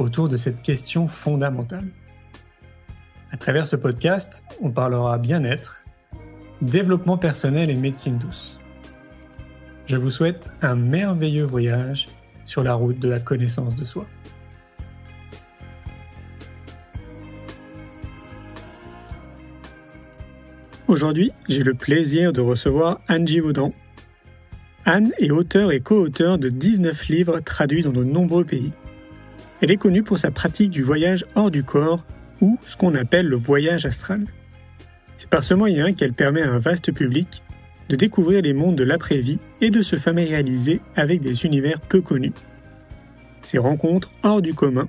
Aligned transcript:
autour 0.00 0.28
de 0.28 0.36
cette 0.36 0.62
question 0.62 1.06
fondamentale. 1.06 1.86
À 3.30 3.36
travers 3.36 3.66
ce 3.66 3.76
podcast, 3.76 4.42
on 4.60 4.70
parlera 4.70 5.18
bien-être, 5.18 5.84
développement 6.62 7.18
personnel 7.18 7.70
et 7.70 7.76
médecine 7.76 8.18
douce. 8.18 8.58
Je 9.86 9.96
vous 9.96 10.10
souhaite 10.10 10.50
un 10.62 10.74
merveilleux 10.74 11.44
voyage 11.44 12.08
sur 12.44 12.62
la 12.62 12.74
route 12.74 12.98
de 12.98 13.08
la 13.08 13.20
connaissance 13.20 13.76
de 13.76 13.84
soi. 13.84 14.06
Aujourd'hui, 20.88 21.30
j'ai 21.48 21.62
le 21.62 21.74
plaisir 21.74 22.32
de 22.32 22.40
recevoir 22.40 23.00
Angie 23.08 23.38
Vaudan. 23.38 23.72
Anne 24.84 25.12
est 25.18 25.30
auteure 25.30 25.70
et 25.70 25.80
co-auteur 25.80 26.38
de 26.38 26.48
19 26.48 27.08
livres 27.08 27.38
traduits 27.38 27.82
dans 27.82 27.92
de 27.92 28.02
nombreux 28.02 28.44
pays. 28.44 28.72
Elle 29.60 29.70
est 29.70 29.76
connue 29.76 30.02
pour 30.02 30.18
sa 30.18 30.30
pratique 30.30 30.70
du 30.70 30.82
voyage 30.82 31.26
hors 31.34 31.50
du 31.50 31.64
corps 31.64 32.04
ou 32.40 32.58
ce 32.62 32.76
qu'on 32.76 32.94
appelle 32.94 33.26
le 33.26 33.36
voyage 33.36 33.84
astral. 33.84 34.24
C'est 35.18 35.28
par 35.28 35.44
ce 35.44 35.52
moyen 35.52 35.92
qu'elle 35.92 36.14
permet 36.14 36.42
à 36.42 36.52
un 36.52 36.58
vaste 36.58 36.92
public 36.92 37.42
de 37.90 37.96
découvrir 37.96 38.40
les 38.40 38.54
mondes 38.54 38.76
de 38.76 38.84
l'après-vie 38.84 39.38
et 39.60 39.70
de 39.70 39.82
se 39.82 39.96
familiariser 39.96 40.80
avec 40.96 41.20
des 41.20 41.44
univers 41.44 41.80
peu 41.80 42.00
connus. 42.00 42.32
Ces 43.42 43.58
rencontres 43.58 44.12
hors 44.22 44.40
du 44.40 44.54
commun 44.54 44.88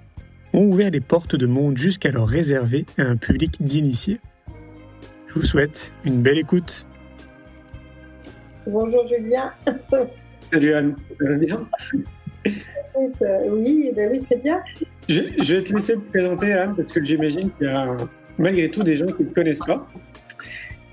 ont 0.53 0.63
ouvert 0.63 0.91
les 0.91 1.01
portes 1.01 1.35
de 1.35 1.47
mondes 1.47 1.77
jusqu'alors 1.77 2.29
réservés 2.29 2.85
à 2.97 3.03
un 3.03 3.17
public 3.17 3.57
d'initiés. 3.61 4.21
Je 5.27 5.33
vous 5.33 5.43
souhaite 5.43 5.91
une 6.05 6.21
belle 6.21 6.37
écoute. 6.37 6.85
Bonjour 8.67 9.05
Julien. 9.07 9.51
Salut 10.49 10.73
Anne, 10.73 10.95
ça 11.19 11.29
va 11.29 11.35
bien? 11.37 11.67
Oui, 12.45 13.91
ben 13.95 14.09
oui 14.11 14.19
c'est 14.21 14.41
bien. 14.41 14.61
Je, 15.07 15.53
vais 15.53 15.63
te 15.63 15.73
laisser 15.73 15.95
te 15.95 16.09
présenter 16.09 16.53
Anne 16.53 16.75
parce 16.75 16.91
que 16.91 17.03
j'imagine 17.03 17.51
qu'il 17.51 17.67
y 17.67 17.69
a 17.69 17.95
malgré 18.37 18.69
tout 18.69 18.83
des 18.83 18.95
gens 18.95 19.05
qui 19.05 19.23
ne 19.23 19.29
te 19.29 19.33
connaissent 19.33 19.59
pas. 19.59 19.87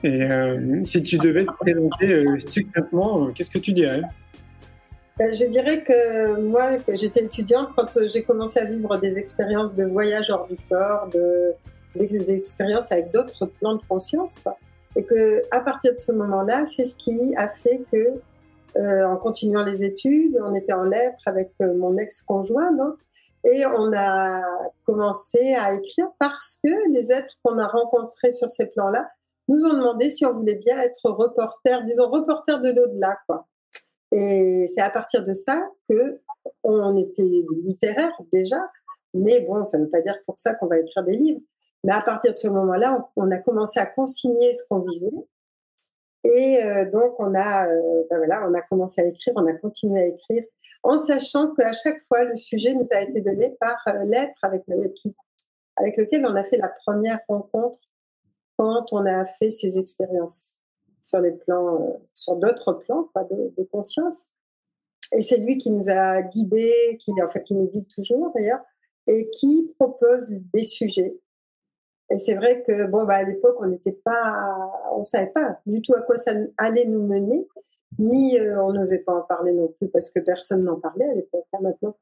Et 0.04 0.22
euh, 0.22 0.78
si 0.84 1.02
tu 1.02 1.18
devais 1.18 1.44
te 1.44 1.52
présenter 1.58 2.12
euh, 2.12 2.38
succinctement, 2.46 3.30
qu'est-ce 3.32 3.50
que 3.50 3.58
tu 3.58 3.72
dirais? 3.72 4.02
Ben, 5.18 5.34
Je 5.34 5.46
dirais 5.46 5.82
que 5.82 6.40
moi, 6.40 6.76
j'étais 6.94 7.24
étudiante, 7.24 7.70
quand 7.76 7.98
j'ai 8.06 8.22
commencé 8.22 8.60
à 8.60 8.64
vivre 8.64 8.96
des 8.98 9.18
expériences 9.18 9.74
de 9.74 9.84
voyage 9.84 10.30
hors 10.30 10.46
du 10.46 10.56
corps, 10.68 11.08
de, 11.12 11.52
des 11.96 12.32
expériences 12.32 12.92
avec 12.92 13.10
d'autres 13.10 13.46
plans 13.46 13.74
de 13.74 13.82
conscience, 13.88 14.40
et 14.94 15.02
que 15.02 15.42
à 15.50 15.60
partir 15.60 15.92
de 15.94 15.98
ce 15.98 16.12
moment-là, 16.12 16.64
c'est 16.64 16.84
ce 16.84 16.96
qui 16.96 17.34
a 17.36 17.48
fait 17.48 17.80
que, 17.90 18.10
euh, 18.76 19.06
en 19.06 19.16
continuant 19.16 19.64
les 19.64 19.84
études, 19.84 20.38
on 20.42 20.54
était 20.54 20.72
en 20.72 20.84
lettres 20.84 21.22
avec 21.26 21.52
mon 21.60 21.96
ex-conjoint, 21.96 22.70
et 23.44 23.64
on 23.66 23.92
a 23.94 24.42
commencé 24.84 25.54
à 25.54 25.74
écrire 25.74 26.08
parce 26.18 26.58
que 26.62 26.92
les 26.92 27.12
êtres 27.12 27.34
qu'on 27.42 27.58
a 27.58 27.66
rencontrés 27.66 28.32
sur 28.32 28.50
ces 28.50 28.66
plans-là 28.66 29.08
nous 29.46 29.64
ont 29.64 29.72
demandé 29.74 30.10
si 30.10 30.26
on 30.26 30.34
voulait 30.34 30.56
bien 30.56 30.78
être 30.78 31.10
reporter, 31.10 31.82
disons 31.84 32.10
reporter 32.10 32.60
de 32.60 32.70
l'au-delà, 32.70 33.16
quoi. 33.26 33.46
Et 34.12 34.66
c'est 34.68 34.80
à 34.80 34.90
partir 34.90 35.22
de 35.22 35.32
ça 35.32 35.62
que 35.88 36.20
on 36.62 36.96
était 36.96 37.44
littéraire 37.64 38.12
déjà, 38.32 38.58
mais 39.14 39.40
bon, 39.40 39.64
ça 39.64 39.78
ne 39.78 39.84
veut 39.84 39.90
pas 39.90 40.00
dire 40.00 40.16
pour 40.26 40.38
ça 40.38 40.54
qu'on 40.54 40.66
va 40.66 40.78
écrire 40.78 41.04
des 41.04 41.16
livres. 41.16 41.40
Mais 41.84 41.92
à 41.92 42.02
partir 42.02 42.32
de 42.32 42.38
ce 42.38 42.48
moment-là, 42.48 43.08
on, 43.16 43.30
a 43.30 43.38
commencé 43.38 43.78
à 43.78 43.86
consigner 43.86 44.52
ce 44.52 44.64
qu'on 44.68 44.80
vivait. 44.80 45.12
Et 46.28 46.62
euh, 46.62 46.84
donc, 46.90 47.14
on 47.18 47.34
a, 47.34 47.68
euh, 47.68 48.02
ben 48.10 48.18
voilà, 48.18 48.46
on 48.46 48.52
a 48.52 48.60
commencé 48.60 49.00
à 49.00 49.06
écrire, 49.06 49.32
on 49.36 49.46
a 49.46 49.54
continué 49.54 50.00
à 50.00 50.06
écrire, 50.06 50.44
en 50.82 50.98
sachant 50.98 51.54
qu'à 51.54 51.72
chaque 51.72 52.04
fois, 52.04 52.24
le 52.24 52.36
sujet 52.36 52.74
nous 52.74 52.86
a 52.90 53.00
été 53.00 53.22
donné 53.22 53.56
par 53.58 53.78
euh, 53.88 54.04
l'être 54.04 54.36
avec, 54.42 54.64
lequel 54.68 56.26
on 56.26 56.34
a 56.34 56.44
fait 56.44 56.58
la 56.58 56.68
première 56.68 57.20
rencontre 57.28 57.78
quand 58.58 58.92
on 58.92 59.06
a 59.06 59.24
fait 59.24 59.48
ces 59.48 59.78
expériences 59.78 60.54
sur 61.00 61.20
sur 62.12 62.36
d'autres 62.36 62.74
plans 62.74 63.08
de, 63.14 63.54
de, 63.56 63.64
conscience. 63.72 64.26
Et 65.12 65.22
c'est 65.22 65.38
lui 65.38 65.56
qui 65.56 65.70
nous 65.70 65.88
a 65.88 66.20
guidés, 66.20 66.98
qui 67.02 67.12
en 67.22 67.28
fait 67.28 67.42
qui 67.44 67.54
nous 67.54 67.70
guide 67.70 67.88
toujours 67.88 68.30
d'ailleurs, 68.34 68.60
et 69.06 69.30
qui 69.30 69.72
propose 69.78 70.28
des 70.52 70.64
sujets. 70.64 71.16
Et 72.10 72.16
c'est 72.16 72.34
vrai 72.34 72.62
que 72.62 72.86
bon 72.86 73.04
bah 73.04 73.16
à 73.16 73.24
l'époque 73.24 73.56
on 73.60 73.66
n'était 73.66 73.98
pas, 74.04 74.70
on 74.92 75.04
savait 75.04 75.30
pas 75.30 75.58
du 75.66 75.82
tout 75.82 75.94
à 75.94 76.00
quoi 76.02 76.16
ça 76.16 76.32
allait 76.56 76.86
nous 76.86 77.06
mener, 77.06 77.46
ni 77.98 78.38
euh, 78.38 78.62
on 78.62 78.72
n'osait 78.72 79.00
pas 79.00 79.14
en 79.14 79.22
parler 79.22 79.52
non 79.52 79.68
plus 79.78 79.88
parce 79.88 80.10
que 80.10 80.20
personne 80.20 80.64
n'en 80.64 80.80
parlait 80.80 81.08
à 81.08 81.14
l'époque. 81.14 81.44
Maintenant 81.60 81.94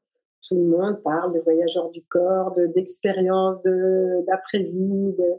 tout 0.47 0.55
le 0.55 0.63
monde 0.63 1.01
parle 1.03 1.33
de 1.33 1.39
voyageurs 1.39 1.89
du 1.89 2.03
corps, 2.05 2.53
d'expériences, 2.53 3.61
de 3.63 4.23
d'après-vie, 4.27 5.13
de, 5.17 5.33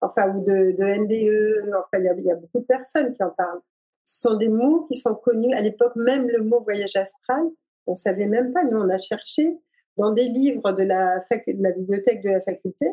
enfin, 0.00 0.34
ou 0.34 0.42
de, 0.44 0.72
de 0.72 0.84
NDE. 0.84 1.68
Enfin, 1.70 2.02
il 2.02 2.20
y, 2.20 2.24
y, 2.24 2.30
a, 2.30 2.36
beaucoup 2.36 2.60
de 2.60 2.64
personnes 2.64 3.12
qui 3.14 3.22
en 3.22 3.30
parlent. 3.30 3.60
Ce 4.04 4.28
sont 4.28 4.36
des 4.36 4.48
mots 4.48 4.84
qui 4.86 4.94
sont 4.94 5.14
connus. 5.14 5.52
À 5.54 5.62
l'époque, 5.62 5.96
même 5.96 6.28
le 6.28 6.42
mot 6.44 6.60
voyage 6.60 6.96
astral, 6.96 7.44
on 7.86 7.96
savait 7.96 8.26
même 8.26 8.52
pas. 8.52 8.62
Nous, 8.64 8.78
on 8.78 8.88
a 8.88 8.98
cherché 8.98 9.58
dans 9.96 10.12
des 10.12 10.28
livres 10.28 10.72
de 10.72 10.84
la, 10.84 11.18
de 11.18 11.62
la 11.62 11.72
bibliothèque 11.72 12.22
de 12.22 12.30
la 12.30 12.40
faculté 12.40 12.86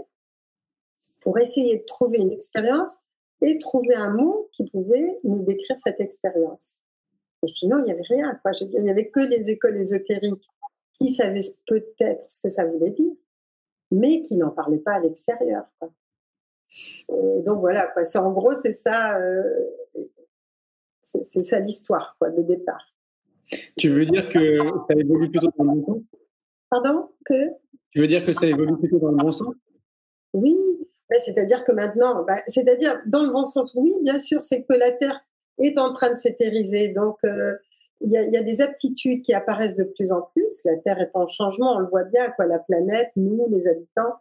pour 1.22 1.38
essayer 1.38 1.78
de 1.78 1.84
trouver 1.84 2.20
une 2.20 2.32
expérience 2.32 3.02
et 3.42 3.58
trouver 3.60 3.96
un 3.96 4.10
mot 4.10 4.50
qui 4.54 4.70
pouvait 4.70 5.20
nous 5.24 5.44
décrire 5.44 5.78
cette 5.78 6.00
expérience. 6.00 6.76
Et 7.44 7.48
sinon, 7.48 7.80
il 7.80 7.86
n'y 7.86 7.92
avait 7.92 8.02
rien. 8.10 8.38
Quoi. 8.42 8.52
Il 8.62 8.82
n'y 8.82 8.90
avait 8.90 9.10
que 9.10 9.22
les 9.22 9.50
écoles 9.50 9.78
ésotériques 9.78 10.50
qui 11.00 11.10
savaient 11.10 11.40
peut-être 11.68 12.30
ce 12.30 12.42
que 12.42 12.50
ça 12.50 12.66
voulait 12.66 12.92
dire, 12.92 13.14
mais 13.92 14.22
qui 14.22 14.36
n'en 14.36 14.52
parlaient 14.52 14.80
pas 14.80 14.94
à 14.94 15.00
l'extérieur. 15.00 15.64
Et 17.10 17.42
donc 17.46 17.60
voilà, 17.60 17.88
quoi. 17.88 18.04
en 18.22 18.32
gros, 18.32 18.54
c'est 18.54 18.74
ça, 18.74 19.18
euh, 19.18 19.44
c'est 21.04 21.44
ça 21.44 21.60
l'histoire 21.60 22.16
quoi, 22.20 22.30
de 22.30 22.42
départ. 22.42 22.94
Tu 23.78 23.90
veux 23.90 24.06
dire 24.06 24.30
que 24.30 24.58
ça 24.60 24.96
évolue 24.96 25.32
plutôt 25.32 25.50
dans 25.58 25.64
le 25.64 25.80
bon 25.80 25.86
sens? 25.86 26.04
Pardon? 26.70 27.10
Que? 27.26 27.50
Tu 27.92 28.00
veux 28.02 28.08
dire 28.08 28.24
que 28.24 28.34
ça 28.34 28.46
évolue 28.46 28.78
plutôt 28.78 29.00
dans 29.00 29.10
le 29.10 29.18
bon 29.18 29.32
sens? 29.32 29.56
Oui, 30.34 30.56
c'est-à-dire 31.20 31.64
que 31.64 31.72
maintenant, 31.72 32.24
bah, 32.24 32.38
c'est-à-dire 32.48 33.02
dans 33.06 33.24
le 33.24 33.32
bon 33.32 33.46
sens, 33.46 33.74
oui, 33.76 33.94
bien 34.02 34.20
sûr, 34.20 34.44
c'est 34.44 34.64
que 34.64 34.74
la 34.74 34.92
Terre 34.92 35.20
est 35.58 35.78
en 35.78 35.92
train 35.92 36.10
de 36.10 36.16
s'éthériser. 36.16 36.90
Donc, 36.90 37.18
euh, 37.26 37.56
il 38.02 38.12
y, 38.12 38.18
a, 38.18 38.44
des 38.44 38.62
aptitudes 38.62 39.24
qui 39.24 39.34
apparaissent 39.34 39.76
de 39.76 39.84
plus 39.84 40.14
en 40.14 40.22
plus. 40.34 40.62
La 40.64 40.78
Terre 40.78 41.02
est 41.02 41.12
en 41.16 41.28
changement, 41.28 41.76
on 41.76 41.80
le 41.80 41.88
voit 41.88 42.06
bien. 42.06 42.34
La 42.40 42.60
planète, 42.60 43.10
nous, 43.18 43.46
les 43.50 43.68
habitants, 43.68 44.14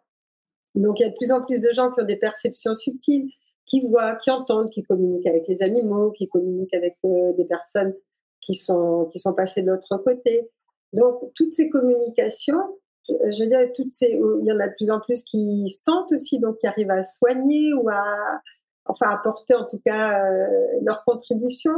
donc 0.75 1.01
il 1.01 1.03
y 1.03 1.07
a 1.07 1.11
de 1.11 1.15
plus 1.15 1.33
en 1.33 1.43
plus 1.43 1.61
de 1.61 1.73
gens 1.73 1.93
qui 1.93 2.01
ont 2.01 2.07
des 2.07 2.17
perceptions 2.17 2.75
subtiles, 2.75 3.31
qui 3.67 3.81
voient, 3.81 4.17
qui 4.17 4.31
entendent, 4.31 4.71
qui 4.71 4.83
communiquent 4.83 5.27
avec 5.27 5.47
les 5.49 5.63
animaux, 5.63 6.11
qui 6.13 6.29
communiquent 6.29 6.75
avec 6.75 6.97
euh, 7.05 7.33
des 7.35 7.45
personnes 7.45 7.95
qui 8.41 8.55
sont, 8.55 9.09
qui 9.13 9.19
sont 9.19 9.35
passées 9.35 9.63
de 9.63 9.71
l'autre 9.71 9.97
côté. 9.99 10.49
Donc 10.93 11.21
toutes 11.35 11.53
ces 11.53 11.69
communications, 11.69 12.79
je, 13.09 13.43
veux 13.43 13.49
dire, 13.49 13.61
toutes 13.75 13.95
ces, 13.95 14.11
il 14.11 14.47
y 14.47 14.53
en 14.53 14.61
a 14.61 14.69
de 14.69 14.75
plus 14.75 14.91
en 14.91 15.01
plus 15.01 15.23
qui 15.23 15.71
sentent 15.71 16.13
aussi, 16.13 16.39
donc 16.39 16.59
qui 16.59 16.67
arrivent 16.67 16.91
à 16.91 17.03
soigner 17.03 17.73
ou 17.75 17.89
à, 17.89 18.41
enfin, 18.87 19.09
apporter 19.11 19.55
en 19.55 19.65
tout 19.65 19.81
cas 19.85 20.23
euh, 20.23 20.47
leur 20.83 21.05
contribution. 21.05 21.73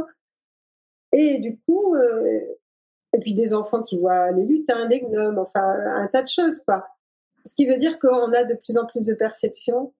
Et 1.13 1.39
du 1.39 1.59
coup, 1.59 1.95
euh, 1.95 2.39
et 3.13 3.19
puis 3.19 3.33
des 3.33 3.53
enfants 3.53 3.83
qui 3.83 3.97
voient 3.97 4.31
les 4.31 4.45
lutins, 4.45 4.87
les 4.87 5.01
gnomes, 5.01 5.39
enfin 5.39 5.61
un 5.63 6.07
tas 6.07 6.23
de 6.23 6.29
choses, 6.29 6.59
quoi. 6.65 6.85
Ce 7.45 7.53
qui 7.55 7.65
veut 7.65 7.77
dire 7.77 7.99
qu'on 7.99 8.31
a 8.33 8.43
de 8.43 8.53
plus 8.53 8.77
en 8.77 8.85
plus 8.85 9.05
de 9.05 9.13
perceptions. 9.13 9.93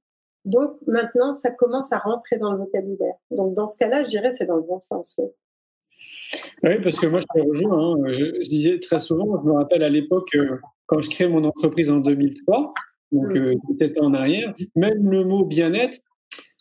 Donc 0.46 0.78
maintenant, 0.88 1.34
ça 1.34 1.52
commence 1.52 1.92
à 1.92 1.98
rentrer 1.98 2.38
dans 2.38 2.52
le 2.52 2.60
vocabulaire. 2.60 3.16
Donc 3.32 3.54
dans 3.54 3.68
ce 3.68 3.78
cas-là, 3.78 4.04
je 4.04 4.10
dirais 4.10 4.32
c'est 4.32 4.46
dans 4.46 4.56
le 4.56 4.64
bon 4.64 4.80
sens. 4.80 5.16
Oui. 5.18 5.28
Oui, 6.64 6.80
parce 6.82 7.00
que 7.00 7.08
moi, 7.08 7.20
je 7.20 7.26
te 7.26 7.46
rejoins. 7.46 7.96
Hein. 7.96 8.04
Je, 8.08 8.48
disais 8.48 8.80
très 8.80 9.00
souvent, 9.00 9.42
je 9.42 9.48
me 9.48 9.54
rappelle 9.54 9.84
à 9.84 9.90
l'époque, 9.90 10.30
euh, 10.36 10.58
quand 10.92 11.02
je 11.02 11.10
crée 11.10 11.28
mon 11.30 11.46
entreprise 11.46 11.90
en 11.90 11.98
2003, 11.98 12.74
donc. 13.14 13.32
17 13.32 13.98
euh, 13.98 14.02
ans 14.02 14.08
en 14.08 14.14
arrière, 14.14 14.54
même 14.76 15.10
le 15.10 15.24
mot 15.24 15.46
bien-être, 15.46 15.98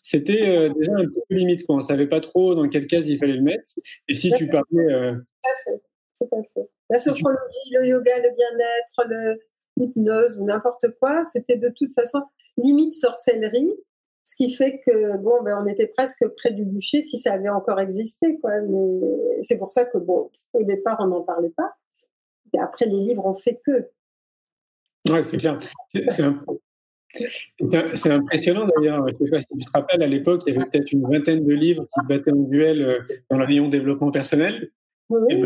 c'était 0.02 0.48
euh, 0.48 0.72
déjà 0.72 0.92
un 0.92 1.04
peu 1.04 1.34
limite. 1.34 1.66
Quoi. 1.66 1.76
On 1.76 1.78
ne 1.78 1.84
savait 1.84 2.06
pas 2.06 2.20
trop 2.20 2.54
dans 2.54 2.68
quelle 2.68 2.86
case 2.86 3.08
il 3.08 3.18
fallait 3.18 3.34
le 3.34 3.42
mettre. 3.42 3.64
Et 4.08 4.14
si 4.14 4.32
tu 4.32 4.48
parlais. 4.48 4.64
Tout 4.72 4.88
à 4.88 5.54
fait. 5.64 5.82
Tout 6.18 6.28
à 6.32 6.42
fait. 6.54 6.70
La 6.90 6.98
sophrologie, 6.98 7.70
le 7.72 7.86
yoga, 7.86 8.16
le 8.18 8.34
bien-être, 8.34 9.08
le, 9.08 9.38
hypnose 9.80 10.38
ou 10.40 10.44
n'importe 10.44 10.86
quoi. 11.00 11.24
C'était 11.24 11.56
de 11.56 11.70
toute 11.74 11.92
façon 11.92 12.20
limite 12.56 12.92
sorcellerie, 12.94 13.72
ce 14.24 14.36
qui 14.36 14.52
fait 14.54 14.80
que 14.86 15.16
bon, 15.18 15.42
ben, 15.42 15.58
on 15.62 15.66
était 15.66 15.86
presque 15.86 16.26
près 16.36 16.52
du 16.52 16.64
bûcher 16.64 17.02
si 17.02 17.18
ça 17.18 17.32
avait 17.32 17.48
encore 17.48 17.80
existé, 17.80 18.38
quoi. 18.40 18.60
Mais 18.60 19.42
c'est 19.42 19.56
pour 19.56 19.72
ça 19.72 19.84
que 19.84 19.98
bon, 19.98 20.30
au 20.52 20.62
départ, 20.64 20.98
on 21.00 21.06
n'en 21.06 21.22
parlait 21.22 21.52
pas. 21.56 21.72
Et 22.54 22.58
après, 22.58 22.86
les 22.86 23.00
livres 23.00 23.26
ont 23.26 23.34
fait 23.34 23.60
que. 23.64 23.90
Ouais, 25.08 25.22
c'est 25.22 25.38
clair. 25.38 25.58
C'est 27.94 28.10
impressionnant 28.10 28.68
d'ailleurs. 28.76 29.06
Je 29.08 29.12
ne 29.12 29.18
sais 29.18 29.30
pas 29.30 29.40
si 29.40 29.46
tu 29.58 29.64
te 29.64 29.70
rappelles, 29.72 30.02
à 30.02 30.06
l'époque, 30.06 30.42
il 30.46 30.54
y 30.54 30.56
avait 30.56 30.66
peut-être 30.66 30.92
une 30.92 31.02
vingtaine 31.02 31.44
de 31.44 31.54
livres 31.54 31.84
qui 31.84 32.00
se 32.00 32.06
battaient 32.06 32.32
en 32.32 32.42
duel 32.42 32.82
euh, 32.82 33.00
dans 33.30 33.38
le 33.38 33.44
rayon 33.44 33.68
développement 33.68 34.10
personnel. 34.10 34.70
Oui. 35.08 35.44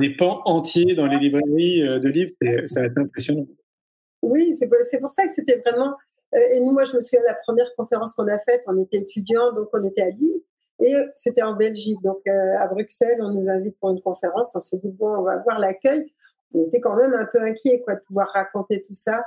des 0.00 0.16
pans 0.16 0.42
entiers 0.46 0.96
dans 0.96 1.06
les 1.06 1.18
librairies 1.18 1.86
euh, 1.86 2.00
de 2.00 2.08
livres, 2.08 2.32
c'est 2.42 2.80
assez 2.80 2.98
impressionnant. 2.98 3.46
Oui, 4.20 4.52
c'est 4.52 4.68
pour 4.98 5.10
ça 5.12 5.22
que 5.22 5.30
c'était 5.30 5.62
vraiment. 5.64 5.94
Euh, 6.34 6.38
et 6.54 6.58
nous, 6.58 6.72
moi, 6.72 6.82
je 6.84 6.96
me 6.96 7.00
souviens 7.00 7.20
de 7.20 7.26
la 7.26 7.36
première 7.46 7.72
conférence 7.76 8.14
qu'on 8.14 8.26
a 8.26 8.38
faite, 8.40 8.64
on 8.66 8.76
était 8.80 8.98
étudiants, 8.98 9.52
donc 9.52 9.68
on 9.72 9.84
était 9.84 10.02
à 10.02 10.10
Lille, 10.10 10.42
et 10.80 10.92
c'était 11.14 11.42
en 11.42 11.54
Belgique. 11.54 11.98
Donc 12.02 12.26
à 12.26 12.66
Bruxelles, 12.66 13.18
on 13.20 13.30
nous 13.30 13.48
invite 13.48 13.78
pour 13.78 13.90
une 13.90 14.00
conférence, 14.00 14.56
on 14.56 14.60
se 14.60 14.74
dit, 14.74 14.90
bon, 14.90 15.18
on 15.18 15.22
va 15.22 15.36
voir 15.36 15.60
l'accueil. 15.60 16.12
On 16.54 16.66
était 16.66 16.80
quand 16.80 16.96
même 16.96 17.14
un 17.14 17.26
peu 17.26 17.40
inquiets 17.42 17.80
quoi, 17.82 17.94
de 17.94 18.00
pouvoir 18.00 18.28
raconter 18.32 18.82
tout 18.82 18.94
ça 18.94 19.24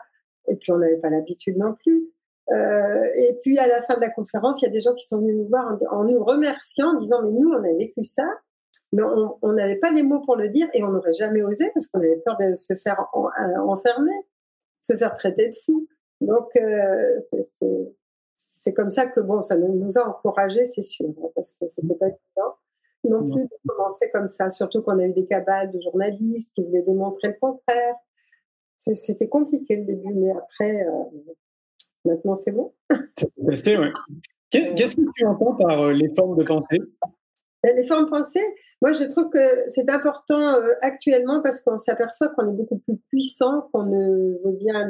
et 0.48 0.56
puis 0.56 0.72
on 0.72 0.78
n'avait 0.78 0.98
pas 0.98 1.10
l'habitude 1.10 1.58
non 1.58 1.74
plus. 1.74 2.10
Euh, 2.52 3.02
et 3.16 3.40
puis 3.44 3.60
à 3.60 3.68
la 3.68 3.82
fin 3.82 3.96
de 3.96 4.02
la 4.02 4.10
conférence, 4.10 4.62
il 4.62 4.66
y 4.66 4.68
a 4.68 4.72
des 4.72 4.80
gens 4.80 4.96
qui 4.96 5.06
sont 5.06 5.20
venus 5.20 5.36
nous 5.36 5.48
voir 5.48 5.78
en, 5.92 6.04
nous 6.04 6.24
remerciant, 6.24 6.96
en 6.96 7.00
disant 7.00 7.22
mais 7.24 7.32
nous 7.32 7.50
on 7.50 7.64
a 7.64 7.74
vécu 7.78 8.04
ça, 8.04 8.28
mais 8.92 9.04
on 9.04 9.54
n'avait 9.54 9.76
pas 9.76 9.92
les 9.92 10.02
mots 10.02 10.22
pour 10.22 10.36
le 10.36 10.50
dire 10.50 10.68
et 10.74 10.84
on 10.84 10.90
n'aurait 10.90 11.14
jamais 11.14 11.44
osé 11.44 11.70
parce 11.74 11.88
qu'on 11.88 12.00
avait 12.00 12.18
peur 12.26 12.38
de 12.38 12.54
se 12.56 12.74
faire 12.76 13.06
euh, 13.16 13.60
enfermer, 13.60 14.26
se 14.82 14.96
faire 14.96 15.14
traiter 15.14 15.50
de 15.50 15.56
fou. 15.64 15.88
Donc 16.22 16.56
euh, 16.56 17.20
c'est 18.36 18.74
comme 18.74 18.90
ça 18.90 19.06
que 19.06 19.20
bon, 19.20 19.44
ça 19.44 19.56
nous 19.56 19.98
a 20.00 20.10
encouragés, 20.10 20.66
c'est 20.66 20.82
sûr, 20.82 21.06
hein, 21.08 21.30
parce 21.36 21.54
que 21.54 21.68
c'était 21.68 21.94
pas 21.94 22.08
évident 22.08 22.56
non 23.04 23.30
plus 23.30 23.44
de 23.44 23.50
commencer 23.68 24.10
comme 24.14 24.28
ça, 24.28 24.50
surtout 24.50 24.82
qu'on 24.82 25.00
a 25.00 25.06
eu 25.06 25.14
des 25.14 25.26
cabales 25.26 25.72
de 25.72 25.80
journalistes 25.82 26.52
qui 26.54 26.64
voulaient 26.64 26.84
démontrer 26.84 27.30
le 27.30 27.36
contraire. 27.40 27.96
C'était 28.78 29.28
compliqué 29.28 29.78
le 29.78 29.86
début, 29.86 30.14
mais 30.14 30.32
après, 30.32 30.86
euh, 30.86 31.04
maintenant 32.06 32.36
c'est 32.36 32.52
bon. 32.52 32.74
C'est 33.54 33.78
ouais. 33.78 33.92
Qu'est-ce 34.52 34.96
que 34.96 35.02
tu 35.16 35.26
entends 35.26 35.56
par 35.56 35.82
euh, 35.82 35.94
les 35.94 36.14
formes 36.16 36.38
de 36.38 36.44
pensée? 36.44 36.82
Ben, 37.62 37.76
Les 37.76 37.86
formes 37.86 38.06
de 38.06 38.10
pensée, 38.10 38.44
moi 38.82 38.94
je 38.94 39.04
trouve 39.04 39.30
que 39.30 39.68
c'est 39.68 39.90
important 39.90 40.56
euh, 40.56 40.74
actuellement 40.82 41.42
parce 41.42 41.62
qu'on 41.62 41.78
s'aperçoit 41.78 42.30
qu'on 42.30 42.50
est 42.50 42.56
beaucoup 42.56 42.80
plus 42.80 42.98
puissant 43.10 43.70
qu'on 43.74 43.84
ne 43.84 44.38
veut 44.44 44.58
bien 44.58 44.90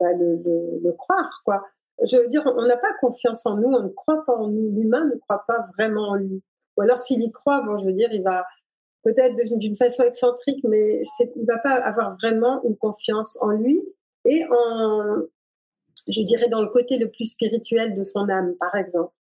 bah, 0.00 0.12
le, 0.12 0.42
le, 0.82 0.92
croire. 0.92 1.42
Quoi. 1.44 1.64
Je 2.04 2.16
veux 2.16 2.28
dire, 2.28 2.42
on 2.44 2.66
n'a 2.66 2.76
pas 2.76 2.92
confiance 3.00 3.46
en 3.46 3.56
nous, 3.56 3.68
on 3.68 3.82
ne 3.82 3.88
croit 3.88 4.24
pas 4.26 4.34
en 4.34 4.48
nous. 4.48 4.72
L'humain 4.72 5.06
ne 5.06 5.16
croit 5.20 5.44
pas 5.46 5.66
vraiment 5.78 6.08
en 6.10 6.14
lui. 6.16 6.42
Ou 6.76 6.82
alors 6.82 7.00
s'il 7.00 7.22
y 7.22 7.30
croit, 7.30 7.62
bon, 7.62 7.78
je 7.78 7.84
veux 7.84 7.92
dire, 7.92 8.12
il 8.12 8.22
va, 8.22 8.44
peut-être 9.02 9.34
d'une 9.58 9.76
façon 9.76 10.04
excentrique, 10.04 10.64
mais 10.64 11.00
il 11.20 11.42
ne 11.42 11.46
va 11.46 11.58
pas 11.58 11.74
avoir 11.74 12.16
vraiment 12.16 12.62
une 12.64 12.76
confiance 12.76 13.38
en 13.40 13.50
lui 13.50 13.82
et 14.24 14.44
en, 14.50 15.22
je 16.08 16.22
dirais, 16.22 16.48
dans 16.48 16.60
le 16.60 16.68
côté 16.68 16.98
le 16.98 17.10
plus 17.10 17.32
spirituel 17.32 17.94
de 17.94 18.04
son 18.04 18.28
âme, 18.28 18.54
par 18.58 18.74
exemple. 18.74 19.12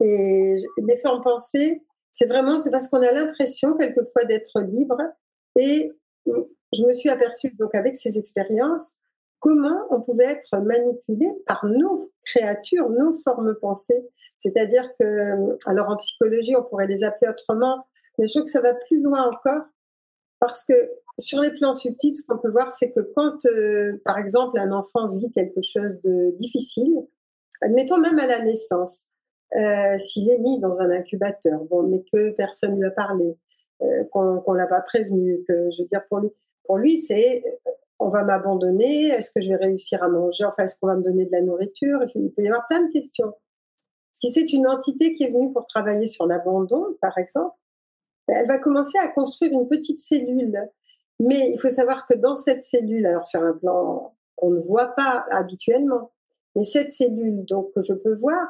Et 0.00 0.56
les 0.78 0.96
formes 0.98 1.22
pensées, 1.22 1.82
c'est 2.10 2.26
vraiment, 2.26 2.58
c'est 2.58 2.70
parce 2.70 2.88
qu'on 2.88 3.02
a 3.02 3.12
l'impression 3.12 3.76
quelquefois 3.76 4.24
d'être 4.24 4.60
libre. 4.60 4.98
Et 5.58 5.92
je 6.26 6.82
me 6.84 6.92
suis 6.92 7.08
aperçue, 7.08 7.50
donc, 7.58 7.74
avec 7.74 7.96
ces 7.96 8.18
expériences, 8.18 8.92
comment 9.40 9.86
on 9.90 10.00
pouvait 10.00 10.24
être 10.24 10.58
manipulé 10.58 11.28
par 11.46 11.64
nos 11.64 12.10
créatures, 12.24 12.90
nos 12.90 13.14
formes 13.14 13.54
pensées. 13.54 14.04
C'est-à-dire 14.38 14.90
que, 14.98 15.56
alors 15.66 15.88
en 15.88 15.96
psychologie, 15.96 16.54
on 16.56 16.62
pourrait 16.62 16.86
les 16.86 17.04
appeler 17.04 17.30
autrement, 17.30 17.86
mais 18.18 18.28
je 18.28 18.34
trouve 18.34 18.44
que 18.44 18.50
ça 18.50 18.60
va 18.60 18.74
plus 18.74 19.00
loin 19.00 19.24
encore 19.24 19.62
parce 20.40 20.64
que 20.64 20.74
sur 21.18 21.40
les 21.40 21.50
plans 21.52 21.74
subtils, 21.74 22.14
ce 22.14 22.26
qu'on 22.26 22.38
peut 22.38 22.50
voir, 22.50 22.70
c'est 22.70 22.90
que 22.90 23.00
quand, 23.14 23.44
euh, 23.46 24.00
par 24.04 24.18
exemple, 24.18 24.58
un 24.58 24.70
enfant 24.70 25.08
vit 25.08 25.30
quelque 25.30 25.62
chose 25.62 25.98
de 26.02 26.36
difficile, 26.38 26.94
admettons 27.62 27.98
même 27.98 28.18
à 28.18 28.26
la 28.26 28.44
naissance, 28.44 29.06
euh, 29.56 29.96
s'il 29.96 30.30
est 30.30 30.38
mis 30.38 30.60
dans 30.60 30.80
un 30.80 30.90
incubateur, 30.90 31.64
bon, 31.70 31.84
mais 31.84 32.04
que 32.12 32.30
personne 32.32 32.72
ne 32.72 32.80
lui 32.80 32.86
a 32.86 32.90
parlé, 32.90 33.36
euh, 33.82 34.04
qu'on 34.12 34.42
ne 34.46 34.58
l'a 34.58 34.66
pas 34.66 34.82
prévenu, 34.82 35.42
que 35.48 35.70
je 35.70 35.82
veux 35.82 35.88
dire 35.88 36.02
pour 36.08 36.18
lui, 36.20 36.30
pour 36.64 36.78
lui 36.78 36.98
c'est 36.98 37.44
on 37.98 38.08
va 38.10 38.24
m'abandonner, 38.24 39.06
est-ce 39.06 39.30
que 39.30 39.40
je 39.40 39.48
vais 39.48 39.56
réussir 39.56 40.02
à 40.02 40.08
manger, 40.08 40.44
enfin 40.44 40.64
est-ce 40.64 40.78
qu'on 40.78 40.88
va 40.88 40.96
me 40.96 41.02
donner 41.02 41.24
de 41.24 41.32
la 41.32 41.40
nourriture, 41.40 42.00
il 42.14 42.30
peut 42.32 42.42
y 42.42 42.48
avoir 42.48 42.66
plein 42.66 42.84
de 42.84 42.92
questions. 42.92 43.32
Si 44.16 44.30
c'est 44.30 44.50
une 44.54 44.66
entité 44.66 45.14
qui 45.14 45.24
est 45.24 45.30
venue 45.30 45.52
pour 45.52 45.66
travailler 45.66 46.06
sur 46.06 46.26
l'abandon, 46.26 46.96
par 47.02 47.16
exemple, 47.18 47.54
elle 48.28 48.48
va 48.48 48.58
commencer 48.58 48.98
à 48.98 49.08
construire 49.08 49.52
une 49.52 49.68
petite 49.68 50.00
cellule. 50.00 50.58
Mais 51.20 51.50
il 51.52 51.60
faut 51.60 51.70
savoir 51.70 52.06
que 52.06 52.14
dans 52.14 52.34
cette 52.34 52.64
cellule, 52.64 53.06
alors 53.06 53.26
sur 53.26 53.42
un 53.42 53.52
plan 53.52 54.14
qu'on 54.36 54.50
ne 54.50 54.60
voit 54.60 54.94
pas 54.94 55.26
habituellement, 55.30 56.12
mais 56.54 56.64
cette 56.64 56.90
cellule 56.90 57.44
donc 57.44 57.72
que 57.74 57.82
je 57.82 57.92
peux 57.92 58.14
voir, 58.14 58.46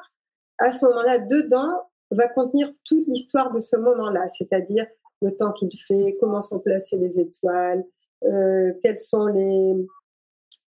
à 0.58 0.70
ce 0.70 0.86
moment-là, 0.86 1.18
dedans, 1.18 1.82
va 2.12 2.28
contenir 2.28 2.72
toute 2.84 3.06
l'histoire 3.08 3.52
de 3.52 3.58
ce 3.58 3.76
moment-là, 3.76 4.28
c'est-à-dire 4.28 4.86
le 5.20 5.34
temps 5.34 5.52
qu'il 5.52 5.70
fait, 5.76 6.16
comment 6.20 6.40
sont 6.40 6.60
placées 6.60 6.98
les 6.98 7.18
étoiles, 7.18 7.84
euh, 8.24 8.72
quelles 8.82 8.98
sont 8.98 9.26
les, 9.26 9.74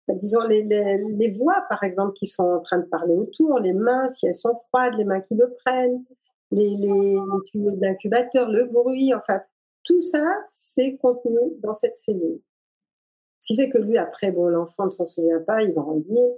disons 0.08 0.42
les, 0.42 0.62
les, 0.62 0.98
les, 0.98 1.28
voix 1.28 1.64
par 1.68 1.82
exemple 1.84 2.12
qui 2.14 2.26
sont 2.26 2.44
en 2.44 2.60
train 2.60 2.78
de 2.78 2.84
parler 2.86 3.14
autour, 3.14 3.58
les 3.60 3.72
mains 3.72 4.08
si 4.08 4.26
elles 4.26 4.34
sont 4.34 4.54
froides, 4.68 4.94
les 4.94 5.04
mains 5.04 5.20
qui 5.20 5.34
le 5.34 5.54
prennent, 5.64 6.04
les, 6.50 6.76
les, 6.76 7.16
tuyaux 7.46 7.70
d'incubateur, 7.72 8.48
le 8.48 8.66
bruit, 8.66 9.14
enfin, 9.14 9.40
tout 9.84 10.02
ça, 10.02 10.24
c'est 10.48 10.96
contenu 10.96 11.38
dans 11.60 11.74
cette 11.74 11.96
cellule. 11.96 12.40
Ce 13.40 13.48
qui 13.48 13.56
fait 13.56 13.70
que 13.70 13.78
lui, 13.78 13.98
après, 13.98 14.30
bon, 14.30 14.48
l'enfant 14.48 14.86
ne 14.86 14.90
s'en 14.90 15.04
souvient 15.04 15.40
pas, 15.40 15.62
il 15.62 15.72
grandit. 15.72 16.28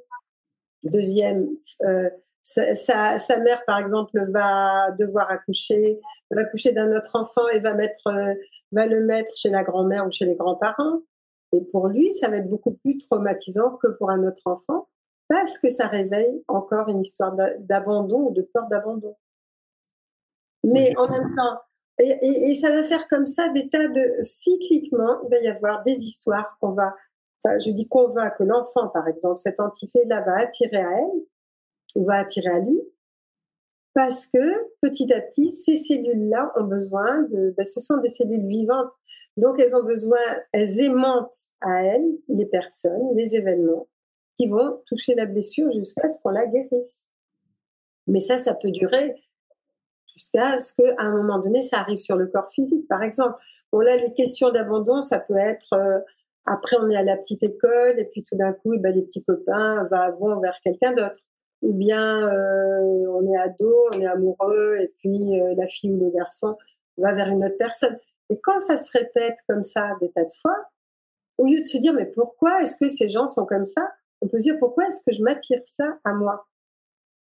Deuxième, 0.85 1.49
euh, 1.83 2.09
sa, 2.43 3.19
sa, 3.19 3.39
mère, 3.41 3.65
par 3.67 3.79
exemple, 3.79 4.19
va 4.31 4.91
devoir 4.93 5.31
accoucher, 5.31 6.01
va 6.31 6.43
accoucher 6.43 6.73
d'un 6.73 6.97
autre 6.97 7.11
enfant 7.15 7.47
et 7.49 7.59
va, 7.59 7.75
mettre, 7.75 8.07
euh, 8.07 8.35
va 8.73 8.87
le 8.87 9.05
mettre 9.05 9.37
chez 9.37 9.51
la 9.51 9.63
grand-mère 9.65 10.07
ou 10.07 10.11
chez 10.11 10.25
les 10.25 10.35
grands-parents. 10.35 11.01
Et 11.55 11.61
pour 11.61 11.89
lui, 11.89 12.13
ça 12.13 12.29
va 12.29 12.39
être 12.39 12.51
beaucoup 12.51 12.73
plus 12.73 12.99
traumatisant 12.99 13.77
que 13.83 13.89
pour 13.89 14.11
un 14.11 14.27
autre 14.27 14.43
enfant 14.47 14.89
parce 15.29 15.59
que 15.59 15.71
ça 15.71 15.87
réveille 15.87 16.43
encore 16.49 16.89
une 16.89 17.01
histoire 17.01 17.35
d'abandon 17.61 18.29
ou 18.29 18.33
de 18.33 18.43
peur 18.43 18.67
d'abandon. 18.69 19.17
Mais 20.65 20.97
en 20.97 21.09
même 21.09 21.31
temps, 21.35 21.61
et, 21.99 22.55
ça 22.55 22.71
va 22.71 22.83
faire 22.85 23.07
comme 23.09 23.27
ça 23.27 23.49
des 23.49 23.69
tas 23.69 23.89
de 23.89 24.23
cycliquement, 24.23 25.23
il 25.25 25.31
va 25.31 25.39
y 25.39 25.49
avoir 25.49 25.85
des 25.85 26.03
histoires 26.03 26.57
qu'on 26.61 26.73
va, 26.73 26.95
enfin, 27.45 27.59
je 27.61 27.71
dis 27.71 27.87
qu'on 27.87 28.09
va, 28.09 28.31
que 28.31 28.43
l'enfant, 28.43 28.89
par 28.89 29.07
exemple, 29.07 29.39
cette 29.39 29.61
entité-là 29.61 30.23
va 30.23 30.39
attirer 30.39 30.83
à 30.83 30.91
elle, 30.91 31.23
ou 31.95 32.05
va 32.05 32.19
attirer 32.19 32.49
à 32.49 32.59
lui, 32.59 32.81
parce 33.95 34.27
que 34.27 34.73
petit 34.83 35.13
à 35.13 35.21
petit, 35.21 35.53
ces 35.53 35.77
cellules-là 35.77 36.53
ont 36.57 36.65
besoin 36.65 37.23
de, 37.23 37.55
ben, 37.57 37.65
ce 37.65 37.81
sont 37.81 37.99
des 37.99 38.09
cellules 38.09 38.47
vivantes, 38.47 38.93
donc 39.37 39.59
elles 39.59 39.75
ont 39.77 39.83
besoin, 39.83 40.19
elles 40.53 40.81
aimantent 40.81 41.37
à 41.61 41.83
elles 41.83 42.19
les 42.29 42.47
personnes, 42.47 43.15
les 43.17 43.37
événements 43.37 43.89
qui 44.39 44.49
vont 44.49 44.81
toucher 44.87 45.15
la 45.15 45.27
blessure 45.27 45.71
jusqu'à 45.73 46.11
ce 46.11 46.19
qu'on 46.21 46.31
la 46.31 46.47
guérisse. 46.47 47.07
Mais 48.07 48.21
ça, 48.21 48.39
ça 48.39 48.55
peut 48.55 48.71
durer 48.71 49.15
jusqu'à 50.15 50.59
ce 50.59 50.75
qu'à 50.75 50.95
un 50.99 51.11
moment 51.11 51.39
donné, 51.39 51.63
ça 51.63 51.79
arrive 51.79 51.99
sur 51.99 52.17
le 52.17 52.27
corps 52.27 52.51
physique, 52.51 52.87
par 52.89 53.03
exemple. 53.03 53.37
Bon, 53.73 53.81
là, 53.81 53.97
les 53.97 54.13
questions 54.13 54.51
d'abandon, 54.51 55.03
ça 55.03 55.19
peut 55.19 55.37
être 55.37 55.73
euh, 55.73 55.99
après, 56.47 56.77
on 56.79 56.89
est 56.89 56.97
à 56.97 57.03
la 57.03 57.17
petite 57.17 57.43
école 57.43 57.99
et 57.99 58.05
puis 58.05 58.23
tout 58.23 58.37
d'un 58.37 58.53
coup, 58.53 58.75
eh 58.75 58.79
ben, 58.79 58.95
les 58.95 59.03
petits 59.03 59.25
copains 59.25 59.89
vont 60.19 60.39
vers 60.41 60.59
quelqu'un 60.63 60.93
d'autre. 60.93 61.21
Ou 61.63 61.73
bien 61.73 62.29
euh, 62.29 63.07
on 63.09 63.33
est 63.33 63.39
ado, 63.39 63.89
on 63.95 64.01
est 64.01 64.07
amoureux 64.07 64.77
et 64.79 64.93
puis 64.99 65.41
euh, 65.41 65.55
la 65.57 65.67
fille 65.67 65.91
ou 65.91 65.99
le 65.99 66.11
garçon 66.11 66.59
va 66.99 67.13
vers 67.13 67.29
une 67.29 67.45
autre 67.45 67.57
personne. 67.59 67.99
Et 68.31 68.41
quand 68.41 68.61
ça 68.61 68.77
se 68.77 68.91
répète 68.93 69.37
comme 69.49 69.65
ça 69.65 69.97
des 70.01 70.11
tas 70.13 70.25
de 70.25 70.33
fois, 70.41 70.57
au 71.39 71.47
lieu 71.47 71.61
de 71.61 71.65
se 71.65 71.79
dire 71.79 71.93
mais 71.93 72.07
pourquoi 72.07 72.63
est-ce 72.63 72.77
que 72.77 72.89
ces 72.89 73.09
gens 73.09 73.29
sont 73.29 73.47
comme 73.47 73.67
ça, 73.67 73.93
on 74.21 74.29
peut 74.29 74.39
se 74.41 74.45
dire 74.45 74.59
pourquoi 74.59 74.87
est-ce 74.87 75.03
que 75.03 75.13
je 75.13 75.23
m'attire 75.23 75.61
ça 75.65 75.99
à 76.05 76.13
moi. 76.13 76.47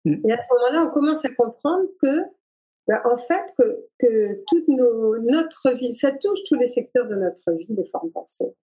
Mm. 0.05 0.27
Et 0.27 0.33
à 0.33 0.39
ce 0.39 0.53
moment-là, 0.53 0.89
on 0.89 0.93
commence 0.93 1.23
à 1.25 1.29
comprendre 1.29 1.87
que 2.01 2.23
bah, 2.87 3.01
en 3.05 3.17
fait, 3.17 3.53
que, 3.57 3.85
que 3.99 4.43
toute 4.47 4.67
notre 4.67 5.71
vie, 5.75 5.93
ça 5.93 6.11
touche 6.11 6.39
tous 6.47 6.55
les 6.55 6.67
secteurs 6.67 7.05
de 7.05 7.15
notre 7.15 7.51
vie, 7.51 7.67
les 7.69 7.85
formes 7.85 8.11
pensées. 8.11 8.55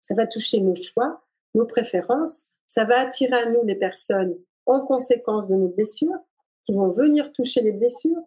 Ça 0.00 0.14
va 0.14 0.26
toucher 0.26 0.60
nos 0.60 0.74
choix, 0.74 1.22
nos 1.54 1.66
préférences, 1.66 2.50
ça 2.66 2.84
va 2.84 3.00
attirer 3.00 3.36
à 3.36 3.50
nous 3.50 3.64
les 3.64 3.74
personnes 3.74 4.34
en 4.64 4.80
conséquence 4.80 5.46
de 5.46 5.54
nos 5.54 5.68
blessures, 5.68 6.18
qui 6.64 6.72
vont 6.74 6.88
venir 6.88 7.32
toucher 7.32 7.60
les 7.60 7.72
blessures. 7.72 8.22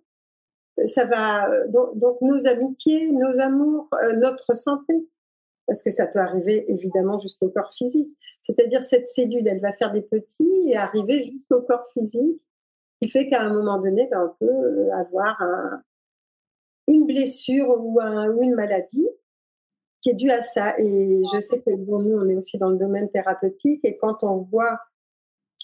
Ça 0.85 1.05
va 1.05 1.49
donc, 1.67 2.21
nos 2.21 2.47
amitiés, 2.47 3.11
nos 3.11 3.39
amours, 3.39 3.89
euh, 4.03 4.15
notre 4.15 4.55
santé. 4.55 5.07
parce 5.67 5.83
que 5.83 5.91
ça 5.91 6.07
peut 6.07 6.19
arriver 6.19 6.69
évidemment 6.71 7.17
jusqu'au 7.17 7.49
corps 7.49 7.71
physique. 7.73 8.11
C'est-à-dire 8.41 8.83
cette 8.83 9.07
cellule, 9.07 9.47
elle 9.47 9.61
va 9.61 9.73
faire 9.73 9.91
des 9.93 10.01
petits 10.01 10.49
et 10.65 10.75
arriver 10.75 11.23
jusqu'au 11.23 11.61
corps 11.61 11.87
physique, 11.93 12.41
qui 13.01 13.09
fait 13.09 13.29
qu'à 13.29 13.41
un 13.41 13.53
moment 13.53 13.79
donné, 13.79 14.07
ben, 14.11 14.31
on 14.31 14.45
peut 14.45 14.91
avoir 14.93 15.41
une 16.87 17.07
blessure 17.07 17.69
ou, 17.79 17.99
une 18.41 18.55
maladie 18.55 19.07
qui 20.01 20.09
est 20.09 20.15
due 20.15 20.31
à 20.31 20.41
ça. 20.41 20.73
Et 20.79 21.23
je 21.33 21.39
sais 21.39 21.61
que 21.61 21.71
bon, 21.75 21.99
nous, 21.99 22.17
on 22.17 22.27
est 22.27 22.35
aussi 22.35 22.57
dans 22.57 22.69
le 22.69 22.77
domaine 22.77 23.09
thérapeutique 23.09 23.81
et 23.83 23.97
quand 23.97 24.23
on 24.23 24.37
voit 24.37 24.79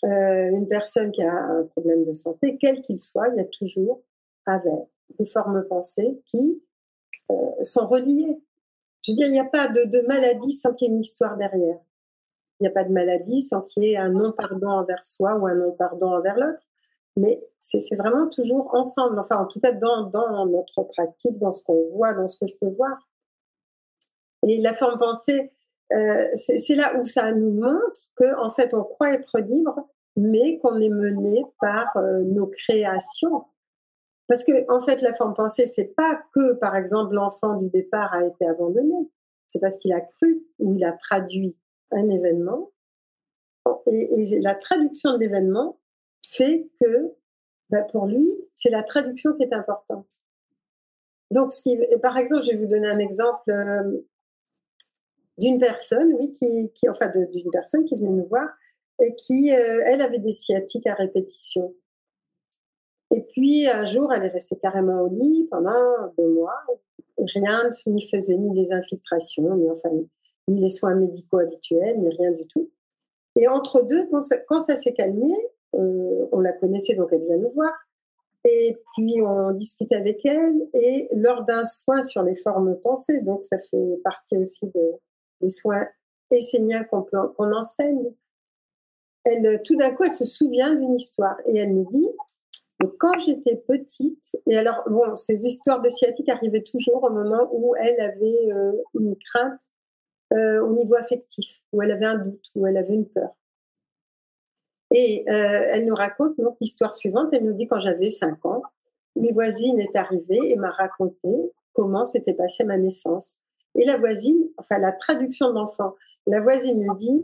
euh, 0.06 0.50
une 0.50 0.68
personne 0.68 1.12
qui 1.12 1.24
a 1.24 1.34
un 1.34 1.64
problème 1.64 2.06
de 2.06 2.14
santé, 2.14 2.58
quel 2.60 2.82
qu'il 2.84 3.02
soit, 3.02 3.30
il 3.30 3.38
y 3.38 3.42
a 3.42 3.46
toujours 3.46 4.04
avec 4.46 4.88
des 5.18 5.26
formes 5.26 5.64
pensées 5.68 6.22
qui 6.26 6.62
euh, 7.32 7.64
sont 7.64 7.88
reliées. 7.88 8.42
Je 9.04 9.12
veux 9.12 9.16
dire, 9.16 9.28
il 9.28 9.34
n'y 9.34 9.40
a 9.40 9.46
pas 9.46 9.68
de, 9.68 10.08
maladie 10.08 10.52
sans 10.52 10.74
qu'il 10.74 10.88
y 10.88 10.92
ait 10.92 10.94
une 10.94 11.02
histoire 11.02 11.38
derrière. 11.38 11.80
Il 12.60 12.64
n'y 12.64 12.68
a 12.68 12.72
pas 12.72 12.84
de 12.84 12.92
maladie 12.92 13.42
sans 13.42 13.62
qu'il 13.62 13.84
y 13.84 13.94
ait 13.94 13.98
un 13.98 14.10
non-pardon 14.10 14.70
envers 14.70 15.06
soi 15.06 15.36
ou 15.36 15.48
un 15.48 15.56
non-pardon 15.56 16.08
envers 16.08 16.38
l'autre. 16.38 16.62
Mais 17.16 17.44
c'est 17.58 17.96
vraiment 17.96 18.28
toujours 18.28 18.74
ensemble. 18.76 19.18
Enfin, 19.20 19.38
en 19.38 19.46
tout 19.46 19.60
cas, 19.60 19.72
dans, 19.72 20.04
dans 20.04 20.46
notre 20.46 20.84
pratique, 20.84 21.40
dans 21.40 21.54
ce 21.54 21.64
qu'on 21.64 21.90
voit, 21.90 22.14
dans 22.14 22.28
ce 22.28 22.38
que 22.40 22.48
je 22.48 22.56
peux 22.60 22.70
voir. 22.70 22.98
Et 24.48 24.62
la 24.62 24.74
forme 24.74 25.00
pensée, 25.00 25.52
euh, 25.94 26.28
c'est 26.36 26.76
là 26.76 27.00
où 27.00 27.06
ça 27.06 27.32
nous 27.32 27.52
montre 27.52 28.02
qu'en 28.16 28.46
en 28.46 28.50
fait, 28.50 28.74
on 28.74 28.84
croit 28.84 29.14
être 29.14 29.40
libre, 29.40 29.88
mais 30.16 30.58
qu'on 30.60 30.80
est 30.80 30.90
mené 30.90 31.46
par 31.62 31.96
euh, 31.98 32.22
nos 32.24 32.48
créations. 32.48 33.46
Parce 34.28 34.44
que, 34.44 34.70
en 34.72 34.82
fait, 34.82 35.02
la 35.02 35.14
forme 35.14 35.34
pensée, 35.34 35.68
c'est 35.68 35.96
pas 35.96 36.22
que, 36.34 36.54
par 36.54 36.76
exemple, 36.76 37.14
l'enfant 37.14 37.56
du 37.56 37.70
départ 37.70 38.14
a 38.14 38.26
été 38.26 38.46
abandonné. 38.46 39.10
C'est 39.48 39.60
parce 39.60 39.78
qu'il 39.78 39.94
a 39.94 40.02
cru 40.02 40.44
ou 40.60 40.74
il 40.76 40.84
a 40.84 40.92
traduit 40.92 41.56
un 41.92 42.04
événement. 42.10 42.72
Et, 43.88 44.40
la 44.42 44.56
traduction 44.56 45.14
de 45.14 45.20
l'événement 45.20 45.80
fait 46.28 46.70
que, 46.82 47.14
bah, 47.70 47.84
pour 47.84 48.08
lui, 48.08 48.30
c'est 48.54 48.70
la 48.70 48.84
traduction 48.84 49.34
qui 49.34 49.44
est 49.44 49.54
importante. 49.54 50.20
Donc, 51.32 51.54
ce 51.54 51.98
par 52.00 52.18
exemple, 52.18 52.44
je 52.44 52.52
vais 52.52 52.58
vous 52.58 52.68
donner 52.68 52.88
un 52.88 53.00
exemple 53.00 53.52
euh, 53.52 54.06
d'une 55.38 55.60
personne, 55.60 56.14
oui, 56.14 56.34
qui, 56.34 56.72
qui 56.74 56.90
enfin, 56.90 57.10
d'une 57.10 57.52
personne 57.52 57.86
qui 57.86 57.96
venait 57.96 58.10
nous 58.10 58.28
voir 58.28 58.50
et 59.02 59.16
qui, 59.16 59.54
euh, 59.54 59.82
elle, 59.86 60.02
avait 60.02 60.20
des 60.20 60.32
sciatiques 60.32 60.88
à 60.88 60.96
répétition. 60.96 61.74
Et 63.12 63.22
puis, 63.22 63.68
un 63.68 63.86
jour, 63.86 64.14
elle 64.14 64.26
est 64.26 64.30
restée 64.30 64.58
carrément 64.58 65.02
au 65.02 65.08
lit 65.08 65.48
pendant 65.50 65.74
deux 66.18 66.28
mois. 66.28 66.60
Rien, 67.18 67.72
ni 67.88 68.06
faisait 68.08 68.38
ni 68.38 68.54
des 68.54 68.74
infiltrations, 68.74 69.56
ni, 69.56 69.70
enfin, 69.70 69.90
ni 70.48 70.62
les 70.62 70.70
soins 70.70 70.96
médicaux 70.96 71.40
habituels, 71.40 72.00
ni 72.00 72.10
rien 72.10 72.32
du 72.32 72.46
tout. 72.48 72.70
Et 73.36 73.48
entre 73.48 73.82
deux, 73.82 74.08
quand 74.48 74.60
ça, 74.60 74.76
s'est 74.76 74.94
calmé, 74.94 75.32
euh, 75.76 76.28
on 76.32 76.40
la 76.40 76.54
connaissait, 76.54 76.96
donc 76.96 77.10
elle 77.12 77.24
vient 77.26 77.38
nous 77.38 77.52
voir. 77.52 77.72
Et 78.46 78.78
puis, 78.96 79.22
on 79.22 79.52
discute 79.52 79.92
avec 79.92 80.26
elle. 80.26 80.56
Et 80.74 81.08
lors 81.14 81.44
d'un 81.44 81.66
soin 81.66 82.02
sur 82.02 82.24
les 82.24 82.36
formes 82.36 82.76
pensées, 82.78 83.22
donc 83.22 83.46
ça 83.46 83.58
fait 83.60 84.00
partie 84.04 84.38
aussi 84.38 84.66
de, 84.68 84.92
des 85.42 85.50
soins 85.50 85.88
esséniens 86.32 86.84
qu'on 86.86 87.04
qu'on 87.04 87.54
enseigne, 87.54 88.12
elle, 89.24 89.62
tout 89.64 89.76
d'un 89.76 89.94
coup, 89.94 90.04
elle 90.04 90.14
se 90.14 90.26
souvient 90.26 90.74
d'une 90.76 90.96
histoire 90.96 91.38
et 91.46 91.58
elle 91.58 91.74
nous 91.74 91.88
dit 91.92 92.08
quand 93.00 93.18
j'étais 93.20 93.56
petite, 93.56 94.38
et 94.46 94.58
alors, 94.58 94.84
bon, 94.88 95.16
ces 95.16 95.46
histoires 95.46 95.82
de 95.82 95.90
sciatique 95.90 96.30
arrivaient 96.30 96.64
toujours 96.64 97.04
au 97.04 97.10
moment 97.10 97.50
où 97.52 97.76
elle 97.76 98.00
avait 98.00 98.52
euh, 98.52 98.72
une 98.94 99.16
crainte 99.16 99.60
euh, 100.34 100.62
au 100.62 100.74
niveau 100.74 100.96
affectif, 100.96 101.62
où 101.72 101.82
elle 101.82 101.92
avait 101.92 102.06
un 102.06 102.18
doute, 102.18 102.46
où 102.56 102.68
elle 102.68 102.78
avait 102.78 102.94
une 102.94 103.08
peur. 103.08 103.30
Et 104.94 105.26
euh, 105.28 105.62
elle 105.72 105.86
nous 105.86 105.96
raconte 105.96 106.38
donc 106.38 106.56
l'histoire 106.62 106.94
suivante. 106.94 107.30
Elle 107.34 107.46
nous 107.46 107.54
dit 107.54 107.68
quand 107.68 107.80
j'avais 107.80 108.10
5 108.10 108.46
ans, 108.46 108.62
une 109.16 109.32
voisine 109.34 109.80
est 109.80 109.96
arrivée 109.96 110.40
et 110.44 110.56
m'a 110.56 110.70
raconté 110.70 111.28
comment 111.74 112.06
s'était 112.06 112.34
passée 112.34 112.64
ma 112.64 112.78
naissance. 112.78 113.36
Et 113.76 113.86
la 113.86 113.98
voisine, 113.98 114.50
enfin 114.58 114.80
la 114.80 114.92
traduction 114.92 115.50
de 115.50 115.56
l'enfant, 115.56 115.96
la 116.26 116.42
voisine 116.42 116.86
nous 116.86 116.96
dit 116.96 117.22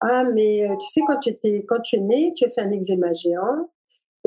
ah, 0.00 0.24
mais 0.34 0.68
tu 0.78 0.88
sais, 0.88 1.00
quand 1.06 1.18
tu, 1.20 1.34
quand 1.66 1.80
tu 1.80 1.96
es 1.96 2.00
né, 2.00 2.34
tu 2.36 2.44
as 2.44 2.50
fait 2.50 2.60
un 2.60 2.70
eczéma 2.70 3.14
géant 3.14 3.70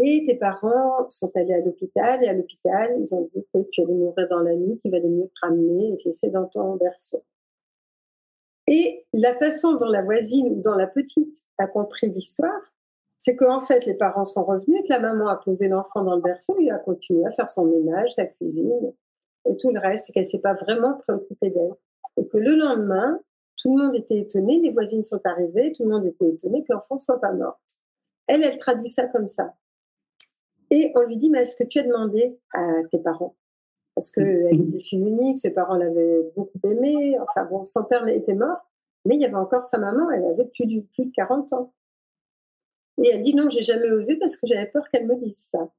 et 0.01 0.25
tes 0.25 0.35
parents 0.35 1.09
sont 1.09 1.31
allés 1.35 1.53
à 1.53 1.59
l'hôpital 1.59 2.23
et 2.23 2.27
à 2.27 2.33
l'hôpital, 2.33 2.95
ils 2.99 3.13
ont 3.15 3.29
dit 3.33 3.45
que 3.53 3.59
tu 3.71 3.81
allais 3.81 3.93
mourir 3.93 4.27
dans 4.29 4.39
la 4.39 4.55
nuit, 4.55 4.79
qu'il 4.79 4.91
valait 4.91 5.09
mieux 5.09 5.27
te 5.27 5.45
ramener 5.45 5.93
et 5.93 5.95
te 5.97 6.07
laisser 6.07 6.29
dans 6.29 6.45
ton 6.45 6.75
berceau. 6.75 7.23
Et 8.67 9.05
la 9.13 9.33
façon 9.35 9.73
dont 9.73 9.89
la 9.89 10.03
voisine, 10.03 10.61
dont 10.61 10.75
la 10.75 10.87
petite 10.87 11.35
a 11.57 11.67
compris 11.67 12.09
l'histoire, 12.09 12.61
c'est 13.17 13.35
qu'en 13.35 13.59
fait, 13.59 13.85
les 13.85 13.95
parents 13.95 14.25
sont 14.25 14.45
revenus 14.45 14.83
que 14.83 14.93
la 14.93 14.99
maman 14.99 15.27
a 15.27 15.35
posé 15.35 15.67
l'enfant 15.67 16.03
dans 16.03 16.15
le 16.15 16.21
berceau 16.21 16.55
et 16.59 16.71
a 16.71 16.77
continué 16.77 17.25
à 17.25 17.31
faire 17.31 17.49
son 17.49 17.65
ménage, 17.65 18.11
sa 18.11 18.25
cuisine 18.25 18.93
et 19.49 19.57
tout 19.57 19.71
le 19.71 19.79
reste, 19.79 20.09
et 20.09 20.13
qu'elle 20.13 20.23
ne 20.23 20.29
s'est 20.29 20.39
pas 20.39 20.53
vraiment 20.53 20.93
préoccupée 20.99 21.49
d'elle. 21.49 21.73
Et 22.17 22.27
que 22.27 22.37
le 22.37 22.55
lendemain, 22.55 23.19
tout 23.57 23.77
le 23.77 23.85
monde 23.85 23.95
était 23.95 24.19
étonné, 24.19 24.59
les 24.59 24.71
voisines 24.71 25.03
sont 25.03 25.19
arrivées, 25.25 25.73
tout 25.75 25.83
le 25.83 25.89
monde 25.89 26.05
était 26.05 26.29
étonné 26.29 26.63
que 26.63 26.71
l'enfant 26.71 26.99
soit 26.99 27.19
pas 27.19 27.33
mort. 27.33 27.59
Elle, 28.27 28.43
elle 28.43 28.57
traduit 28.59 28.89
ça 28.89 29.07
comme 29.07 29.27
ça. 29.27 29.53
Et 30.71 30.91
on 30.95 31.01
lui 31.01 31.17
dit, 31.17 31.29
mais 31.29 31.41
est-ce 31.41 31.55
que 31.55 31.67
tu 31.67 31.79
as 31.79 31.83
demandé 31.83 32.37
à 32.53 32.83
tes 32.91 32.99
parents? 32.99 33.35
Parce 33.95 34.11
qu'elle 34.11 34.55
mm. 34.55 34.67
était 34.67 34.79
fille 34.79 34.99
unique, 34.99 35.39
ses 35.39 35.53
parents 35.53 35.75
l'avaient 35.75 36.31
beaucoup 36.35 36.59
aimée, 36.63 37.17
enfin 37.19 37.45
bon, 37.45 37.65
son 37.65 37.83
père 37.83 38.07
était 38.07 38.35
mort, 38.35 38.57
mais 39.05 39.15
il 39.15 39.21
y 39.21 39.25
avait 39.25 39.35
encore 39.35 39.65
sa 39.65 39.77
maman, 39.77 40.11
elle 40.11 40.25
avait 40.25 40.45
plus 40.45 40.65
de, 40.65 40.81
plus 40.93 41.05
de 41.05 41.11
40 41.15 41.53
ans. 41.53 41.73
Et 43.03 43.09
elle 43.09 43.21
dit, 43.21 43.33
non, 43.33 43.49
j'ai 43.49 43.61
jamais 43.61 43.89
osé 43.91 44.17
parce 44.17 44.35
que 44.35 44.45
j'avais 44.45 44.67
peur 44.67 44.89
qu'elle 44.89 45.07
me 45.07 45.15
dise 45.15 45.37
ça. 45.37 45.69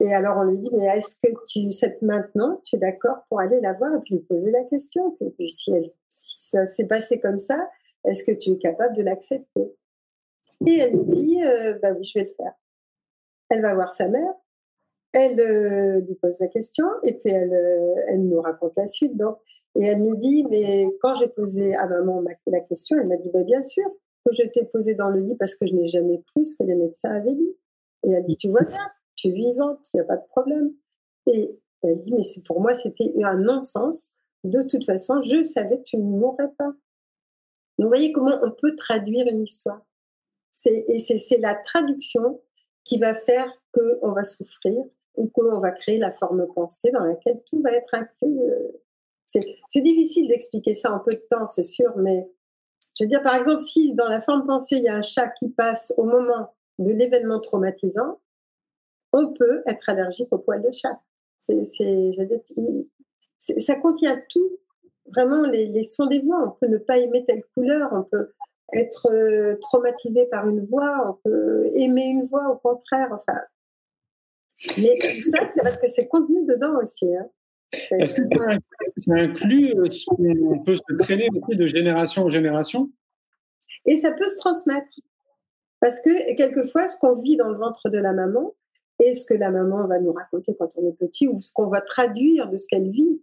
Et 0.00 0.14
alors 0.14 0.36
on 0.38 0.42
lui 0.44 0.58
dit, 0.58 0.70
mais 0.72 0.84
est-ce 0.84 1.16
que 1.22 1.32
tu 1.48 1.70
sais 1.72 1.98
maintenant, 2.02 2.60
tu 2.64 2.76
es 2.76 2.78
d'accord 2.78 3.24
pour 3.28 3.40
aller 3.40 3.60
la 3.60 3.72
voir 3.72 3.94
et 3.94 4.00
puis 4.00 4.14
lui 4.16 4.22
poser 4.22 4.50
la 4.50 4.62
question? 4.64 5.16
Puis 5.36 5.50
si 5.50 5.72
elle 5.72 5.90
ça 6.08 6.66
s'est 6.66 6.86
passé 6.86 7.20
comme 7.20 7.38
ça, 7.38 7.68
est-ce 8.04 8.24
que 8.24 8.32
tu 8.32 8.52
es 8.52 8.58
capable 8.58 8.96
de 8.96 9.02
l'accepter? 9.02 9.74
Et 10.66 10.78
elle 10.78 10.96
lui 10.96 11.22
dit, 11.22 11.42
euh, 11.42 11.78
bah 11.82 11.92
oui, 11.92 12.04
je 12.04 12.18
vais 12.18 12.24
le 12.24 12.34
faire. 12.34 12.54
Elle 13.48 13.62
va 13.62 13.74
voir 13.74 13.92
sa 13.92 14.08
mère, 14.08 14.32
elle 15.12 15.40
euh, 15.40 16.00
lui 16.00 16.14
pose 16.16 16.40
la 16.40 16.48
question, 16.48 16.86
et 17.04 17.14
puis 17.14 17.32
elle, 17.32 17.52
euh, 17.52 17.94
elle 18.08 18.24
nous 18.24 18.40
raconte 18.40 18.76
la 18.76 18.86
suite. 18.86 19.16
Donc, 19.16 19.38
et 19.78 19.84
elle 19.84 19.98
nous 19.98 20.16
dit, 20.16 20.44
mais 20.50 20.86
quand 21.00 21.14
j'ai 21.16 21.28
posé 21.28 21.74
à 21.74 21.86
maman 21.86 22.22
la 22.46 22.60
question, 22.60 22.96
elle 22.98 23.08
m'a 23.08 23.16
dit, 23.16 23.30
bah, 23.32 23.42
bien 23.44 23.62
sûr 23.62 23.84
que 24.24 24.34
je 24.34 24.42
t'ai 24.48 24.64
posé 24.64 24.94
dans 24.94 25.10
le 25.10 25.20
lit 25.20 25.36
parce 25.36 25.54
que 25.54 25.66
je 25.66 25.74
n'ai 25.74 25.86
jamais 25.86 26.22
cru 26.28 26.44
ce 26.44 26.56
que 26.56 26.64
les 26.64 26.74
médecins 26.74 27.10
avaient 27.10 27.34
dit. 27.34 27.54
Et 28.04 28.12
elle 28.12 28.24
dit, 28.24 28.36
tu 28.36 28.48
vois 28.48 28.62
bien, 28.62 28.80
tu 29.14 29.28
es 29.28 29.32
vivante, 29.32 29.86
il 29.92 29.98
n'y 29.98 30.00
a 30.00 30.04
pas 30.04 30.16
de 30.16 30.26
problème. 30.28 30.72
Et 31.26 31.58
elle 31.82 32.02
dit, 32.02 32.12
mais 32.12 32.22
pour 32.46 32.60
moi, 32.60 32.74
c'était 32.74 33.12
un 33.22 33.38
non-sens 33.38 34.14
de 34.44 34.62
toute 34.62 34.84
façon, 34.84 35.20
je 35.22 35.42
savais 35.42 35.78
que 35.78 35.84
tu 35.84 35.96
ne 35.96 36.02
mourrais 36.02 36.50
pas. 36.56 36.72
vous 37.78 37.88
voyez 37.88 38.12
comment 38.12 38.38
on 38.42 38.50
peut 38.50 38.74
traduire 38.76 39.26
une 39.26 39.42
histoire. 39.42 39.82
Et 40.66 40.98
c'est 40.98 41.38
la 41.38 41.54
traduction 41.54 42.40
qui 42.86 42.98
va 42.98 43.14
faire 43.14 43.52
qu'on 43.72 44.12
va 44.12 44.24
souffrir 44.24 44.82
ou 45.16 45.28
qu'on 45.28 45.58
va 45.58 45.70
créer 45.70 45.98
la 45.98 46.12
forme 46.12 46.46
pensée 46.54 46.90
dans 46.90 47.04
laquelle 47.04 47.42
tout 47.50 47.60
va 47.62 47.72
être 47.72 47.94
inclus. 47.94 48.38
C'est 49.24 49.80
difficile 49.80 50.28
d'expliquer 50.28 50.72
ça 50.72 50.92
en 50.92 51.00
peu 51.00 51.12
de 51.12 51.22
temps, 51.28 51.46
c'est 51.46 51.64
sûr, 51.64 51.96
mais 51.96 52.30
je 52.98 53.04
veux 53.04 53.08
dire, 53.08 53.22
par 53.22 53.34
exemple, 53.34 53.60
si 53.60 53.92
dans 53.94 54.08
la 54.08 54.20
forme 54.20 54.46
pensée, 54.46 54.76
il 54.76 54.84
y 54.84 54.88
a 54.88 54.96
un 54.96 55.02
chat 55.02 55.28
qui 55.38 55.48
passe 55.48 55.92
au 55.96 56.04
moment 56.04 56.54
de 56.78 56.90
l'événement 56.92 57.40
traumatisant, 57.40 58.20
on 59.12 59.32
peut 59.32 59.62
être 59.66 59.88
allergique 59.88 60.28
au 60.30 60.38
poil 60.38 60.62
de 60.62 60.70
chat. 60.70 61.00
Ça 63.38 63.74
contient 63.76 64.20
tout, 64.30 64.58
vraiment 65.06 65.42
les, 65.42 65.82
sons 65.82 66.06
des 66.06 66.20
voix. 66.20 66.42
On 66.46 66.50
peut 66.52 66.68
ne 66.68 66.78
pas 66.78 66.98
aimer 66.98 67.24
telle 67.24 67.42
couleur, 67.54 67.90
on 67.92 68.02
peut 68.02 68.32
être 68.72 69.10
euh, 69.12 69.56
traumatisé 69.60 70.26
par 70.26 70.48
une 70.48 70.64
voix, 70.64 71.04
on 71.08 71.28
peut 71.28 71.66
aimer 71.74 72.06
une 72.06 72.26
voix 72.26 72.48
au 72.50 72.56
contraire. 72.56 73.08
Enfin, 73.12 73.38
mais 74.78 74.96
tout 74.98 75.22
ça, 75.22 75.46
c'est 75.48 75.62
parce 75.62 75.78
que 75.78 75.86
c'est 75.86 76.08
contenu 76.08 76.44
dedans 76.46 76.78
aussi. 76.82 77.06
Hein. 77.14 77.26
Est-ce 77.90 78.14
que 78.14 78.22
ça 78.96 79.12
inclut 79.12 79.74
euh, 79.76 79.90
ce 79.90 80.06
qu'on 80.06 80.62
peut 80.64 80.76
se 80.76 80.96
traîner 80.98 81.28
de 81.30 81.66
génération 81.66 82.24
en 82.24 82.28
génération? 82.28 82.90
Et 83.86 83.96
ça 83.96 84.12
peut 84.12 84.28
se 84.28 84.38
transmettre. 84.38 84.88
Parce 85.80 86.00
que 86.00 86.34
quelquefois, 86.36 86.88
ce 86.88 86.98
qu'on 86.98 87.14
vit 87.16 87.36
dans 87.36 87.48
le 87.48 87.58
ventre 87.58 87.90
de 87.90 87.98
la 87.98 88.12
maman, 88.12 88.54
et 88.98 89.14
ce 89.14 89.26
que 89.26 89.34
la 89.34 89.50
maman 89.50 89.86
va 89.86 90.00
nous 90.00 90.12
raconter 90.12 90.56
quand 90.58 90.68
on 90.76 90.88
est 90.88 90.96
petit, 90.96 91.28
ou 91.28 91.40
ce 91.40 91.52
qu'on 91.52 91.68
va 91.68 91.82
traduire 91.82 92.48
de 92.48 92.56
ce 92.56 92.66
qu'elle 92.66 92.90
vit, 92.90 93.22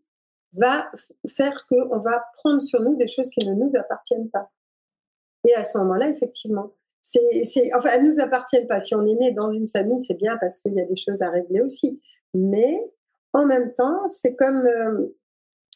va 0.53 0.91
faire 1.27 1.65
qu'on 1.67 1.97
va 1.97 2.23
prendre 2.35 2.61
sur 2.61 2.79
nous 2.81 2.95
des 2.95 3.07
choses 3.07 3.29
qui 3.29 3.47
ne 3.47 3.55
nous 3.55 3.71
appartiennent 3.75 4.29
pas. 4.29 4.51
Et 5.45 5.53
à 5.55 5.63
ce 5.63 5.77
moment-là, 5.79 6.09
effectivement, 6.09 6.71
c'est, 7.01 7.43
c'est, 7.43 7.73
enfin, 7.75 7.89
elles 7.93 8.03
ne 8.03 8.07
nous 8.07 8.19
appartiennent 8.19 8.67
pas. 8.67 8.79
Si 8.79 8.95
on 8.95 9.05
est 9.05 9.15
né 9.15 9.31
dans 9.31 9.51
une 9.51 9.67
famille, 9.67 10.01
c'est 10.01 10.17
bien 10.17 10.37
parce 10.37 10.59
qu'il 10.59 10.73
y 10.73 10.81
a 10.81 10.85
des 10.85 10.95
choses 10.95 11.21
à 11.21 11.29
régler 11.29 11.61
aussi. 11.61 12.01
Mais 12.33 12.81
en 13.33 13.45
même 13.45 13.73
temps, 13.73 14.07
c'est 14.09 14.35
comme, 14.35 14.65
euh, 14.65 15.07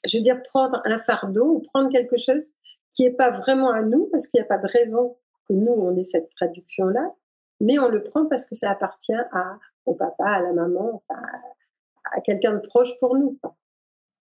je 0.06 0.18
veux 0.18 0.24
dire, 0.24 0.42
prendre 0.44 0.82
un 0.86 1.00
fardeau 1.00 1.56
ou 1.56 1.60
prendre 1.60 1.92
quelque 1.92 2.18
chose 2.18 2.48
qui 2.94 3.04
n'est 3.04 3.12
pas 3.12 3.32
vraiment 3.32 3.72
à 3.72 3.84
nous, 3.84 4.08
parce 4.12 4.28
qu'il 4.28 4.40
n'y 4.40 4.46
a 4.46 4.48
pas 4.48 4.58
de 4.58 4.68
raison 4.68 5.18
que 5.48 5.54
nous, 5.54 5.72
on 5.72 5.96
ait 5.96 6.04
cette 6.04 6.30
traduction-là, 6.36 7.14
mais 7.60 7.78
on 7.78 7.90
le 7.90 8.04
prend 8.04 8.26
parce 8.26 8.46
que 8.46 8.56
ça 8.56 8.72
appartient 8.72 9.14
à, 9.14 9.60
au 9.86 9.94
papa, 9.94 10.26
à 10.26 10.42
la 10.42 10.54
maman, 10.54 11.04
à 11.10 12.22
quelqu'un 12.22 12.56
de 12.56 12.60
proche 12.60 12.98
pour 13.00 13.16
nous. 13.16 13.38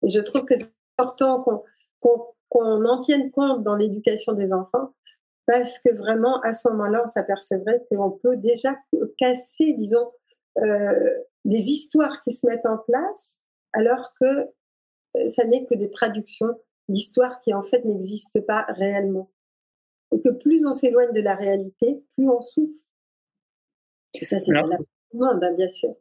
Et 0.03 0.09
je 0.09 0.19
trouve 0.19 0.45
que 0.45 0.55
c'est 0.55 0.69
important 0.97 1.43
qu'on 2.49 2.85
en 2.85 2.99
tienne 2.99 3.31
compte 3.31 3.63
dans 3.63 3.75
l'éducation 3.75 4.33
des 4.33 4.53
enfants, 4.53 4.93
parce 5.49 5.79
que 5.79 5.91
vraiment, 5.91 6.39
à 6.41 6.51
ce 6.51 6.69
moment-là, 6.69 7.01
on 7.03 7.07
s'apercevrait 7.07 7.83
qu'on 7.89 8.11
peut 8.11 8.37
déjà 8.37 8.77
casser, 9.17 9.73
disons, 9.79 10.11
euh, 10.59 11.09
des 11.43 11.71
histoires 11.71 12.21
qui 12.21 12.31
se 12.31 12.45
mettent 12.45 12.67
en 12.67 12.77
place, 12.77 13.39
alors 13.73 14.13
que 14.21 14.25
euh, 14.25 15.27
ça 15.27 15.45
n'est 15.45 15.65
que 15.65 15.73
des 15.73 15.89
traductions 15.89 16.53
d'histoires 16.87 17.41
qui, 17.41 17.55
en 17.55 17.63
fait, 17.63 17.83
n'existent 17.83 18.41
pas 18.41 18.67
réellement. 18.69 19.31
Et 20.13 20.21
que 20.21 20.29
plus 20.29 20.67
on 20.67 20.71
s'éloigne 20.71 21.13
de 21.13 21.21
la 21.21 21.33
réalité, 21.33 22.03
plus 22.15 22.29
on 22.29 22.43
souffre. 22.43 22.85
Et 24.21 24.25
ça, 24.25 24.37
c'est 24.37 24.53
la 24.53 24.61
monde, 25.13 25.43
hein, 25.43 25.53
bien 25.55 25.69
sûr. 25.69 25.95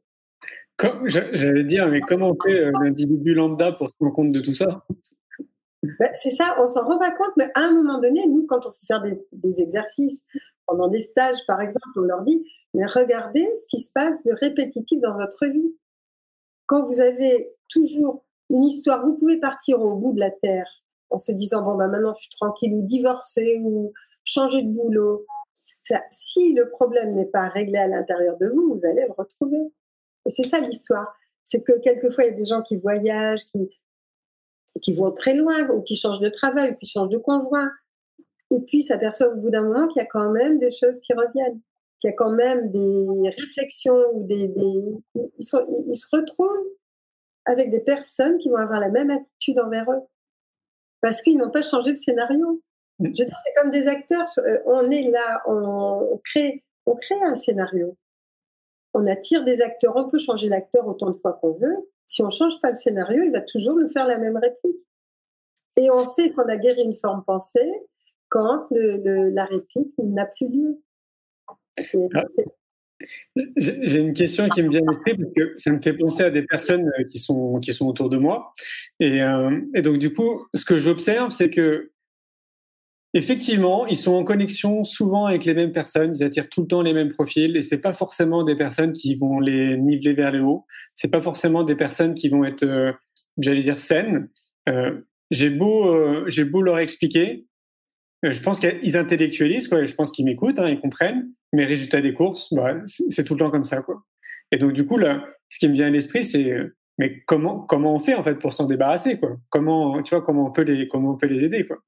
J'allais 1.07 1.64
dire, 1.64 1.88
mais 1.88 2.02
comment 2.02 2.33
on 2.33 2.38
fait 2.38 2.67
euh, 2.67 2.73
l'individu 2.83 3.33
lambda 3.33 3.73
pour 3.73 3.88
se 3.88 3.95
rendre 3.99 4.12
compte 4.12 4.33
de 4.33 4.40
tout 4.40 4.52
ça? 4.52 4.85
Ben, 5.99 6.11
C'est 6.14 6.30
ça, 6.30 6.57
on 6.59 6.66
s'en 6.66 6.85
rend 6.85 6.99
pas 6.99 7.12
compte, 7.12 7.33
mais 7.37 7.50
à 7.54 7.62
un 7.62 7.73
moment 7.73 8.00
donné, 8.00 8.26
nous, 8.26 8.47
quand 8.47 8.66
on 8.66 8.73
fait 8.73 8.87
faire 8.87 9.02
des, 9.33 9.61
exercices, 9.61 10.25
pendant 10.66 10.88
des 10.88 11.00
stages 11.00 11.45
par 11.47 11.61
exemple, 11.61 11.87
on 11.97 12.02
leur 12.02 12.23
dit, 12.23 12.45
mais 12.75 12.87
regardez 12.87 13.49
ce 13.57 13.66
qui 13.68 13.78
se 13.78 13.90
passe 13.92 14.23
de 14.25 14.33
répétitif 14.33 15.00
dans 15.00 15.16
votre 15.16 15.47
vie. 15.47 15.75
Quand 16.66 16.85
vous 16.85 17.00
avez 17.00 17.54
toujours 17.68 18.25
une 18.50 18.62
histoire, 18.62 19.04
vous 19.07 19.14
pouvez 19.14 19.38
partir 19.38 19.80
au 19.80 19.95
bout 19.95 20.12
de 20.12 20.21
la 20.21 20.30
terre 20.30 20.68
en 21.11 21.18
se 21.18 21.33
disant, 21.33 21.62
bon, 21.62 21.76
ben 21.76 21.88
maintenant 21.88 22.12
je 22.14 22.21
suis 22.21 22.30
tranquille, 22.30 22.75
ou 22.75 22.83
divorcer, 22.83 23.61
ou 23.62 23.92
changer 24.25 24.62
de 24.62 24.68
boulot. 24.68 25.25
Si 26.11 26.52
le 26.52 26.68
problème 26.68 27.14
n'est 27.14 27.26
pas 27.26 27.49
réglé 27.49 27.78
à 27.78 27.88
l'intérieur 27.88 28.37
de 28.37 28.49
vous, 28.49 28.75
vous 28.75 28.85
allez 28.85 29.07
le 29.07 29.12
retrouver. 29.16 29.73
Et 30.26 30.30
c'est 30.30 30.42
ça 30.42 30.61
l'histoire. 30.61 31.16
C'est 31.45 31.62
que 31.62 31.78
quelquefois, 31.80 32.25
il 32.25 32.30
y 32.30 32.35
a 32.35 32.37
des 32.37 32.45
gens 32.45 32.61
qui 32.61 32.76
voyagent, 32.76 33.45
qui, 33.52 33.71
qui 34.80 34.92
vont 34.92 35.12
très 35.12 35.34
loin, 35.34 35.68
ou 35.70 35.82
qui 35.82 35.96
changent 35.96 36.20
de 36.20 36.28
travail, 36.28 36.72
ou 36.72 36.76
qui 36.76 36.87
changent 36.87 37.10
de 37.10 37.18
conjoint. 37.18 37.70
Et 38.50 38.60
puis 38.60 38.82
s'aperçoivent 38.82 39.32
au 39.32 39.40
bout 39.40 39.50
d'un 39.50 39.62
moment 39.62 39.88
qu'il 39.88 40.02
y 40.02 40.04
a 40.04 40.08
quand 40.08 40.30
même 40.30 40.58
des 40.58 40.70
choses 40.70 41.00
qui 41.00 41.12
reviennent, 41.12 41.60
qu'il 42.00 42.10
y 42.10 42.12
a 42.12 42.16
quand 42.16 42.30
même 42.30 42.70
des 42.70 43.30
réflexions, 43.30 44.02
ou 44.14 44.25
des, 44.26 44.50
ils, 45.38 45.44
sont, 45.44 45.64
ils 45.68 45.96
se 45.96 46.06
retrouvent 46.12 46.66
avec 47.44 47.70
des 47.70 47.80
personnes 47.80 48.38
qui 48.38 48.48
vont 48.48 48.56
avoir 48.56 48.80
la 48.80 48.90
même 48.90 49.10
attitude 49.10 49.58
envers 49.58 49.90
eux. 49.90 50.02
Parce 51.00 51.22
qu'ils 51.22 51.38
n'ont 51.38 51.50
pas 51.50 51.62
changé 51.62 51.90
le 51.90 51.96
scénario. 51.96 52.62
Je 53.00 53.08
dis, 53.08 53.25
c'est 53.25 53.54
comme 53.62 53.70
des 53.70 53.87
acteurs. 53.87 54.26
Euh, 54.38 54.58
on 54.66 54.90
est 54.90 55.08
là, 55.08 55.42
on 55.46 56.20
crée, 56.25 56.64
on 56.87 56.96
crée 56.96 57.22
un 57.22 57.37
scénario 57.37 57.96
on 58.94 59.06
attire 59.06 59.44
des 59.44 59.60
acteurs. 59.60 59.96
On 59.96 60.08
peut 60.08 60.18
changer 60.18 60.48
l'acteur 60.48 60.87
autant 60.87 61.10
de 61.10 61.16
fois 61.16 61.34
qu'on 61.34 61.52
veut. 61.52 61.90
Si 62.09 62.23
on 62.23 62.27
ne 62.27 62.31
change 62.31 62.61
pas 62.61 62.71
le 62.71 62.77
scénario, 62.77 63.23
il 63.23 63.31
va 63.31 63.43
toujours 63.43 63.77
nous 63.77 63.88
faire 63.88 64.07
la 64.07 64.19
même 64.19 64.37
réplique. 64.37 64.83
Et 65.77 65.91
on 65.91 66.05
sait 66.07 66.31
qu'on 66.31 66.49
a 66.49 66.57
guéri 66.57 66.83
une 66.83 66.95
forme 66.95 67.23
pensée 67.25 67.71
quand 68.31 68.67
la 68.71 69.45
réplique 69.45 69.93
n'a 69.99 70.27
plus 70.27 70.49
lieu. 70.49 70.83
Ah. 72.15 72.25
J'ai 73.57 74.00
une 74.00 74.12
question 74.12 74.49
qui 74.49 74.62
me 74.62 74.71
vient 74.71 74.81
à 74.81 74.91
l'esprit 74.91 75.17
parce 75.17 75.33
que 75.37 75.55
ça 75.57 75.71
me 75.71 75.81
fait 75.81 75.93
penser 75.93 76.25
à 76.25 76.31
des 76.31 76.43
personnes 76.43 76.91
euh, 76.99 77.05
qui 77.05 77.19
sont, 77.19 77.61
qui 77.61 77.73
sont 77.73 77.87
autour 77.87 78.11
de 78.11 78.17
moi. 78.17 78.53
Et, 78.99 79.23
euh, 79.23 79.61
et 79.75 79.83
donc, 79.83 79.99
du 79.99 80.12
coup, 80.12 80.49
ce 80.55 80.65
que 80.65 80.79
j'observe, 80.79 81.31
c'est 81.31 81.50
que 81.50 81.93
Effectivement, 83.15 83.87
ils 83.87 83.97
sont 83.97 84.12
en 84.12 84.23
connexion 84.23 84.85
souvent 84.85 85.25
avec 85.25 85.47
les 85.47 85.55
mêmes 85.55 85.73
personnes, 85.73 86.12
ils 86.15 86.23
attirent 86.23 86.50
tout 86.50 86.62
le 86.62 86.67
temps 86.67 86.83
les 86.83 86.93
mêmes 86.93 87.12
profils 87.12 87.57
et 87.57 87.62
c'est 87.62 87.81
pas 87.81 87.95
forcément 87.95 88.45
des 88.45 88.55
personnes 88.55 88.93
qui 88.93 89.17
vont 89.17 89.40
les 89.40 89.79
niveler 89.79 90.12
vers 90.12 90.31
le 90.31 90.42
haut, 90.42 90.66
c'est 90.94 91.11
pas 91.11 91.23
forcément 91.23 91.62
des 91.62 91.75
personnes 91.75 92.12
qui 92.12 92.29
vont 92.29 92.44
être, 92.44 92.64
euh, 92.64 92.92
j'allais 93.38 93.62
dire, 93.62 93.81
saines. 93.81 94.29
Euh, 94.68 95.01
j'ai 95.31 95.49
beau, 95.49 95.88
euh, 95.88 96.25
j'ai 96.29 96.44
beau 96.44 96.61
leur 96.61 96.79
expliquer, 96.79 97.47
je 98.23 98.40
pense 98.40 98.61
qu'ils 98.61 98.97
intellectualisent, 98.97 99.68
quoi, 99.68 99.85
je 99.87 99.94
pense 99.94 100.11
qu'ils 100.12 100.27
m'écoutent, 100.27 100.59
hein, 100.59 100.68
ils 100.68 100.81
comprennent, 100.81 101.31
mais 101.55 101.64
résultat 101.64 102.03
des 102.03 102.12
courses, 102.12 102.53
bah, 102.53 102.75
c'est 102.85 103.25
tout 103.25 103.35
le 103.35 103.40
temps 103.40 103.51
comme 103.51 103.64
ça, 103.64 103.81
quoi. 103.81 104.03
Et 104.53 104.59
donc 104.59 104.75
du 104.75 104.85
coup 104.87 104.99
là, 104.99 105.25
ce 105.49 105.59
qui 105.59 105.68
me 105.68 105.75
vient 105.75 105.87
à 105.87 105.90
l'esprit, 105.90 106.25
c'est 106.25 106.61
mais 106.99 107.23
comment 107.27 107.61
comment 107.61 107.94
on 107.94 108.01
fait 108.01 108.14
en 108.14 108.25
fait 108.25 108.35
pour 108.35 108.53
s'en 108.53 108.66
débarrasser, 108.66 109.18
quoi? 109.18 109.37
Comment 109.51 110.03
tu 110.03 110.14
vois 110.14 110.23
comment 110.23 110.47
on 110.49 110.51
peut 110.51 110.62
les 110.62 110.88
comment 110.88 111.12
on 111.12 111.16
peut 111.16 111.27
les 111.27 111.44
aider, 111.44 111.66
quoi? 111.66 111.79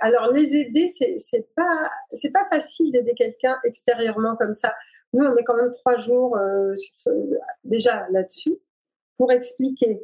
Alors 0.00 0.32
les 0.32 0.56
aider, 0.56 0.88
c'est 0.88 1.54
pas 1.54 1.90
pas 2.32 2.48
facile 2.50 2.92
d'aider 2.92 3.14
quelqu'un 3.14 3.56
extérieurement 3.64 4.36
comme 4.36 4.54
ça. 4.54 4.74
Nous, 5.12 5.24
on 5.24 5.34
met 5.34 5.44
quand 5.44 5.56
même 5.56 5.70
trois 5.70 5.96
jours 5.96 6.36
euh, 6.36 6.74
déjà 7.64 8.06
là-dessus 8.10 8.58
pour 9.16 9.32
expliquer. 9.32 10.02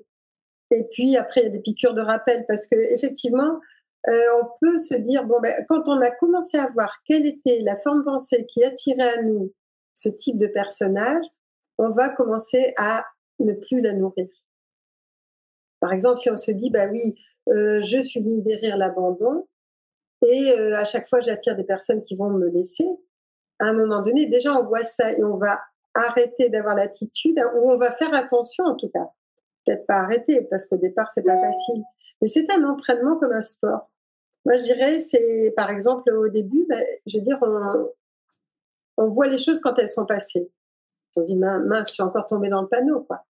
Et 0.71 0.85
puis 0.93 1.17
après, 1.17 1.43
il 1.43 1.45
y 1.45 1.47
a 1.47 1.51
des 1.51 1.61
piqûres 1.61 1.95
de 1.95 2.01
rappel 2.01 2.45
parce 2.49 2.67
que 2.67 2.77
effectivement, 2.95 3.61
euh, 4.09 4.23
on 4.43 4.47
peut 4.61 4.79
se 4.79 4.95
dire 4.95 5.25
bon, 5.25 5.41
ben, 5.41 5.53
quand 5.69 5.89
on 5.89 6.01
a 6.01 6.11
commencé 6.11 6.59
à 6.59 6.69
voir 6.71 7.03
quelle 7.07 7.27
était 7.27 7.61
la 7.61 7.79
forme 7.79 8.05
pensée 8.05 8.47
qui 8.47 8.65
attirait 8.65 9.19
à 9.19 9.23
nous 9.23 9.53
ce 9.95 10.09
type 10.09 10.37
de 10.37 10.47
personnage, 10.47 11.25
on 11.79 11.91
va 11.91 12.09
commencer 12.09 12.75
à 12.77 13.05
ne 13.41 13.53
plus 13.53 13.81
la 13.81 13.93
nourrir. 13.95 14.29
Par 15.81 15.93
exemple, 15.93 16.19
si 16.19 16.31
on 16.31 16.37
se 16.37 16.51
dit 16.51 16.71
bah 16.71 16.87
oui, 16.91 17.15
euh, 17.49 17.81
je 17.83 18.03
suis 18.03 18.21
venue 18.21 18.43
guérir 18.43 18.77
l'abandon, 18.77 19.47
et 20.25 20.59
euh, 20.59 20.77
à 20.77 20.85
chaque 20.85 21.09
fois, 21.09 21.21
j'attire 21.21 21.57
des 21.57 21.65
personnes 21.65 22.03
qui 22.03 22.17
vont 22.17 22.31
me 22.31 22.49
laisser. 22.49 22.89
À 23.59 23.67
un 23.67 23.73
moment 23.75 24.03
donné, 24.03 24.27
déjà, 24.27 24.55
on 24.59 24.65
voit 24.65 24.83
ça 24.83 25.13
et 25.13 25.23
on 25.23 25.37
va 25.37 25.61
arrêter 25.95 26.49
d'avoir 26.49 26.75
l'attitude, 26.75 27.39
ou 27.57 27.71
on 27.71 27.77
va 27.77 27.93
faire 27.93 28.13
attention 28.15 28.65
en 28.65 28.75
tout 28.75 28.89
cas. 28.89 29.11
Peut-être 29.65 29.87
pas 29.87 29.97
arrêter, 29.97 30.47
parce 30.51 30.67
qu'au 30.67 30.77
départ, 30.77 31.09
c'est 31.11 31.23
pas 31.23 31.41
facile. 31.41 31.83
Mais 32.21 32.27
c'est 32.27 32.51
un 32.51 32.65
entraînement 32.65 33.17
comme 33.17 33.33
un 33.33 33.43
sport. 33.43 33.91
Moi, 34.45 34.57
je 34.57 34.65
dirais, 34.65 34.99
c'est 35.01 35.53
par 35.57 35.71
exemple 35.71 36.11
au 36.13 36.29
début, 36.29 36.67
ben, 36.69 36.85
je 37.07 37.19
veux 37.19 37.25
dire, 37.25 37.39
on, 37.43 37.89
on, 38.99 39.09
voit 39.09 39.29
les 39.29 39.39
choses 39.39 39.61
quand 39.61 39.79
elles 39.79 39.91
sont 39.91 40.05
passées. 40.05 40.51
On 41.17 41.23
se 41.23 41.27
dit, 41.27 41.37
mince, 41.37 41.89
je 41.89 41.95
suis 41.95 42.03
encore 42.03 42.27
tombée 42.27 42.49
dans 42.49 42.63
le 42.63 42.69
panneau, 42.69 43.03
quoi. 43.03 43.25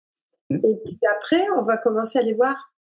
Mmh. 0.50 0.56
Et 0.64 0.76
puis 0.84 0.98
après, 1.12 1.46
on 1.56 1.62
va 1.62 1.76
commencer 1.76 2.18
à 2.18 2.22
les 2.22 2.34
voir 2.34 2.72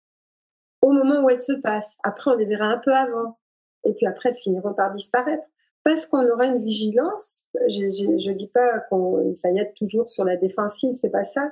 au 0.82 0.92
moment 0.92 1.22
où 1.22 1.30
elles 1.30 1.40
se 1.40 1.54
passent. 1.54 1.98
Après, 2.04 2.32
on 2.32 2.36
les 2.36 2.46
verra 2.46 2.66
un 2.66 2.78
peu 2.78 2.94
avant 2.94 3.38
et 3.86 3.94
puis 3.94 4.06
après, 4.06 4.30
elles 4.30 4.42
finiront 4.42 4.74
par 4.74 4.94
disparaître. 4.94 5.44
Parce 5.84 6.06
qu'on 6.06 6.26
aura 6.30 6.46
une 6.46 6.64
vigilance, 6.64 7.44
je 7.68 8.30
ne 8.30 8.34
dis 8.34 8.48
pas 8.48 8.80
qu'il 8.90 9.36
faille 9.38 9.60
être 9.60 9.74
toujours 9.74 10.08
sur 10.10 10.24
la 10.24 10.38
défensive, 10.38 10.96
c'est 10.96 11.10
pas 11.10 11.26
ça, 11.26 11.52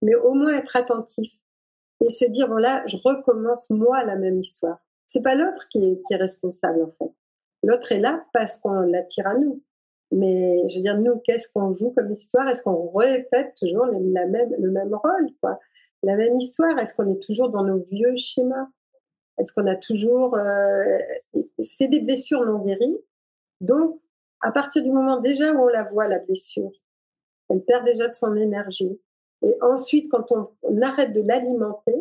mais 0.00 0.14
au 0.14 0.32
moins 0.32 0.54
être 0.54 0.76
attentif 0.76 1.30
et 2.00 2.08
se 2.08 2.24
dire, 2.26 2.48
bon 2.48 2.56
là, 2.56 2.82
je 2.86 2.96
recommence 2.96 3.68
moi 3.70 4.02
la 4.04 4.16
même 4.16 4.40
histoire. 4.40 4.78
C'est 5.06 5.22
pas 5.22 5.34
l'autre 5.34 5.68
qui 5.68 6.00
est, 6.10 6.16
responsable 6.16 6.82
en 6.82 6.90
fait. 6.98 7.12
L'autre 7.62 7.92
est 7.92 8.00
là 8.00 8.24
parce 8.32 8.56
qu'on 8.56 8.80
l'attire 8.80 9.26
à 9.26 9.34
nous. 9.34 9.62
Mais 10.12 10.68
je 10.68 10.76
veux 10.76 10.82
dire, 10.82 10.98
nous, 10.98 11.20
qu'est-ce 11.24 11.48
qu'on 11.52 11.72
joue 11.72 11.90
comme 11.90 12.10
histoire? 12.12 12.48
Est-ce 12.48 12.62
qu'on 12.62 12.90
répète 12.92 13.54
toujours 13.60 13.86
même, 13.86 14.54
le 14.58 14.70
même 14.70 14.94
rôle 14.94 15.28
quoi? 15.42 15.58
La 16.02 16.16
même 16.16 16.38
histoire? 16.38 16.78
Est-ce 16.78 16.94
qu'on 16.94 17.10
est 17.10 17.22
toujours 17.22 17.50
dans 17.50 17.64
nos 17.64 17.78
vieux 17.78 18.14
schémas? 18.16 18.68
Est-ce 19.38 19.52
qu'on 19.52 19.66
a 19.66 19.76
toujours... 19.76 20.36
Euh, 20.36 20.98
c'est 21.58 21.88
des 21.88 22.00
blessures 22.00 22.44
non 22.44 22.58
guéries. 22.58 22.98
Donc, 23.60 24.00
à 24.40 24.52
partir 24.52 24.82
du 24.82 24.90
moment 24.90 25.20
déjà 25.20 25.52
où 25.52 25.64
on 25.64 25.68
la 25.68 25.84
voit, 25.84 26.08
la 26.08 26.18
blessure, 26.18 26.72
elle 27.48 27.62
perd 27.62 27.84
déjà 27.84 28.08
de 28.08 28.14
son 28.14 28.34
énergie. 28.36 28.98
Et 29.42 29.56
ensuite, 29.62 30.10
quand 30.10 30.32
on, 30.32 30.80
arrête 30.82 31.12
de 31.12 31.20
l'alimenter, 31.20 31.94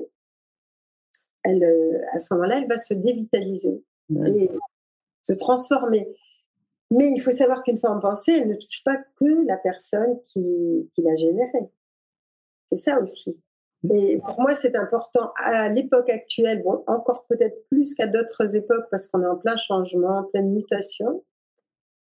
elle, 1.43 1.63
euh, 1.63 2.02
à 2.12 2.19
ce 2.19 2.34
moment-là, 2.34 2.60
elle 2.60 2.67
va 2.67 2.78
se 2.78 2.93
dévitaliser 2.93 3.84
et 4.26 4.50
se 5.24 5.34
transformer. 5.34 6.08
Mais 6.91 7.12
il 7.12 7.19
faut 7.19 7.32
savoir 7.32 7.63
qu'une 7.63 7.78
forme 7.78 8.00
pensée, 8.00 8.39
elle 8.41 8.50
ne 8.50 8.56
touche 8.56 8.84
pas 8.84 8.98
que 8.98 9.45
la 9.48 9.58
personne 9.58 10.19
qui, 10.28 10.89
qui 10.93 11.02
l'a 11.02 11.15
générée. 11.15 11.69
C'est 12.71 12.78
ça 12.78 13.00
aussi. 13.00 13.38
Et 13.93 14.21
pour 14.26 14.41
moi, 14.41 14.56
c'est 14.56 14.76
important 14.76 15.32
à 15.38 15.69
l'époque 15.69 16.10
actuelle, 16.10 16.63
bon, 16.63 16.84
encore 16.88 17.26
peut-être 17.28 17.67
plus 17.69 17.93
qu'à 17.93 18.08
d'autres 18.08 18.56
époques 18.56 18.86
parce 18.89 19.08
qu'on 19.08 19.21
est 19.21 19.28
en 19.28 19.36
plein 19.36 19.58
changement, 19.58 20.19
en 20.19 20.24
pleine 20.24 20.52
mutation. 20.52 21.24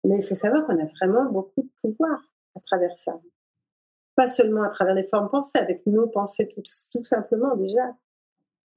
Mais 0.04 0.18
il 0.18 0.24
faut 0.24 0.36
savoir 0.36 0.66
qu'on 0.66 0.80
a 0.82 0.88
vraiment 1.00 1.26
beaucoup 1.26 1.62
de 1.62 1.70
pouvoir 1.82 2.20
à 2.56 2.60
travers 2.66 2.98
ça. 2.98 3.20
Pas 4.16 4.28
seulement 4.28 4.64
à 4.64 4.70
travers 4.70 4.96
les 4.96 5.08
formes 5.08 5.30
pensées, 5.30 5.60
avec 5.60 5.86
nos 5.86 6.08
pensées 6.08 6.48
tout, 6.48 7.04
simplement 7.04 7.56
déjà. 7.56 7.94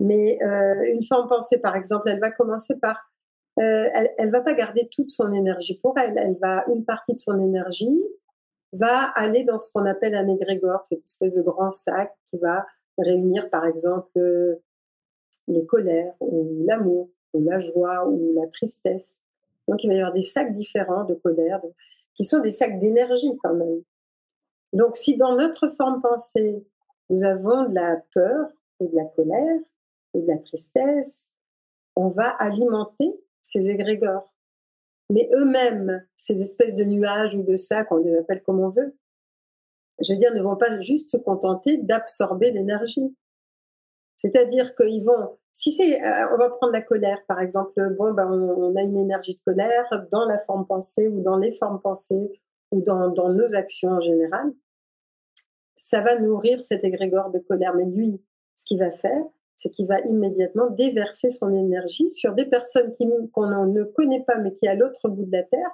Mais 0.01 0.39
euh, 0.43 0.93
une 0.93 1.03
forme 1.03 1.29
pensée, 1.29 1.59
par 1.59 1.77
exemple, 1.77 2.09
elle 2.09 2.21
va 2.21 2.31
commencer 2.31 2.77
par... 2.79 3.11
Euh, 3.59 3.85
elle 4.17 4.29
ne 4.29 4.33
va 4.33 4.41
pas 4.41 4.55
garder 4.55 4.89
toute 4.91 5.11
son 5.11 5.33
énergie 5.33 5.79
pour 5.79 5.99
elle. 5.99 6.17
Elle 6.17 6.37
va, 6.41 6.65
une 6.69 6.85
partie 6.85 7.15
de 7.15 7.21
son 7.21 7.39
énergie 7.39 8.03
va 8.73 9.05
aller 9.15 9.45
dans 9.45 9.59
ce 9.59 9.71
qu'on 9.73 9.85
appelle 9.85 10.15
un 10.15 10.29
égrégore, 10.29 10.81
cette 10.87 11.05
espèce 11.05 11.37
de 11.37 11.43
grand 11.43 11.71
sac 11.71 12.13
qui 12.31 12.39
va 12.39 12.65
réunir 12.99 13.49
par 13.51 13.67
exemple 13.67 14.61
les 15.49 15.67
colères, 15.67 16.15
ou 16.21 16.65
l'amour, 16.67 17.09
ou 17.33 17.45
la 17.45 17.59
joie, 17.59 18.09
ou 18.09 18.35
la 18.35 18.47
tristesse. 18.49 19.19
Donc 19.69 19.83
il 19.85 19.89
va 19.89 19.95
y 19.95 19.99
avoir 19.99 20.13
des 20.13 20.23
sacs 20.23 20.57
différents 20.57 21.05
de 21.05 21.15
colère, 21.15 21.61
qui 22.15 22.25
sont 22.25 22.41
des 22.41 22.51
sacs 22.51 22.79
d'énergie 22.79 23.37
quand 23.43 23.55
même. 23.55 23.83
Donc 24.73 24.97
si 24.97 25.17
dans 25.17 25.37
notre 25.37 25.69
forme 25.69 26.01
pensée, 26.01 26.65
nous 27.11 27.25
avons 27.25 27.69
de 27.69 27.75
la 27.75 28.03
peur, 28.15 28.49
ou 28.81 28.89
de 28.89 28.97
la 28.97 29.05
colère, 29.05 29.61
ou 30.15 30.23
de 30.23 30.27
la 30.27 30.39
tristesse, 30.39 31.31
on 31.97 32.09
va 32.09 32.29
alimenter 32.29 33.13
ces 33.41 33.71
égrégores. 33.71 34.33
Mais 35.11 35.29
eux-mêmes, 35.35 36.07
ces 36.17 36.41
espèces 36.41 36.75
de 36.75 36.85
nuages 36.85 37.35
ou 37.35 37.43
de 37.43 37.57
sacs, 37.57 37.93
on 37.93 37.97
les 37.97 38.17
appelle 38.17 38.43
comme 38.43 38.61
on 38.61 38.71
veut, 38.71 38.97
je 40.03 40.13
veux 40.13 40.19
dire, 40.19 40.35
ne 40.35 40.43
vont 40.43 40.57
pas 40.57 40.79
juste 40.81 41.11
se 41.11 41.17
contenter 41.17 41.79
d'absorber 41.79 42.51
l'énergie. 42.51 43.15
C'est-à-dire 44.17 44.75
qu'ils 44.75 45.05
vont, 45.05 45.39
si 45.53 45.73
c'est, 45.73 46.03
euh, 46.03 46.29
on 46.33 46.39
va 46.39 46.51
prendre 46.51 46.73
la 46.73 46.83
colère 46.83 47.25
par 47.27 47.41
exemple, 47.41 47.95
bon, 47.99 48.13
ben, 48.13 48.31
on, 48.31 48.77
a 48.77 48.83
une 48.83 48.97
énergie 48.97 49.35
de 49.35 49.41
colère 49.45 50.07
dans 50.11 50.25
la 50.25 50.39
forme 50.39 50.67
pensée 50.67 51.09
ou 51.09 51.23
dans 51.23 51.37
les 51.37 51.53
formes 51.53 51.81
pensées 51.81 52.41
ou 52.71 52.81
dans, 52.83 53.11
nos 53.11 53.55
actions 53.55 53.91
en 53.91 54.01
général, 54.01 54.53
ça 55.75 56.01
va 56.01 56.19
nourrir 56.19 56.63
cet 56.63 56.85
égrégore 56.85 57.31
de 57.31 57.39
colère. 57.39 57.75
Mais 57.75 57.85
lui, 57.85 58.21
ce 58.55 58.65
qu'il 58.65 58.79
va 58.79 58.91
faire, 58.93 59.25
c'est 59.57 59.71
qu'il 59.71 59.87
va 59.87 60.01
immédiatement 60.01 60.71
déverser 60.71 61.29
son 61.29 61.53
énergie 61.53 62.09
sur 62.09 62.33
des 62.35 62.47
personnes 62.47 62.95
qu'on 63.33 63.67
ne 63.67 63.85
connaît 63.85 64.23
pas, 64.25 64.39
mais 64.39 64.55
qui, 64.55 64.67
à 64.67 64.75
l'autre 64.75 65.09
bout 65.09 65.27
de 65.27 65.33
la 65.33 65.43
Terre, 65.43 65.71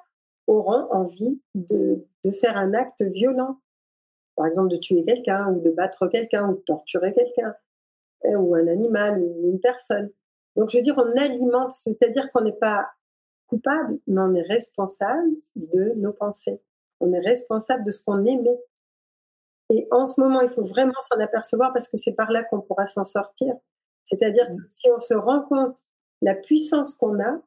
auront 0.46 0.90
envie 0.90 1.40
de 1.54 2.02
faire 2.40 2.56
un 2.56 2.74
acte 2.74 3.02
violent. 3.02 3.58
Par 4.38 4.46
exemple, 4.46 4.70
de 4.70 4.76
tuer 4.76 5.04
quelqu'un, 5.04 5.48
ou 5.48 5.60
de 5.60 5.70
battre 5.70 6.06
quelqu'un, 6.06 6.48
ou 6.48 6.54
de 6.54 6.60
torturer 6.60 7.12
quelqu'un. 7.12 7.54
Euh, 8.24 8.36
ou 8.36 8.54
un 8.54 8.66
animal 8.66 9.20
ou 9.20 9.50
une 9.50 9.60
personne. 9.60 10.10
Donc, 10.56 10.70
je 10.70 10.78
veux 10.78 10.82
dire, 10.82 10.96
on 10.96 11.16
alimente, 11.16 11.72
c'est-à-dire 11.72 12.32
qu'on 12.32 12.40
n'est 12.40 12.52
pas 12.52 12.88
coupable, 13.46 13.98
mais 14.06 14.20
on 14.20 14.34
est 14.34 14.42
responsable 14.42 15.30
de 15.54 15.92
nos 15.96 16.12
pensées. 16.12 16.60
On 17.00 17.12
est 17.12 17.20
responsable 17.20 17.84
de 17.84 17.90
ce 17.92 18.04
qu'on 18.04 18.24
émet. 18.24 18.58
Et 19.70 19.86
en 19.90 20.06
ce 20.06 20.20
moment, 20.20 20.40
il 20.40 20.48
faut 20.48 20.64
vraiment 20.64 21.00
s'en 21.00 21.20
apercevoir 21.20 21.72
parce 21.72 21.88
que 21.88 21.96
c'est 21.96 22.14
par 22.14 22.32
là 22.32 22.42
qu'on 22.42 22.60
pourra 22.60 22.86
s'en 22.86 23.04
sortir. 23.04 23.54
C'est-à-dire 24.04 24.48
que 24.48 24.62
si 24.68 24.90
on 24.90 24.98
se 24.98 25.14
rend 25.14 25.42
compte 25.42 25.84
la 26.22 26.34
puissance 26.34 26.94
qu'on 26.94 27.20
a, 27.20 27.40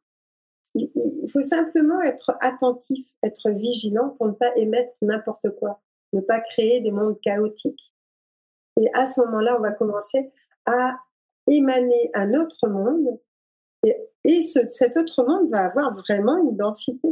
il 0.75 1.29
faut 1.29 1.41
simplement 1.41 2.01
être 2.01 2.37
attentif, 2.39 3.05
être 3.23 3.49
vigilant 3.49 4.09
pour 4.11 4.27
ne 4.27 4.31
pas 4.33 4.55
émettre 4.55 4.93
n'importe 5.01 5.49
quoi, 5.57 5.81
ne 6.13 6.21
pas 6.21 6.39
créer 6.39 6.81
des 6.81 6.91
mondes 6.91 7.19
chaotiques. 7.21 7.93
Et 8.79 8.85
à 8.93 9.05
ce 9.05 9.21
moment-là, 9.21 9.57
on 9.57 9.61
va 9.61 9.71
commencer 9.71 10.31
à 10.65 10.97
émaner 11.47 12.11
un 12.13 12.33
autre 12.33 12.67
monde 12.67 13.19
et, 14.23 14.41
cet 14.43 14.97
autre 14.97 15.23
monde 15.25 15.49
va 15.49 15.65
avoir 15.65 15.95
vraiment 15.95 16.37
une 16.37 16.55
densité. 16.55 17.09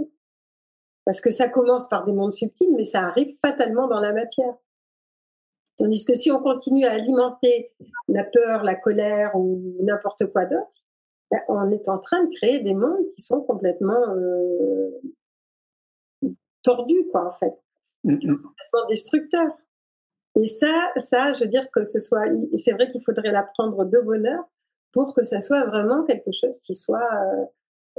Parce 1.05 1.21
que 1.21 1.31
ça 1.31 1.49
commence 1.49 1.89
par 1.89 2.05
des 2.05 2.11
mondes 2.11 2.35
subtils, 2.35 2.75
mais 2.75 2.85
ça 2.85 3.01
arrive 3.07 3.35
fatalement 3.43 3.87
dans 3.87 3.99
la 3.99 4.13
matière. 4.13 4.53
Tandis 5.77 6.05
que 6.05 6.13
si 6.13 6.31
on 6.31 6.39
continue 6.39 6.85
à 6.85 6.91
alimenter 6.91 7.71
la 8.07 8.23
peur, 8.23 8.63
la 8.63 8.75
colère 8.75 9.35
ou 9.35 9.75
n'importe 9.81 10.31
quoi 10.31 10.45
d'autre, 10.45 10.69
ben, 11.31 11.39
on 11.47 11.71
est 11.71 11.89
en 11.89 11.99
train 11.99 12.23
de 12.23 12.35
créer 12.35 12.59
des 12.59 12.73
mondes 12.73 13.05
qui 13.15 13.21
sont 13.21 13.41
complètement 13.41 14.15
euh, 14.15 14.91
tordus, 16.61 17.07
quoi, 17.11 17.27
en 17.27 17.31
fait. 17.31 17.55
Qui 18.03 18.11
mm, 18.11 18.21
sont 18.21 18.33
mm. 18.33 18.41
complètement 18.41 18.87
destructeurs. 18.89 19.57
Et 20.35 20.45
ça, 20.45 20.91
ça, 20.97 21.33
je 21.33 21.43
veux 21.43 21.49
dire 21.49 21.69
que 21.71 21.83
ce 21.83 21.99
soit, 21.99 22.25
c'est 22.57 22.71
vrai 22.73 22.89
qu'il 22.91 23.01
faudrait 23.01 23.31
l'apprendre 23.31 23.85
de 23.85 23.99
bonheur 23.99 24.43
pour 24.91 25.13
que 25.13 25.23
ça 25.23 25.41
soit 25.41 25.65
vraiment 25.65 26.03
quelque 26.05 26.31
chose 26.31 26.59
qui 26.59 26.75
soit 26.75 27.09
euh, 27.13 27.45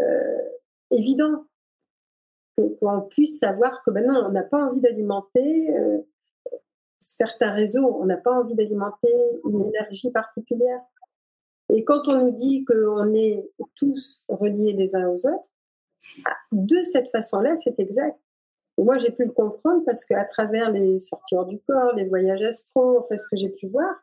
euh, 0.00 0.48
évident, 0.90 1.44
qu'on 2.56 3.02
puisse 3.02 3.38
savoir 3.38 3.82
que 3.84 3.90
non, 3.90 4.26
on 4.26 4.32
n'a 4.32 4.42
pas 4.42 4.64
envie 4.64 4.80
d'alimenter 4.80 5.76
euh, 5.76 5.98
certains 6.98 7.52
réseaux, 7.52 7.96
on 8.00 8.06
n'a 8.06 8.16
pas 8.16 8.32
envie 8.32 8.54
d'alimenter 8.54 9.12
une 9.44 9.64
énergie 9.64 10.10
particulière. 10.10 10.80
Et 11.72 11.84
quand 11.84 12.08
on 12.08 12.26
nous 12.26 12.32
dit 12.32 12.64
qu'on 12.64 13.14
est 13.14 13.48
tous 13.76 14.22
reliés 14.28 14.72
les 14.72 14.96
uns 14.96 15.08
aux 15.08 15.26
autres, 15.26 15.50
ah, 16.26 16.36
de 16.52 16.82
cette 16.82 17.10
façon-là, 17.10 17.56
c'est 17.56 17.78
exact 17.78 18.18
moi, 18.84 18.98
j'ai 18.98 19.10
pu 19.10 19.24
le 19.24 19.32
comprendre 19.32 19.82
parce 19.84 20.04
qu'à 20.04 20.24
travers 20.24 20.70
les 20.70 20.98
sorties 20.98 21.36
hors 21.36 21.46
du 21.46 21.60
corps, 21.60 21.94
les 21.94 22.06
voyages 22.06 22.42
astro, 22.42 22.98
enfin, 22.98 23.16
ce 23.16 23.26
que 23.28 23.36
j'ai 23.36 23.48
pu 23.48 23.66
voir, 23.66 23.94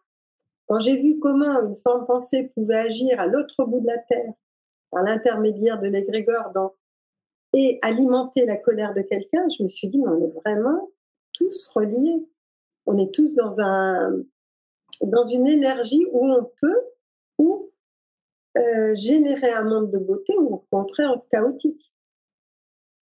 quand 0.68 0.80
j'ai 0.80 1.02
vu 1.02 1.20
comment 1.20 1.62
une 1.62 1.78
forme 1.78 2.06
pensée 2.06 2.52
pouvait 2.56 2.76
agir 2.76 3.20
à 3.20 3.28
l'autre 3.28 3.66
bout 3.66 3.80
de 3.80 3.88
la 3.88 3.98
Terre, 3.98 4.34
par 4.92 5.04
l'intermédiaire 5.04 5.80
de 5.80 5.88
l'égrégore, 5.88 6.76
et 7.54 7.80
alimenter 7.82 8.46
la 8.46 8.58
colère 8.58 8.94
de 8.94 9.02
quelqu'un, 9.02 9.48
je 9.58 9.64
me 9.64 9.70
suis 9.70 9.88
dit, 9.88 10.00
mais 10.00 10.10
on 10.10 10.24
est 10.24 10.34
vraiment 10.46 10.90
tous 11.34 11.68
reliés. 11.70 12.28
On 12.86 12.98
est 12.98 13.14
tous 13.14 13.36
dans, 13.36 13.62
un, 13.62 14.12
dans 15.02 15.26
une 15.26 15.48
énergie 15.48 16.06
où 16.12 16.26
on 16.26 16.52
peut 16.62 16.82
ou 17.38 17.72
euh, 18.58 18.96
générer 18.96 19.52
un 19.52 19.64
monde 19.64 19.92
de 19.92 19.98
beauté 19.98 20.38
ou 20.38 20.56
au 20.56 20.66
contraire 20.72 21.16
chaotique. 21.32 21.92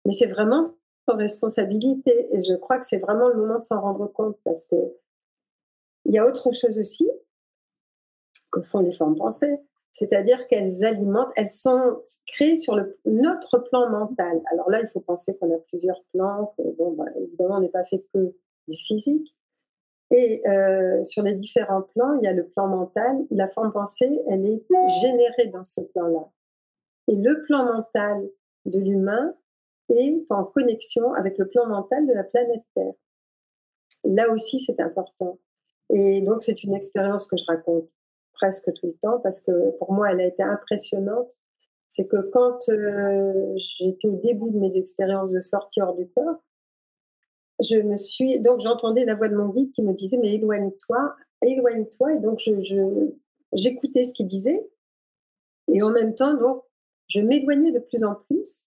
Mais 0.06 0.12
c'est 0.12 0.28
vraiment 0.28 0.76
responsabilité. 1.16 2.28
Et 2.36 2.42
je 2.42 2.54
crois 2.56 2.80
que 2.80 2.86
c'est 2.86 3.00
vraiment 3.00 3.28
le 3.28 3.36
moment 3.36 3.60
de 3.60 3.64
s'en 3.64 3.82
rendre 3.82 4.08
compte 4.08 4.38
parce 4.44 4.66
que 4.66 4.76
il 6.06 6.14
y 6.14 6.18
a 6.18 6.26
autre 6.26 6.52
chose 6.54 6.80
aussi 6.80 7.10
que 8.52 8.62
font 8.62 8.80
les 8.80 8.92
formes 8.92 9.16
pensées, 9.16 9.60
c'est-à-dire 9.92 10.48
qu'elles 10.48 10.84
alimentent, 10.84 11.32
elles 11.36 11.50
sont 11.50 12.02
créées 12.26 12.56
sur 12.56 12.76
le, 12.76 12.98
notre 13.06 13.58
plan 13.58 13.90
mental. 13.90 14.42
Alors 14.52 14.70
là, 14.70 14.82
il 14.82 14.88
faut 14.88 15.02
penser 15.02 15.36
qu'on 15.38 15.54
a 15.54 15.60
plusieurs 15.68 16.02
plans, 16.14 16.54
bon, 16.78 16.94
bah, 16.94 17.06
évidemment, 17.18 17.58
on 17.58 17.62
n'est 17.62 17.70
pas 17.70 17.84
fait 17.84 18.04
que 18.14 18.34
du 18.68 18.78
physique. 18.78 19.36
Et 20.12 20.42
euh, 20.48 21.04
sur 21.04 21.22
les 21.22 21.36
différents 21.36 21.84
plans, 21.84 22.18
il 22.20 22.24
y 22.24 22.28
a 22.28 22.34
le 22.34 22.48
plan 22.48 22.68
mental. 22.68 23.18
La 23.30 23.48
forme 23.48 23.72
pensée, 23.72 24.20
elle 24.28 24.46
est 24.46 24.64
générée 25.02 25.48
dans 25.48 25.64
ce 25.64 25.82
plan-là. 25.82 26.30
Et 27.10 27.16
le 27.16 27.44
plan 27.44 27.66
mental 27.66 28.28
de 28.66 28.80
l'humain, 28.80 29.36
et 29.90 30.26
en 30.30 30.44
connexion 30.44 31.14
avec 31.14 31.38
le 31.38 31.48
plan 31.48 31.68
mental 31.68 32.06
de 32.08 32.14
la 32.14 32.24
planète 32.24 32.64
Terre. 32.76 32.94
Là 34.04 34.32
aussi, 34.32 34.60
c'est 34.60 34.80
important. 34.80 35.40
Et 35.92 36.22
donc, 36.22 36.44
c'est 36.44 36.64
une 36.64 36.76
expérience 36.76 37.28
que 37.28 37.36
je 37.36 37.44
raconte 37.48 37.90
presque 38.34 38.72
tout 38.74 38.88
le 38.88 38.96
temps 39.02 39.20
parce 39.20 39.42
que 39.42 39.72
pour 39.78 39.92
moi, 39.92 40.12
elle 40.12 40.22
a 40.22 40.28
été 40.28 40.44
impressionnante. 40.44 41.36
C'est 41.88 42.08
que 42.08 42.30
quand 42.32 42.70
euh, 42.70 43.56
j'étais 43.56 44.08
au 44.08 44.16
début 44.18 44.52
de 44.52 44.58
mes 44.58 44.78
expériences 44.78 45.32
de 45.32 45.42
sortie 45.42 45.82
hors 45.82 45.96
du 45.96 46.08
corps, 46.10 46.44
je 47.62 47.78
me 47.80 47.98
suis 47.98 48.40
donc 48.40 48.62
j'entendais 48.62 49.06
la 49.06 49.16
voix 49.16 49.28
de 49.28 49.36
mon 49.36 49.50
guide 49.50 49.72
qui 49.74 49.82
me 49.82 49.94
disait 49.94 50.18
mais 50.18 50.36
éloigne-toi, 50.36 51.16
éloigne-toi 51.42 52.14
et 52.14 52.20
donc 52.20 52.40
je 52.40 53.10
j'écoutais 53.54 54.04
ce 54.04 54.14
qu'il 54.14 54.28
disait 54.28 54.66
et 55.68 55.82
en 55.82 55.90
même 55.90 56.16
temps 56.16 56.34
donc 56.36 56.64
je 57.08 57.22
m'éloignais 57.22 57.72
de 57.72 57.80
plus 57.80 58.04
en 58.04 58.16
plus 58.16 58.64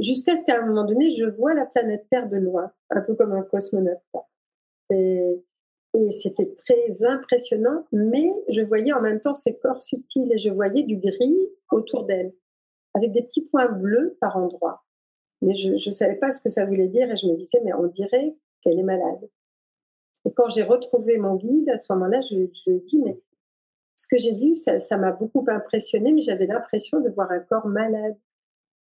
jusqu'à 0.00 0.36
ce 0.36 0.44
qu'à 0.44 0.60
un 0.60 0.66
moment 0.66 0.84
donné, 0.84 1.10
je 1.10 1.24
vois 1.24 1.54
la 1.54 1.66
planète 1.66 2.06
Terre 2.10 2.28
de 2.28 2.36
loin, 2.36 2.70
un 2.90 3.00
peu 3.00 3.14
comme 3.14 3.32
un 3.32 3.42
cosmonaute. 3.42 3.98
Et, 4.90 5.42
c'était 6.10 6.54
très 6.64 7.04
impressionnant, 7.04 7.84
mais 7.90 8.30
je 8.48 8.62
voyais 8.62 8.92
en 8.92 9.00
même 9.00 9.20
temps 9.20 9.34
ces 9.34 9.56
corps 9.58 9.82
subtils 9.82 10.32
et 10.32 10.38
je 10.38 10.50
voyais 10.50 10.84
du 10.84 10.96
gris 10.96 11.36
autour 11.72 12.04
d'elle, 12.04 12.32
avec 12.94 13.10
des 13.10 13.22
petits 13.22 13.42
points 13.42 13.68
bleus 13.68 14.16
par 14.20 14.36
endroits. 14.36 14.84
Mais 15.42 15.56
je 15.56 15.70
ne 15.72 15.92
savais 15.92 16.14
pas 16.14 16.30
ce 16.30 16.40
que 16.40 16.50
ça 16.50 16.66
voulait 16.66 16.88
dire 16.88 17.10
et 17.10 17.16
je 17.16 17.26
me 17.26 17.36
disais, 17.36 17.60
mais 17.64 17.72
on 17.72 17.86
dirait 17.86 18.36
qu'elle 18.62 18.78
est 18.78 18.84
malade. 18.84 19.28
Et 20.24 20.32
quand 20.32 20.48
j'ai 20.50 20.62
retrouvé 20.62 21.16
mon 21.18 21.34
guide, 21.34 21.68
à 21.70 21.78
ce 21.78 21.92
moment-là, 21.92 22.20
je, 22.30 22.36
je 22.36 22.70
lui 22.70 22.80
dit, 22.82 23.00
mais 23.00 23.20
ce 23.96 24.06
que 24.06 24.18
j'ai 24.18 24.34
vu, 24.34 24.54
ça 24.54 24.96
m'a 24.98 25.10
beaucoup 25.10 25.44
impressionné, 25.48 26.12
mais 26.12 26.20
j'avais 26.20 26.46
l'impression 26.46 27.00
de 27.00 27.08
voir 27.10 27.32
un 27.32 27.40
corps 27.40 27.66
malade 27.66 28.16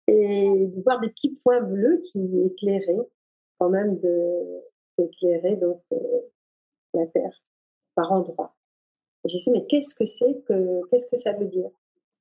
et 0.08 0.66
de 0.66 0.82
voir 0.82 1.00
des 1.00 1.10
petits 1.10 1.34
points 1.36 1.60
bleus 1.60 2.02
qui 2.10 2.40
éclairaient, 2.46 3.08
quand 3.58 3.68
même, 3.68 3.98
de, 3.98 4.64
donc 5.56 5.80
euh, 5.92 5.96
la 6.94 7.06
Terre 7.06 7.42
par 7.94 8.10
endroits. 8.12 8.56
J'ai 9.24 9.38
dit, 9.38 9.50
mais 9.50 9.66
qu'est-ce 9.66 9.94
que 9.94 10.06
c'est 10.06 10.42
que, 10.46 10.80
qu'est-ce 10.88 11.08
que 11.08 11.16
ça 11.16 11.32
veut 11.32 11.46
dire? 11.46 11.70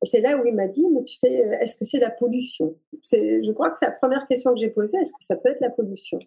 C'est 0.03 0.21
là 0.21 0.37
où 0.37 0.45
il 0.45 0.53
m'a 0.53 0.67
dit, 0.67 0.85
mais 0.89 1.03
tu 1.03 1.15
sais, 1.15 1.31
est-ce 1.31 1.77
que 1.77 1.85
c'est 1.85 1.99
la 1.99 2.11
pollution? 2.11 2.75
Je 3.03 3.51
crois 3.51 3.71
que 3.71 3.77
c'est 3.79 3.85
la 3.85 3.93
première 3.93 4.27
question 4.27 4.53
que 4.53 4.59
j'ai 4.59 4.69
posée, 4.69 4.97
est-ce 4.99 5.13
que 5.13 5.23
ça 5.23 5.35
peut 5.35 5.49
être 5.49 5.61
la 5.61 5.69
pollution? 5.69 6.19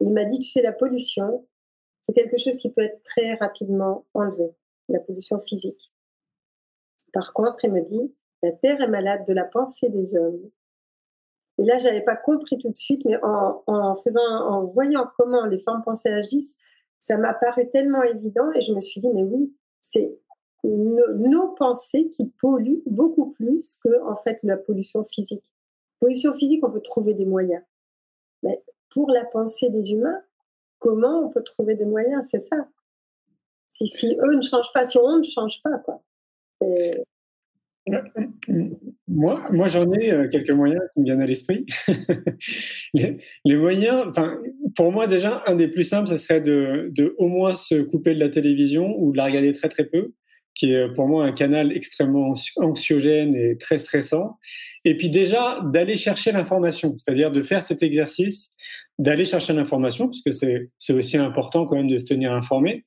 Il 0.00 0.10
m'a 0.10 0.24
dit, 0.24 0.38
tu 0.38 0.48
sais, 0.48 0.62
la 0.62 0.72
pollution, 0.72 1.46
c'est 2.00 2.12
quelque 2.12 2.38
chose 2.38 2.56
qui 2.56 2.70
peut 2.70 2.82
être 2.82 3.02
très 3.02 3.34
rapidement 3.34 4.06
enlevé, 4.14 4.50
la 4.88 5.00
pollution 5.00 5.40
physique. 5.40 5.92
Par 7.12 7.32
contre, 7.32 7.64
il 7.64 7.72
me 7.72 7.82
dit, 7.82 8.14
la 8.42 8.52
Terre 8.52 8.80
est 8.80 8.88
malade 8.88 9.26
de 9.26 9.34
la 9.34 9.44
pensée 9.44 9.90
des 9.90 10.16
hommes 10.16 10.50
et 11.58 11.64
là, 11.64 11.78
j'avais 11.78 12.02
pas 12.02 12.16
compris 12.16 12.58
tout 12.58 12.70
de 12.70 12.76
suite, 12.76 13.02
mais 13.04 13.16
en, 13.22 13.94
faisant, 13.96 14.20
en 14.22 14.64
voyant 14.64 15.08
comment 15.18 15.44
les 15.46 15.58
formes 15.58 15.82
pensées 15.82 16.08
agissent, 16.08 16.56
ça 16.98 17.18
m'a 17.18 17.34
paru 17.34 17.68
tellement 17.70 18.02
évident 18.02 18.50
et 18.52 18.60
je 18.60 18.72
me 18.72 18.80
suis 18.80 19.00
dit, 19.00 19.08
mais 19.08 19.22
oui, 19.22 19.54
c'est 19.80 20.16
nos, 20.64 21.48
pensées 21.48 22.10
qui 22.16 22.26
polluent 22.40 22.82
beaucoup 22.86 23.30
plus 23.32 23.76
que 23.84 24.02
en 24.04 24.16
fait 24.16 24.38
la 24.42 24.56
pollution 24.56 25.02
physique. 25.02 25.44
Pollution 26.00 26.32
physique, 26.32 26.64
on 26.64 26.70
peut 26.70 26.80
trouver 26.80 27.14
des 27.14 27.26
moyens. 27.26 27.62
Mais 28.42 28.62
pour 28.90 29.10
la 29.10 29.24
pensée 29.24 29.70
des 29.70 29.92
humains, 29.92 30.20
comment 30.78 31.26
on 31.26 31.28
peut 31.30 31.42
trouver 31.42 31.74
des 31.74 31.84
moyens? 31.84 32.28
C'est 32.30 32.40
ça. 32.40 32.68
Si, 33.72 33.88
si, 33.88 34.16
eux 34.22 34.34
ne 34.34 34.42
changent 34.42 34.72
pas, 34.72 34.86
si 34.86 34.98
on 34.98 35.18
ne 35.18 35.22
change 35.22 35.60
pas, 35.62 35.78
quoi. 35.78 36.02
Moi, 39.08 39.44
moi 39.50 39.68
j'en 39.68 39.90
ai 39.92 40.12
euh, 40.12 40.28
quelques 40.28 40.50
moyens 40.50 40.80
qui 40.94 41.00
me 41.00 41.04
viennent 41.04 41.20
à 41.20 41.26
l'esprit. 41.26 41.66
les, 42.94 43.56
moyens, 43.56 44.06
enfin, 44.08 44.38
pour 44.76 44.92
moi 44.92 45.06
déjà, 45.06 45.42
un 45.46 45.54
des 45.54 45.68
plus 45.68 45.84
simples, 45.84 46.08
ce 46.08 46.16
serait 46.16 46.40
de, 46.40 46.90
de 46.92 47.14
au 47.18 47.28
moins 47.28 47.54
se 47.54 47.82
couper 47.82 48.14
de 48.14 48.20
la 48.20 48.28
télévision 48.28 48.94
ou 48.98 49.12
de 49.12 49.16
la 49.16 49.24
regarder 49.24 49.52
très 49.52 49.68
très 49.68 49.84
peu, 49.84 50.12
qui 50.54 50.72
est 50.72 50.92
pour 50.94 51.08
moi 51.08 51.24
un 51.24 51.32
canal 51.32 51.72
extrêmement 51.72 52.34
anxiogène 52.56 53.34
et 53.34 53.58
très 53.58 53.78
stressant. 53.78 54.38
Et 54.84 54.96
puis 54.96 55.10
déjà 55.10 55.60
d'aller 55.72 55.96
chercher 55.96 56.32
l'information, 56.32 56.96
c'est-à-dire 56.98 57.30
de 57.32 57.42
faire 57.42 57.62
cet 57.62 57.82
exercice, 57.82 58.52
d'aller 58.98 59.24
chercher 59.24 59.52
l'information, 59.52 60.06
parce 60.06 60.22
que 60.22 60.32
c'est 60.32 60.70
c'est 60.78 60.92
aussi 60.92 61.16
important 61.16 61.66
quand 61.66 61.76
même 61.76 61.88
de 61.88 61.98
se 61.98 62.04
tenir 62.04 62.32
informé, 62.32 62.84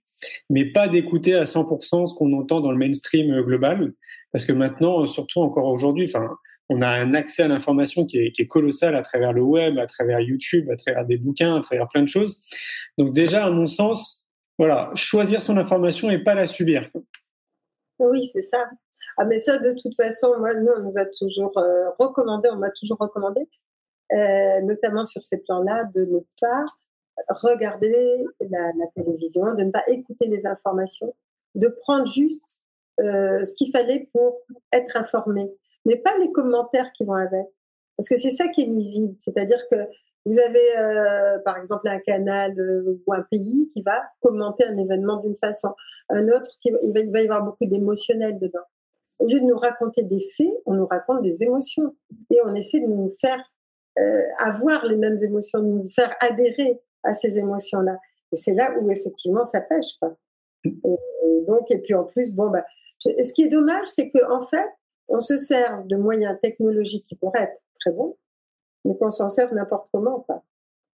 mais 0.49 0.71
pas 0.71 0.88
d'écouter 0.88 1.36
à 1.36 1.45
100% 1.45 2.08
ce 2.08 2.15
qu'on 2.15 2.34
entend 2.34 2.62
dans 2.62 2.71
le 2.71 2.78
mainstream 2.78 3.41
global 3.41 3.93
parce 4.36 4.43
que 4.43 4.51
maintenant, 4.51 5.06
surtout 5.06 5.39
encore 5.39 5.71
aujourd'hui, 5.71 6.12
enfin, 6.13 6.30
on 6.67 6.82
a 6.82 6.89
un 6.89 7.13
accès 7.13 7.43
à 7.43 7.47
l'information 7.47 8.06
qui 8.06 8.17
est, 8.17 8.47
colossal 8.47 8.95
à 8.97 9.01
travers 9.01 9.32
le 9.32 9.41
web, 9.41 9.78
à 9.78 9.88
travers 9.88 10.19
YouTube, 10.19 10.69
à 10.69 10.75
travers 10.75 11.06
des 11.06 11.15
bouquins, 11.15 11.56
à 11.56 11.62
travers 11.62 11.88
plein 11.88 12.04
de 12.04 12.10
choses. 12.10 12.41
Donc 12.97 13.13
déjà, 13.13 13.45
à 13.45 13.49
mon 13.49 13.67
sens, 13.67 14.25
voilà, 14.58 14.91
choisir 14.95 15.41
son 15.41 15.56
information 15.56 16.10
et 16.10 16.17
pas 16.21 16.36
la 16.36 16.47
subir. 16.47 16.89
Oui, 17.99 18.28
c'est 18.28 18.41
ça. 18.41 18.65
Ah, 19.17 19.23
mais 19.23 19.38
ça, 19.38 19.58
de 19.58 19.73
toute 19.82 19.95
façon, 19.95 20.38
moi, 20.38 20.54
nous, 20.56 20.71
on 20.80 20.84
nous 20.84 20.97
a 20.97 21.06
toujours 21.06 21.58
euh, 21.58 21.91
recommandé, 21.97 22.49
on 22.51 22.58
m'a 22.58 22.71
toujours 22.71 22.97
recommandé, 22.99 23.39
euh, 24.12 24.62
notamment 24.63 25.06
sur 25.06 25.23
ces 25.23 25.41
plans-là, 25.43 25.86
de 25.95 26.04
ne 26.04 26.19
pas 26.41 26.65
regarder 27.30 28.25
la, 28.41 28.88
télévision, 28.95 29.54
de 29.56 29.63
ne 29.63 29.71
pas 29.71 29.84
écouter 29.88 30.28
les 30.28 30.45
informations, 30.45 31.13
de 31.56 31.67
prendre 31.67 32.08
juste 32.08 32.43
euh, 33.01 33.43
ce 33.43 33.54
qu'il 33.56 33.71
fallait 33.71 34.10
pour 34.13 34.41
être 34.71 34.95
informé, 34.97 35.51
mais 35.86 35.97
pas 35.97 36.17
les 36.17 36.32
commentaires 36.32 36.91
qui 36.93 37.04
vont 37.04 37.13
avec. 37.13 37.45
Parce 37.97 38.10
que 38.10 38.15
c'est 38.15 38.32
ça 38.32 38.47
qui 38.49 38.63
est 38.63 38.67
nuisible. 38.67 39.15
C'est-à-dire 39.19 39.62
que 39.69 39.78
vous 40.25 40.39
avez, 40.39 40.78
euh, 40.78 41.39
par 41.45 41.58
exemple, 41.58 41.88
un 41.88 41.99
canal 41.99 42.60
euh, 42.60 43.01
ou 43.06 43.13
un 43.13 43.21
pays 43.30 43.69
qui 43.73 43.82
va 43.82 44.01
commenter 44.21 44.65
un 44.65 44.78
événement 44.78 45.17
d'une 45.17 45.36
façon, 45.36 45.73
un 46.10 46.28
autre 46.30 46.51
qui 46.62 46.71
il 46.82 46.93
va, 46.93 47.21
y 47.21 47.25
avoir 47.25 47.43
beaucoup 47.43 47.65
d'émotionnel 47.65 48.39
dedans. 48.39 48.65
Au 49.19 49.28
lieu 49.28 49.39
de 49.39 49.45
nous 49.45 49.56
raconter 49.56 50.04
des 50.04 50.25
faits, 50.36 50.54
on 50.65 50.73
nous 50.73 50.88
raconte 50.88 51.21
des 51.21 51.43
émotions 51.43 51.95
et 52.32 52.39
on 52.45 52.54
essaie 52.56 52.80
de 52.80 52.88
nous 52.88 53.10
faire 53.10 53.41
avoir 54.39 54.86
les 54.86 54.97
mêmes 54.97 55.17
émotions, 55.23 55.60
de 55.60 55.67
nous 55.67 55.89
faire 55.89 56.13
adhérer 56.19 56.82
à 57.06 57.13
ces 57.13 57.39
émotions-là. 57.39 57.98
Et 58.32 58.36
c'est 58.36 58.54
là 58.54 58.78
où 58.80 58.91
effectivement 58.91 59.44
ça 59.44 59.62
pêche, 59.62 59.98
quoi. 60.00 60.18
Et, 60.65 60.70
et 60.70 61.41
donc, 61.48 61.70
et 61.70 61.80
puis 61.80 61.94
en 61.94 62.04
plus, 62.04 62.34
bon, 62.34 62.50
bah, 62.50 62.65
ce 63.04 63.34
qui 63.34 63.44
est 63.44 63.48
dommage, 63.48 63.88
c'est 63.88 64.10
qu'en 64.12 64.39
en 64.39 64.41
fait, 64.41 64.68
on 65.08 65.20
se 65.20 65.38
sert 65.38 65.84
de 65.86 65.96
moyens 65.96 66.38
technologiques 66.41 67.06
qui 67.08 67.15
pourraient 67.15 67.44
être 67.44 67.62
très 67.80 67.91
bons, 67.91 68.18
mais 68.84 68.98
qu'on 68.98 69.12
s'en 69.12 69.30
sert 69.30 69.54
n'importe 69.54 69.88
comment. 69.91 70.22
Pas. 70.22 70.44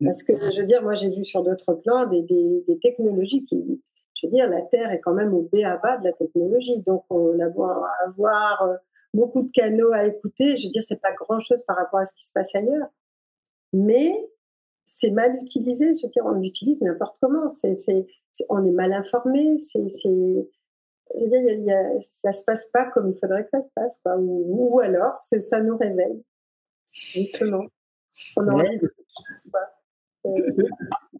Parce 0.03 0.23
que, 0.23 0.33
je 0.51 0.61
veux 0.61 0.65
dire, 0.65 0.81
moi, 0.83 0.95
j'ai 0.95 1.09
vu 1.09 1.23
sur 1.23 1.43
d'autres 1.43 1.73
plans 1.73 2.05
des, 2.05 2.21
des, 2.21 2.63
des, 2.67 2.79
technologies 2.79 3.45
qui, 3.45 3.81
je 4.13 4.27
veux 4.27 4.31
dire, 4.31 4.49
la 4.49 4.61
Terre 4.61 4.91
est 4.91 4.99
quand 4.99 5.13
même 5.13 5.33
au 5.33 5.49
B 5.51 5.57
à 5.65 5.77
bas 5.77 5.97
de 5.97 6.03
la 6.03 6.13
technologie. 6.13 6.81
Donc, 6.83 7.03
on 7.09 7.39
a 7.39 7.49
beau 7.49 7.65
avoir 8.05 8.61
euh, 8.63 8.75
beaucoup 9.13 9.41
de 9.43 9.51
canaux 9.51 9.91
à 9.93 10.05
écouter, 10.05 10.55
je 10.55 10.67
veux 10.67 10.71
dire, 10.71 10.83
c'est 10.83 11.01
pas 11.01 11.13
grand-chose 11.13 11.63
par 11.63 11.77
rapport 11.77 11.99
à 11.99 12.05
ce 12.05 12.13
qui 12.15 12.25
se 12.25 12.31
passe 12.31 12.53
ailleurs. 12.55 12.87
Mais 13.73 14.13
c'est 14.99 15.11
mal 15.11 15.37
utilisé. 15.39 15.93
Je 15.93 16.07
veux 16.07 16.11
dire, 16.11 16.25
on 16.25 16.31
l'utilise 16.31 16.81
n'importe 16.81 17.17
comment. 17.21 17.45
On 18.49 18.65
est 18.65 18.71
mal 18.71 18.93
informé. 18.93 19.59
C'est, 19.59 19.87
je 20.09 21.23
veux 21.23 21.29
dire, 21.29 21.59
y 21.59 21.71
a, 21.71 21.99
ça 21.99 22.31
se 22.31 22.43
passe 22.43 22.65
pas 22.73 22.85
comme 22.85 23.11
il 23.11 23.19
faudrait 23.19 23.43
que 23.43 23.49
ça 23.51 23.61
se 23.61 23.67
passe, 23.75 23.99
quoi. 24.03 24.17
Ou, 24.17 24.75
ou 24.75 24.79
alors, 24.79 25.19
ça 25.21 25.59
nous 25.61 25.77
réveille, 25.77 26.23
justement. 26.91 27.65
On 28.37 28.47
ouais. 28.55 28.79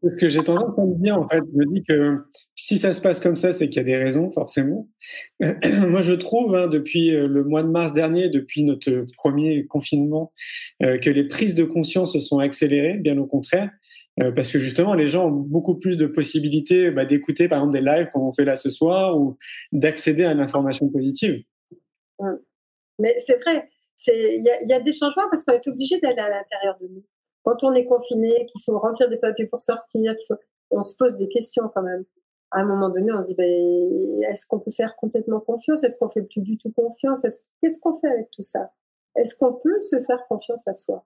C'est 0.04 0.10
ce 0.10 0.16
que 0.16 0.30
j'ai 0.30 0.44
tendance 0.44 0.78
à 0.78 0.86
me 0.86 0.96
dire, 1.02 1.18
en 1.18 1.28
fait. 1.28 1.40
Je 1.40 1.58
me 1.58 1.66
dis 1.74 1.84
que 1.84 2.20
si 2.56 2.78
ça 2.78 2.94
se 2.94 3.02
passe 3.02 3.20
comme 3.20 3.36
ça, 3.36 3.52
c'est 3.52 3.68
qu'il 3.68 3.78
y 3.78 3.80
a 3.80 3.84
des 3.84 3.96
raisons, 3.96 4.32
forcément. 4.32 4.88
Moi, 5.40 6.02
je 6.02 6.14
trouve, 6.14 6.56
hein, 6.56 6.68
depuis 6.68 7.16
euh, 7.16 7.28
le 7.28 7.44
mois 7.44 7.64
de 7.64 7.70
mars 7.70 7.94
dernier, 7.94 8.30
depuis 8.30 8.64
notre 8.64 9.06
premier 9.18 9.66
confinement, 9.66 10.32
euh, 10.84 10.98
que 10.98 11.10
les 11.10 11.28
prises 11.28 11.56
de 11.56 11.64
conscience 11.64 12.14
se 12.14 12.20
sont 12.20 12.40
accélérées, 12.40 12.96
bien 12.96 13.18
au 13.18 13.26
contraire. 13.26 13.70
Euh, 14.20 14.32
parce 14.32 14.52
que 14.52 14.60
justement, 14.60 14.96
les 14.96 15.08
gens 15.08 15.28
ont 15.28 15.32
beaucoup 15.32 15.76
plus 15.76 15.98
de 15.98 16.08
possibilités 16.08 16.92
bah, 16.92 17.06
d'écouter, 17.06 17.48
par 17.48 17.60
exemple, 17.60 17.74
des 17.74 17.86
lives 17.86 18.10
comme 18.14 18.24
on 18.24 18.34
fait 18.34 18.46
là 18.46 18.58
ce 18.58 18.70
soir, 18.70 19.20
ou 19.20 19.38
d'accéder 19.72 20.24
à 20.24 20.34
l'information 20.34 20.90
positive. 20.90 21.44
Mais 23.00 23.14
c'est 23.20 23.40
vrai, 23.42 23.70
il 24.08 24.44
y, 24.44 24.70
y, 24.70 24.74
a 24.74 24.80
des 24.80 24.94
changements 24.94 25.30
parce 25.30 25.44
qu'on 25.44 25.54
est 25.54 25.68
obligé 25.68 26.00
d'aller 26.00 26.20
à 26.20 26.30
l'intérieur 26.30 26.78
de 26.82 26.88
nous. 26.88 27.04
Quand 27.48 27.64
on 27.64 27.74
est 27.74 27.86
confiné, 27.86 28.46
qu'il 28.48 28.62
faut 28.62 28.78
remplir 28.78 29.08
des 29.08 29.16
papiers 29.16 29.46
pour 29.46 29.62
sortir, 29.62 30.14
on 30.70 30.82
se 30.82 30.94
pose 30.98 31.16
des 31.16 31.30
questions 31.30 31.72
quand 31.74 31.82
même. 31.82 32.04
À 32.52 32.60
un 32.60 32.66
moment 32.66 32.90
donné, 32.90 33.10
on 33.14 33.22
se 33.22 33.28
dit, 33.28 33.36
ben, 33.36 33.46
est-ce 34.30 34.46
qu'on 34.46 34.60
peut 34.60 34.72
faire 34.72 34.98
complètement 34.98 35.40
confiance? 35.40 35.82
Est-ce 35.86 35.98
qu'on 35.98 36.10
fait 36.10 36.24
plus 36.24 36.42
du 36.42 36.58
tout 36.58 36.74
confiance? 36.74 37.22
Qu'est-ce 37.62 37.80
qu'on 37.80 37.96
fait 38.00 38.10
avec 38.10 38.30
tout 38.32 38.44
ça? 38.44 38.74
Est-ce 39.16 39.34
qu'on 39.38 39.54
peut 39.54 39.80
se 39.80 39.98
faire 40.02 40.28
confiance 40.28 40.68
à 40.68 40.74
soi? 40.74 41.06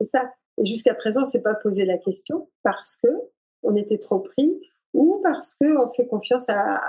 C'est 0.00 0.06
ça. 0.06 0.32
Et 0.56 0.64
jusqu'à 0.64 0.94
présent, 0.94 1.22
on 1.22 1.26
s'est 1.26 1.42
pas 1.42 1.54
posé 1.54 1.84
la 1.84 1.98
question 1.98 2.48
parce 2.62 2.96
que 2.96 3.10
on 3.62 3.76
était 3.76 3.98
trop 3.98 4.20
pris 4.20 4.58
ou 4.94 5.20
parce 5.22 5.54
qu'on 5.54 5.90
fait 5.90 6.06
confiance 6.06 6.48
à, 6.48 6.80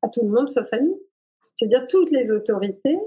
à, 0.00 0.08
tout 0.08 0.22
le 0.22 0.30
monde 0.30 0.48
sauf 0.48 0.72
à 0.72 0.80
nous. 0.80 0.98
Je 1.60 1.66
veux 1.66 1.68
dire, 1.68 1.86
toutes 1.88 2.10
les 2.10 2.32
autorités, 2.32 2.98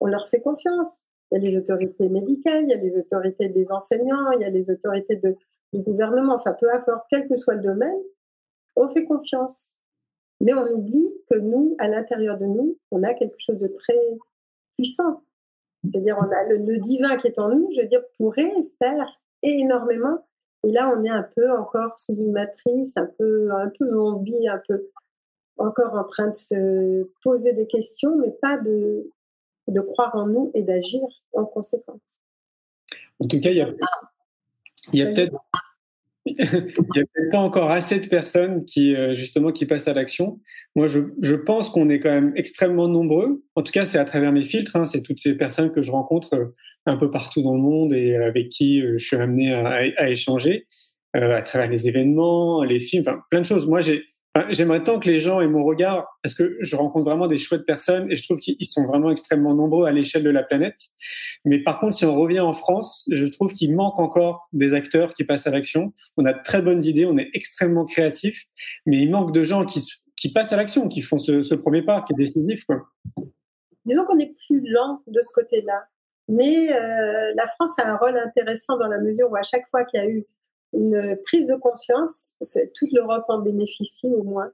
on 0.00 0.06
leur 0.06 0.28
fait 0.28 0.40
confiance. 0.40 0.96
Il 1.30 1.38
y 1.38 1.46
a 1.46 1.50
les 1.50 1.56
autorités 1.56 2.08
médicales, 2.08 2.64
il 2.64 2.70
y 2.70 2.74
a 2.74 2.80
les 2.80 2.96
autorités 2.96 3.48
des 3.48 3.72
enseignants, 3.72 4.30
il 4.32 4.42
y 4.42 4.44
a 4.44 4.50
les 4.50 4.70
autorités 4.70 5.20
du 5.72 5.80
gouvernement, 5.80 6.34
enfin 6.34 6.54
peu 6.58 6.72
importe, 6.72 7.06
quel 7.10 7.28
que 7.28 7.36
soit 7.36 7.54
le 7.54 7.62
domaine, 7.62 8.00
on 8.76 8.88
fait 8.88 9.04
confiance. 9.04 9.70
Mais 10.40 10.52
on 10.54 10.64
oublie 10.72 11.08
que 11.30 11.38
nous, 11.38 11.74
à 11.78 11.88
l'intérieur 11.88 12.38
de 12.38 12.46
nous, 12.46 12.76
on 12.90 13.02
a 13.02 13.14
quelque 13.14 13.38
chose 13.38 13.56
de 13.58 13.68
très 13.68 13.98
puissant. 14.76 15.22
Je 15.84 15.98
veux 15.98 16.04
dire, 16.04 16.18
on 16.18 16.30
a 16.30 16.48
le, 16.48 16.78
divin 16.78 17.16
qui 17.18 17.28
est 17.28 17.38
en 17.38 17.48
nous, 17.48 17.70
je 17.74 17.82
veux 17.82 17.88
dire, 17.88 18.02
pourrait 18.18 18.52
faire 18.78 19.06
énormément. 19.42 20.26
Et 20.64 20.72
là, 20.72 20.92
on 20.96 21.04
est 21.04 21.10
un 21.10 21.26
peu 21.36 21.50
encore 21.52 21.98
sous 21.98 22.14
une 22.14 22.32
matrice, 22.32 22.96
un 22.96 23.08
peu, 23.18 23.50
un 23.52 23.70
peu 23.78 23.86
zombie, 23.86 24.48
un 24.48 24.60
peu 24.66 24.90
encore 25.58 25.94
en 25.94 26.04
train 26.04 26.28
de 26.28 26.34
se 26.34 27.08
poser 27.22 27.52
des 27.52 27.66
questions, 27.66 28.16
mais 28.16 28.30
pas 28.40 28.58
de, 28.58 29.08
de 29.68 29.80
croire 29.80 30.14
en 30.14 30.26
nous 30.26 30.50
et 30.54 30.62
d'agir 30.62 31.00
en 31.32 31.44
conséquence. 31.44 32.00
En 33.20 33.26
tout 33.26 33.40
cas, 33.40 33.50
il 33.50 33.56
y 33.56 33.60
a, 33.60 33.66
peut-être 33.66 35.32
il 36.26 36.36
n'y 36.36 36.40
a 37.00 37.06
peut-être 37.06 37.30
pas 37.30 37.38
encore 37.38 37.70
assez 37.70 38.00
de 38.00 38.06
personnes 38.08 38.64
qui 38.64 38.94
euh, 38.94 39.14
justement 39.14 39.52
qui 39.52 39.66
passent 39.66 39.88
à 39.88 39.94
l'action. 39.94 40.40
Moi, 40.74 40.88
je, 40.88 41.00
je 41.22 41.34
pense 41.34 41.70
qu'on 41.70 41.88
est 41.88 42.00
quand 42.00 42.10
même 42.10 42.32
extrêmement 42.36 42.88
nombreux. 42.88 43.42
En 43.54 43.62
tout 43.62 43.72
cas, 43.72 43.86
c'est 43.86 43.98
à 43.98 44.04
travers 44.04 44.32
mes 44.32 44.44
filtres. 44.44 44.76
Hein, 44.76 44.86
c'est 44.86 45.02
toutes 45.02 45.20
ces 45.20 45.36
personnes 45.36 45.72
que 45.72 45.82
je 45.82 45.90
rencontre 45.90 46.34
euh, 46.34 46.54
un 46.86 46.96
peu 46.96 47.10
partout 47.10 47.42
dans 47.42 47.54
le 47.54 47.62
monde 47.62 47.92
et 47.92 48.16
avec 48.16 48.48
qui 48.48 48.82
euh, 48.82 48.98
je 48.98 49.06
suis 49.06 49.16
amené 49.16 49.52
à, 49.52 49.66
à 49.96 50.08
échanger 50.08 50.66
à 51.16 51.42
travers 51.42 51.70
les 51.70 51.86
événements, 51.86 52.64
les 52.64 52.80
films, 52.80 53.04
enfin 53.06 53.20
plein 53.30 53.40
de 53.40 53.46
choses. 53.46 53.68
Moi, 53.68 53.80
j'ai 53.82 54.02
J'aimerais 54.48 54.82
tant 54.82 54.98
que 54.98 55.08
les 55.08 55.20
gens 55.20 55.40
aient 55.40 55.46
mon 55.46 55.62
regard, 55.62 56.18
parce 56.20 56.34
que 56.34 56.56
je 56.58 56.74
rencontre 56.74 57.08
vraiment 57.08 57.28
des 57.28 57.38
chouettes 57.38 57.64
personnes 57.64 58.10
et 58.10 58.16
je 58.16 58.24
trouve 58.24 58.38
qu'ils 58.38 58.66
sont 58.66 58.84
vraiment 58.84 59.12
extrêmement 59.12 59.54
nombreux 59.54 59.86
à 59.86 59.92
l'échelle 59.92 60.24
de 60.24 60.30
la 60.30 60.42
planète. 60.42 60.76
Mais 61.44 61.60
par 61.60 61.78
contre, 61.78 61.94
si 61.94 62.04
on 62.04 62.16
revient 62.16 62.40
en 62.40 62.52
France, 62.52 63.08
je 63.12 63.26
trouve 63.26 63.52
qu'il 63.52 63.72
manque 63.76 64.00
encore 64.00 64.48
des 64.52 64.74
acteurs 64.74 65.14
qui 65.14 65.22
passent 65.22 65.46
à 65.46 65.52
l'action. 65.52 65.92
On 66.16 66.24
a 66.24 66.32
de 66.32 66.42
très 66.42 66.62
bonnes 66.62 66.82
idées, 66.82 67.06
on 67.06 67.16
est 67.16 67.30
extrêmement 67.32 67.84
créatifs, 67.84 68.46
mais 68.86 68.98
il 68.98 69.10
manque 69.10 69.32
de 69.32 69.44
gens 69.44 69.64
qui, 69.64 69.86
qui 70.16 70.32
passent 70.32 70.52
à 70.52 70.56
l'action, 70.56 70.88
qui 70.88 71.00
font 71.00 71.18
ce, 71.18 71.54
premier 71.54 71.82
pas, 71.82 72.02
qui 72.02 72.12
est 72.14 72.16
décisif. 72.16 72.64
Disons 73.84 74.04
qu'on 74.04 74.18
est 74.18 74.34
plus 74.48 74.68
lent 74.68 75.00
de 75.06 75.20
ce 75.22 75.32
côté-là. 75.32 75.84
Mais 76.26 76.72
euh, 76.72 77.32
la 77.36 77.46
France 77.46 77.78
a 77.78 77.88
un 77.88 77.96
rôle 77.96 78.16
intéressant 78.16 78.78
dans 78.78 78.88
la 78.88 78.98
mesure 78.98 79.30
où 79.30 79.36
à 79.36 79.42
chaque 79.42 79.68
fois 79.70 79.84
qu'il 79.84 80.00
y 80.00 80.02
a 80.02 80.08
eu 80.08 80.24
une 80.74 81.18
prise 81.24 81.48
de 81.48 81.56
conscience, 81.56 82.32
toute 82.74 82.92
l'Europe 82.92 83.24
en 83.28 83.40
bénéficie 83.40 84.08
au 84.08 84.22
moins. 84.22 84.50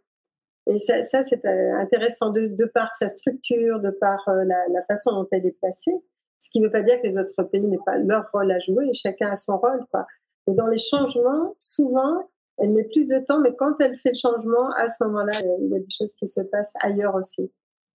Et 0.66 0.76
ça, 0.78 1.02
ça 1.02 1.22
c'est 1.22 1.44
euh, 1.46 1.74
intéressant 1.76 2.30
de, 2.30 2.46
de, 2.46 2.64
par 2.66 2.94
sa 2.94 3.09
structure, 3.09 3.80
de 3.80 3.90
par 3.90 4.28
euh, 4.28 4.44
la, 4.44 4.68
la, 4.68 4.83
façon 4.85 5.12
dont 5.12 5.26
elle 5.33 5.46
est 5.46 5.59
placée. 5.59 5.94
Ce 6.38 6.50
qui 6.50 6.61
ne 6.61 6.66
veut 6.66 6.72
pas 6.72 6.83
dire 6.83 7.00
que 7.02 7.06
les 7.06 7.18
autres 7.18 7.42
pays 7.44 7.64
n'aient 7.64 7.78
pas 7.85 7.98
leur 7.98 8.30
rôle 8.33 8.50
à 8.50 8.59
jouer, 8.61 8.88
et 8.88 8.94
chacun 8.94 9.30
a 9.30 9.37
son 9.37 9.59
rôle. 9.59 9.85
Quoi. 9.90 10.06
Et 10.46 10.54
dans 10.54 10.66
les 10.66 10.78
changements, 10.78 11.54
souvent, 11.59 12.28
elle 12.59 12.74
met 12.74 12.85
plus 12.85 13.09
de 13.09 13.18
temps, 13.18 13.40
mais 13.40 13.54
quand 13.56 13.74
elle 13.80 13.96
fait 13.96 14.11
le 14.11 14.18
changement, 14.18 14.70
à 14.72 14.88
ce 14.88 15.02
moment-là, 15.04 15.33
il 15.61 15.68
y 15.70 15.76
a 15.76 15.78
des 15.78 15.90
choses 15.90 16.12
qui 16.14 16.28
se 16.28 16.40
passent 16.42 16.72
ailleurs 16.80 17.14
aussi. 17.14 17.50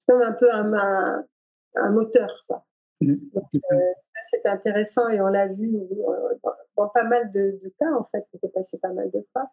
comme 0.07 0.21
un 0.21 0.33
peu 0.33 0.51
un, 0.51 1.23
un, 1.75 1.91
moteur. 1.91 2.29
Quoi. 2.47 2.65
Mmh. 3.01 3.13
Euh, 3.35 3.77
c'est 4.29 4.45
intéressant 4.45 5.07
et 5.09 5.21
on 5.21 5.27
l'a 5.27 5.47
vu 5.47 5.71
dans, 6.77 6.88
pas 6.89 7.03
mal 7.03 7.31
de, 7.31 7.57
cas, 7.79 7.91
en 7.97 8.05
fait, 8.11 8.25
ça 8.31 8.39
s'est 8.39 8.49
passé 8.49 8.77
pas 8.77 8.93
mal 8.93 9.09
de 9.11 9.25
fois. 9.31 9.49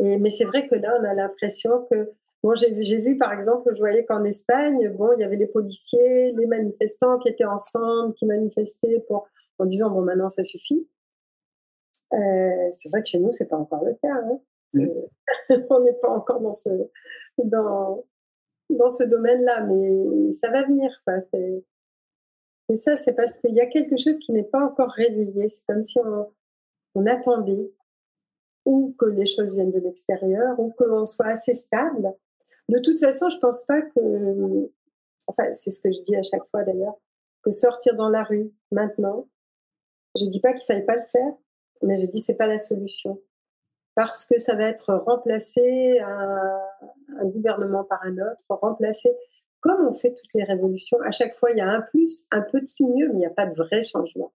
Et, 0.00 0.18
mais 0.18 0.30
c'est 0.30 0.44
vrai 0.44 0.68
que 0.68 0.74
là, 0.74 0.96
on 1.00 1.04
a 1.04 1.14
l'impression 1.14 1.86
que 1.90 2.12
Bon, 2.42 2.56
j'ai 2.56 2.72
vu, 2.74 2.82
vu, 2.82 3.16
par 3.16 3.32
exemple, 3.32 3.72
je 3.72 3.78
voyais 3.78 4.04
qu'en 4.04 4.24
Espagne, 4.24 4.88
bon, 4.96 5.12
il 5.16 5.20
y 5.20 5.24
avait 5.24 5.36
les 5.36 5.46
policiers, 5.46 6.32
les 6.32 6.46
manifestants 6.46 7.18
qui 7.20 7.28
étaient 7.28 7.44
ensemble, 7.44 8.14
qui 8.14 8.26
manifestaient 8.26 8.98
pour, 9.06 9.28
en 9.60 9.64
disant 9.64 9.90
bon, 9.90 10.02
maintenant 10.02 10.28
ça 10.28 10.42
suffit. 10.42 10.88
Euh, 12.12 12.68
c'est 12.72 12.88
vrai 12.88 13.02
que 13.02 13.08
chez 13.08 13.20
nous, 13.20 13.30
c'est 13.30 13.46
pas 13.46 13.56
encore 13.56 13.84
le 13.84 13.94
cas. 13.94 14.08
Hein. 14.12 14.40
on 15.70 15.78
n'est 15.80 15.92
pas 15.94 16.08
encore 16.08 16.40
dans 16.40 16.52
ce, 16.52 16.68
dans, 17.38 18.04
dans 18.70 18.90
ce 18.90 19.04
domaine-là, 19.04 19.60
mais 19.64 20.32
ça 20.32 20.50
va 20.50 20.64
venir. 20.64 20.90
Quoi. 21.06 21.18
Et 22.68 22.76
ça, 22.76 22.96
c'est 22.96 23.12
parce 23.14 23.38
qu'il 23.38 23.54
y 23.54 23.60
a 23.60 23.66
quelque 23.66 23.96
chose 23.96 24.18
qui 24.18 24.32
n'est 24.32 24.44
pas 24.44 24.64
encore 24.64 24.90
réveillé. 24.90 25.48
C'est 25.48 25.64
comme 25.66 25.82
si 25.82 25.98
on, 25.98 27.06
attendait 27.06 27.72
ou 28.64 28.94
que 28.98 29.06
les 29.06 29.26
choses 29.26 29.54
viennent 29.56 29.72
de 29.72 29.80
l'extérieur, 29.80 30.58
ou 30.60 30.72
que 30.78 30.84
l'on 30.84 31.04
soit 31.04 31.26
assez 31.26 31.52
stable 31.54 32.14
de 32.68 32.78
toute 32.78 32.98
façon, 32.98 33.28
je 33.28 33.38
pense 33.38 33.64
pas 33.64 33.82
que, 33.82 34.70
enfin, 35.26 35.52
c'est 35.52 35.70
ce 35.70 35.80
que 35.80 35.92
je 35.92 36.00
dis 36.02 36.16
à 36.16 36.22
chaque 36.22 36.48
fois 36.50 36.62
d'ailleurs, 36.62 36.94
que 37.42 37.50
sortir 37.50 37.94
dans 37.96 38.08
la 38.08 38.22
rue 38.22 38.52
maintenant, 38.70 39.28
je 40.18 40.24
dis 40.26 40.40
pas 40.40 40.52
qu'il 40.52 40.64
fallait 40.64 40.84
pas 40.84 40.96
le 40.96 41.06
faire, 41.10 41.32
mais 41.82 42.00
je 42.00 42.06
dis 42.06 42.20
c'est 42.20 42.36
pas 42.36 42.46
la 42.46 42.58
solution 42.58 43.20
parce 43.94 44.24
que 44.24 44.38
ça 44.38 44.54
va 44.54 44.64
être 44.64 44.94
remplacé 44.94 45.98
un, 46.00 46.58
un 47.18 47.24
gouvernement 47.26 47.84
par 47.84 48.02
un 48.04 48.16
autre, 48.16 48.44
remplacé 48.48 49.14
comme 49.62 49.86
on 49.86 49.92
fait 49.92 50.12
toutes 50.12 50.34
les 50.34 50.44
révolutions. 50.44 50.98
À 51.02 51.10
chaque 51.10 51.34
fois, 51.36 51.50
il 51.52 51.58
y 51.58 51.60
a 51.62 51.70
un 51.70 51.80
plus, 51.80 52.26
un 52.30 52.42
petit 52.42 52.84
mieux, 52.84 53.08
mais 53.08 53.14
il 53.14 53.20
n'y 53.20 53.26
a 53.26 53.30
pas 53.30 53.46
de 53.46 53.54
vrai 53.54 53.82
changement. 53.82 54.32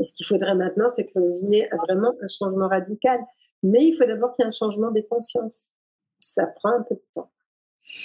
Et 0.00 0.04
ce 0.04 0.12
qu'il 0.12 0.26
faudrait 0.26 0.56
maintenant, 0.56 0.88
c'est 0.88 1.06
qu'il 1.06 1.48
y 1.48 1.60
ait 1.60 1.70
vraiment 1.86 2.12
un 2.20 2.26
changement 2.26 2.66
radical. 2.66 3.20
Mais 3.62 3.84
il 3.84 3.96
faut 3.96 4.06
d'abord 4.06 4.34
qu'il 4.34 4.42
y 4.42 4.46
ait 4.46 4.48
un 4.48 4.52
changement 4.52 4.90
des 4.90 5.04
consciences 5.04 5.68
ça 6.20 6.46
prend 6.46 6.70
un 6.70 6.82
peu 6.82 6.94
de 6.94 7.02
temps. 7.14 7.30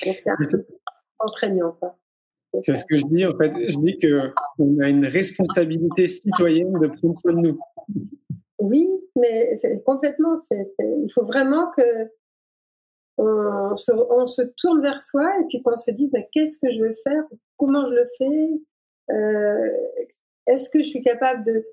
Donc 0.06 0.16
c'est 0.18 0.30
un 0.30 0.38
peu 0.50 0.66
entraînant. 1.20 1.78
C'est 2.64 2.76
ce 2.76 2.86
que 2.86 2.98
je 2.98 3.06
dis 3.06 3.26
en 3.26 3.38
fait. 3.38 3.52
Je 3.70 3.78
dis 3.80 4.00
qu'on 4.00 4.80
a 4.80 4.90
une 4.90 5.06
responsabilité 5.06 6.08
citoyenne 6.08 6.72
de 6.80 6.88
prendre 6.88 7.20
soin 7.22 7.34
de 7.34 7.48
nous. 7.50 7.60
Oui, 8.60 8.90
mais 9.16 9.54
complètement. 9.86 10.36
il 10.80 11.12
faut 11.14 11.26
vraiment 11.26 11.72
que 11.78 12.10
on 13.18 13.76
se, 13.76 14.42
tourne 14.58 14.82
vers 14.82 15.02
soi 15.02 15.30
et 15.42 15.46
puis 15.48 15.62
qu'on 15.62 15.76
se 15.76 15.92
dise 15.92 16.12
qu'est-ce 16.34 16.58
que 16.60 16.72
je 16.72 16.84
veux 16.84 16.94
faire, 17.04 17.24
comment 17.58 17.86
je 17.88 17.94
le 17.94 18.06
fais, 18.18 18.62
euh, 19.12 19.66
est-ce 20.48 20.70
que 20.70 20.82
je 20.82 20.88
suis 20.88 21.02
capable 21.02 21.44
de 21.44 21.66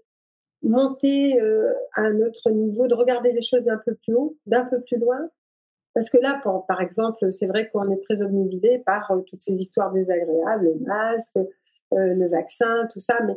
monter 0.63 1.41
euh, 1.41 1.73
à 1.95 2.03
un 2.03 2.21
autre 2.21 2.51
niveau, 2.51 2.87
de 2.87 2.95
regarder 2.95 3.33
les 3.33 3.43
choses 3.43 3.65
d'un 3.65 3.79
peu 3.79 3.95
plus 3.95 4.15
haut, 4.15 4.37
d'un 4.47 4.65
peu 4.65 4.81
plus 4.81 4.99
loin? 4.99 5.19
Parce 5.95 6.09
que 6.09 6.19
là, 6.19 6.41
par 6.67 6.81
exemple, 6.81 7.31
c'est 7.33 7.47
vrai 7.47 7.69
qu'on 7.69 7.91
est 7.91 8.03
très 8.03 8.23
obnubilé 8.23 8.79
par 8.79 9.11
euh, 9.11 9.21
toutes 9.23 9.43
ces 9.43 9.55
histoires 9.55 9.93
désagréables, 9.93 10.65
le 10.65 10.87
masque, 10.87 11.39
le 11.95 12.27
vaccin, 12.29 12.87
tout 12.91 13.01
ça, 13.01 13.23
mais 13.23 13.37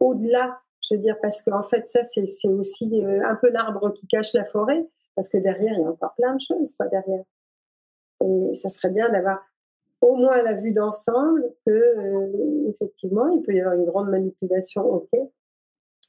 au-delà, 0.00 0.58
je 0.88 0.94
veux 0.94 1.00
dire, 1.02 1.16
parce 1.20 1.42
qu'en 1.42 1.62
fait, 1.62 1.86
ça, 1.86 2.02
c'est 2.04 2.48
aussi 2.48 3.04
un 3.04 3.34
peu 3.36 3.50
l'arbre 3.50 3.92
qui 3.92 4.06
cache 4.06 4.32
la 4.32 4.46
forêt, 4.46 4.88
parce 5.14 5.28
que 5.28 5.38
derrière, 5.38 5.74
il 5.74 5.82
y 5.82 5.84
a 5.84 5.90
encore 5.90 6.14
plein 6.14 6.34
de 6.34 6.40
choses, 6.40 6.72
quoi, 6.72 6.88
derrière. 6.88 7.24
Et 8.24 8.54
ça 8.54 8.68
serait 8.68 8.90
bien 8.90 9.10
d'avoir 9.10 9.44
au 10.00 10.16
moins 10.16 10.42
la 10.42 10.54
vue 10.54 10.72
d'ensemble 10.72 11.44
que, 11.64 12.68
effectivement, 12.70 13.28
il 13.28 13.42
peut 13.42 13.54
y 13.54 13.60
avoir 13.60 13.76
une 13.76 13.84
grande 13.84 14.10
manipulation, 14.10 14.84
ok, 14.84 15.10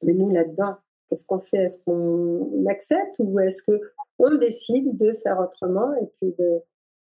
mais 0.01 0.13
nous, 0.13 0.29
là-dedans, 0.29 0.75
qu'est-ce 1.09 1.25
qu'on 1.25 1.39
fait? 1.39 1.57
Est-ce 1.57 1.83
qu'on 1.83 2.65
accepte 2.67 3.19
ou 3.19 3.39
est-ce 3.39 3.63
que 3.63 3.79
on 4.19 4.35
décide 4.35 4.95
de 4.97 5.13
faire 5.13 5.39
autrement 5.39 5.93
et 5.95 6.05
puis 6.05 6.33
de, 6.37 6.61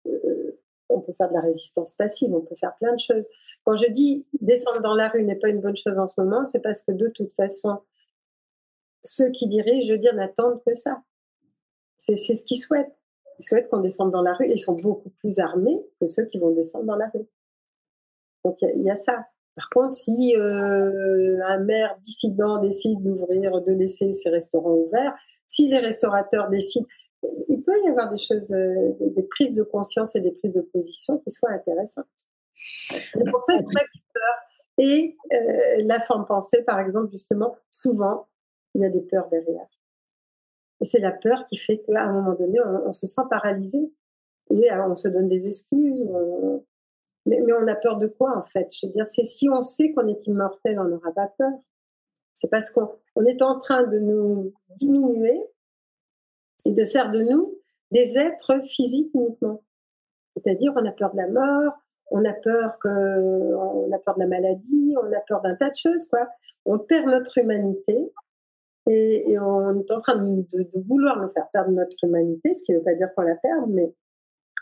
euh, 0.07 0.61
on 0.89 1.01
peut 1.01 1.13
faire 1.13 1.29
de 1.29 1.35
la 1.35 1.41
résistance 1.41 1.95
passive, 1.95 2.35
on 2.35 2.41
peut 2.41 2.57
faire 2.57 2.75
plein 2.77 2.93
de 2.93 2.99
choses. 2.99 3.29
Quand 3.65 3.75
je 3.75 3.87
dis 3.89 4.27
descendre 4.41 4.81
dans 4.81 4.95
la 4.95 5.09
rue 5.09 5.23
n'est 5.23 5.37
pas 5.37 5.49
une 5.49 5.61
bonne 5.61 5.77
chose 5.77 5.99
en 5.99 6.07
ce 6.07 6.21
moment, 6.21 6.45
c'est 6.45 6.61
parce 6.61 6.83
que 6.83 6.93
de 6.93 7.09
toute 7.09 7.33
façon, 7.33 7.81
ceux 9.03 9.31
qui 9.31 9.49
dirigent, 9.49 9.87
je 9.87 9.93
veux 9.95 9.99
dire, 9.99 10.15
n'attendent 10.15 10.63
que 10.65 10.75
ça. 10.75 11.03
C'est 12.01 12.17
ce 12.17 12.45
qu'ils 12.45 12.59
souhaitent. 12.59 12.93
Ils 13.39 13.45
souhaitent 13.45 13.69
qu'on 13.69 13.81
descende 13.81 14.11
dans 14.11 14.23
la 14.23 14.35
rue 14.35 14.47
et 14.47 14.55
ils 14.55 14.59
sont 14.59 14.75
beaucoup 14.75 15.11
plus 15.11 15.39
armés 15.39 15.81
que 16.01 16.07
ceux 16.07 16.25
qui 16.25 16.39
vont 16.39 16.51
descendre 16.51 16.87
dans 16.87 16.97
la 16.97 17.09
rue. 17.09 17.27
Donc 18.45 18.57
il 18.63 18.83
y, 18.83 18.91
a 18.91 18.95
ça. 18.95 19.27
Par 19.55 19.69
contre, 19.71 19.95
si 19.95 20.35
euh, 20.37 21.39
un 21.47 21.59
maire 21.59 21.97
dissident 22.03 22.59
décide 22.59 23.03
d'ouvrir, 23.03 23.61
de 23.61 23.73
laisser 23.73 24.13
ses 24.13 24.31
restaurants 24.31 24.75
ouverts, 24.75 25.15
si 25.47 25.69
les 25.69 25.79
restaurateurs 25.79 26.49
décident, 26.49 26.87
il 27.49 27.63
peut 27.63 27.79
y 27.85 27.89
avoir 27.89 28.11
des 28.11 28.17
choses, 28.17 28.53
euh, 28.53 28.93
des 29.01 29.23
prises 29.23 29.57
de 29.57 29.63
conscience 29.63 30.17
et 30.17 30.21
des 30.21 30.33
prises 30.33 30.55
de 30.55 30.63
position 30.63 31.19
qui 31.19 31.31
soient 31.31 31.51
intéressantes. 31.51 32.07
C'est 32.57 33.31
pour 33.31 33.43
ça 33.45 33.55
qu'il 33.55 33.65
faut 33.65 33.71
pas 33.71 33.81
peur. 34.15 34.35
Et 34.79 35.17
euh, 35.33 35.83
la 35.85 36.01
forme 36.01 36.27
pensée, 36.27 36.63
par 36.63 36.81
exemple, 36.81 37.11
justement, 37.11 37.57
souvent, 37.71 38.29
il 38.75 38.83
y 38.83 38.85
a 38.85 38.89
des 38.89 39.03
peurs 39.03 39.29
derrière. 39.29 39.67
C'est 40.83 41.01
la 41.01 41.13
peur 41.13 41.47
qui 41.47 41.57
fait 41.57 41.79
qu'à 41.79 42.05
un 42.05 42.13
moment 42.13 42.35
donné, 42.35 42.59
on, 42.87 42.93
se 42.93 43.07
sent 43.07 43.23
paralysé. 43.29 43.93
Et 44.51 44.73
on 44.73 44.97
se 44.97 45.09
donne 45.09 45.29
des 45.29 45.47
excuses. 45.47 46.05
Mais, 47.27 47.41
mais, 47.41 47.53
on 47.53 47.67
a 47.69 47.77
peur 47.77 47.99
de 47.99 48.07
quoi, 48.07 48.37
en 48.37 48.43
fait? 48.43 48.69
Je 48.73 48.87
veux 48.87 48.93
dire, 48.93 49.07
c'est 49.07 49.25
si 49.25 49.49
on 49.51 49.63
sait 49.63 49.93
qu'on 49.93 50.09
est 50.09 50.27
immortel, 50.27 50.81
on 50.81 50.85
n'aura 50.85 51.13
pas 51.13 51.29
peur. 51.39 51.53
C'est 52.35 52.49
parce 52.49 52.71
qu'on 52.71 53.25
est 53.27 53.43
en 53.43 53.59
train 53.59 53.85
de 53.85 53.99
nous 53.99 54.55
diminuer 54.77 55.39
et 56.65 56.73
de 56.73 56.85
faire 56.85 57.11
de 57.11 57.21
nous 57.23 57.59
des 57.91 58.19
êtres 58.19 58.61
physiques 58.65 59.11
uniquement. 59.15 59.63
C'est-à-dire, 60.35 60.73
on 60.77 60.87
a 60.87 60.93
peur 60.93 61.13
de 61.13 61.19
la 61.19 61.29
mort, 61.29 61.75
on 62.11 62.25
a 62.25 62.33
peur 62.33 62.79
que, 62.79 62.89
on 62.89 63.93
a 63.93 63.99
peur 63.99 64.15
de 64.15 64.21
la 64.21 64.27
maladie, 64.27 64.95
on 65.03 65.13
a 65.13 65.21
peur 65.29 65.43
d'un 65.43 65.55
tas 65.55 65.71
de 65.71 65.77
choses, 65.77 66.07
quoi. 66.07 66.29
On 66.65 66.79
perd 66.79 67.07
notre 67.07 67.39
humanité 67.39 68.13
et, 68.87 69.39
on 69.39 69.81
est 69.81 69.93
en 69.93 70.01
train 70.01 70.17
de, 70.17 70.45
vouloir 70.89 71.21
nous 71.21 71.31
faire 71.31 71.49
perdre 71.53 71.71
notre 71.71 71.97
humanité, 72.03 72.55
ce 72.55 72.63
qui 72.65 72.73
ne 72.73 72.79
veut 72.79 72.85
pas 72.85 72.95
dire 72.95 73.09
qu'on 73.15 73.23
la 73.23 73.37
perd, 73.37 73.69
mais 73.69 73.93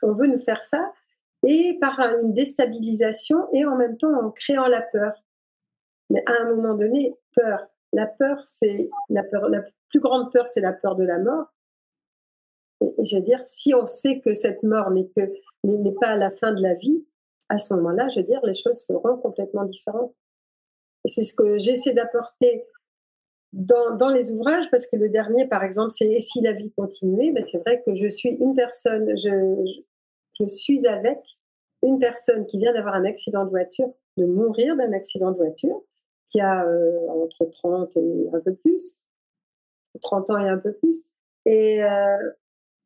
on 0.03 0.13
veut 0.13 0.27
nous 0.27 0.39
faire 0.39 0.63
ça 0.63 0.93
et 1.45 1.79
par 1.81 2.01
une 2.21 2.35
déstabilisation 2.35 3.49
et 3.53 3.65
en 3.65 3.77
même 3.77 3.97
temps 3.97 4.13
en 4.13 4.31
créant 4.31 4.67
la 4.67 4.83
peur. 4.83 5.13
Mais 6.11 6.23
à 6.27 6.43
un 6.43 6.55
moment 6.55 6.75
donné, 6.75 7.15
peur. 7.35 7.67
La 7.93 8.07
peur, 8.07 8.43
c'est 8.45 8.91
la 9.09 9.23
peur, 9.23 9.49
la 9.49 9.63
plus 9.89 10.01
grande 10.01 10.33
peur, 10.33 10.49
c'est 10.49 10.61
la 10.61 10.73
peur 10.73 10.97
de 10.97 11.05
la 11.05 11.19
mort. 11.19 11.47
Et, 12.81 13.05
je 13.05 13.17
veux 13.17 13.23
dire, 13.23 13.41
si 13.45 13.75
on 13.75 13.87
sait 13.87 14.21
que 14.21 14.35
cette 14.35 14.63
mort 14.63 14.91
n'est 14.91 15.09
que 15.17 15.33
n'est 15.65 15.95
pas 16.01 16.17
la 16.17 16.31
fin 16.31 16.53
de 16.53 16.63
la 16.63 16.75
vie, 16.75 17.07
à 17.49 17.59
ce 17.59 17.75
moment-là, 17.75 18.09
je 18.09 18.21
veux 18.21 18.27
dire, 18.27 18.45
les 18.45 18.55
choses 18.55 18.85
seront 18.85 19.17
complètement 19.17 19.65
différentes. 19.65 20.15
C'est 21.05 21.25
ce 21.25 21.35
que 21.35 21.59
j'essaie 21.59 21.95
d'apporter 21.95 22.67
dans, 23.53 24.11
les 24.11 24.33
ouvrages, 24.33 24.67
parce 24.71 24.87
que 24.87 24.97
le 24.97 25.09
dernier, 25.09 25.47
par 25.47 25.65
exemple, 25.65 25.91
c'est 25.91 26.11
Et 26.11 26.21
si 26.21 26.41
la 26.41 26.53
vie 26.53 26.71
continuait 26.73 27.33
ben 27.33 27.45
C'est 27.45 27.59
vrai 27.59 27.83
que 27.85 27.95
je 27.95 28.09
suis 28.09 28.31
une 28.31 28.55
personne, 28.55 29.17
je, 29.17 30.47
suis 30.47 30.87
avec 30.87 31.19
une 31.83 31.99
personne 31.99 32.47
qui 32.47 32.59
vient 32.59 32.73
d'avoir 32.73 32.95
un 32.95 33.05
accident 33.05 33.45
de 33.45 33.51
voiture, 33.51 33.93
de 34.17 34.25
mourir 34.25 34.77
d'un 34.77 34.93
accident 34.93 35.31
de 35.31 35.37
voiture, 35.37 35.83
qui 36.31 36.41
a 36.41 36.67
euh, 36.67 37.09
entre 37.09 37.47
30 37.47 37.97
et 37.97 38.29
un 38.35 38.41
peu 38.41 38.55
plus, 38.55 38.99
30 40.03 40.31
ans 40.31 40.39
et 40.39 40.49
un 40.49 40.59
peu 40.59 40.73
plus. 40.75 41.05
Et 41.47 41.83
euh, 41.83 42.17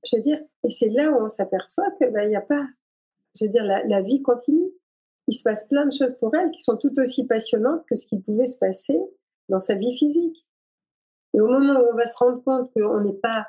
je 0.04 0.16
veux 0.16 0.22
dire, 0.22 0.40
et 0.64 0.70
c'est 0.70 0.88
là 0.88 1.10
où 1.10 1.24
on 1.24 1.28
s'aperçoit 1.28 1.90
que 2.00 2.08
ben, 2.10 2.28
n'y 2.28 2.36
a 2.36 2.40
pas, 2.40 2.64
je 3.38 3.46
veux 3.46 3.50
dire, 3.50 3.64
la, 3.64 4.02
vie 4.02 4.22
continue. 4.22 4.70
Il 5.28 5.34
se 5.34 5.42
passe 5.42 5.66
plein 5.68 5.86
de 5.86 5.92
choses 5.92 6.14
pour 6.18 6.34
elle 6.34 6.50
qui 6.50 6.60
sont 6.60 6.76
tout 6.76 6.92
aussi 6.98 7.24
passionnantes 7.24 7.84
que 7.88 7.96
ce 7.96 8.06
qui 8.06 8.18
pouvait 8.18 8.46
se 8.46 8.58
passer 8.58 8.98
dans 9.48 9.58
sa 9.58 9.74
vie 9.74 9.96
physique. 9.96 10.44
Et 11.34 11.40
au 11.40 11.48
moment 11.48 11.80
où 11.80 11.92
on 11.92 11.96
va 11.96 12.06
se 12.06 12.16
rendre 12.18 12.42
compte 12.42 12.72
qu'on 12.74 13.00
n'est 13.00 13.18
pas 13.18 13.48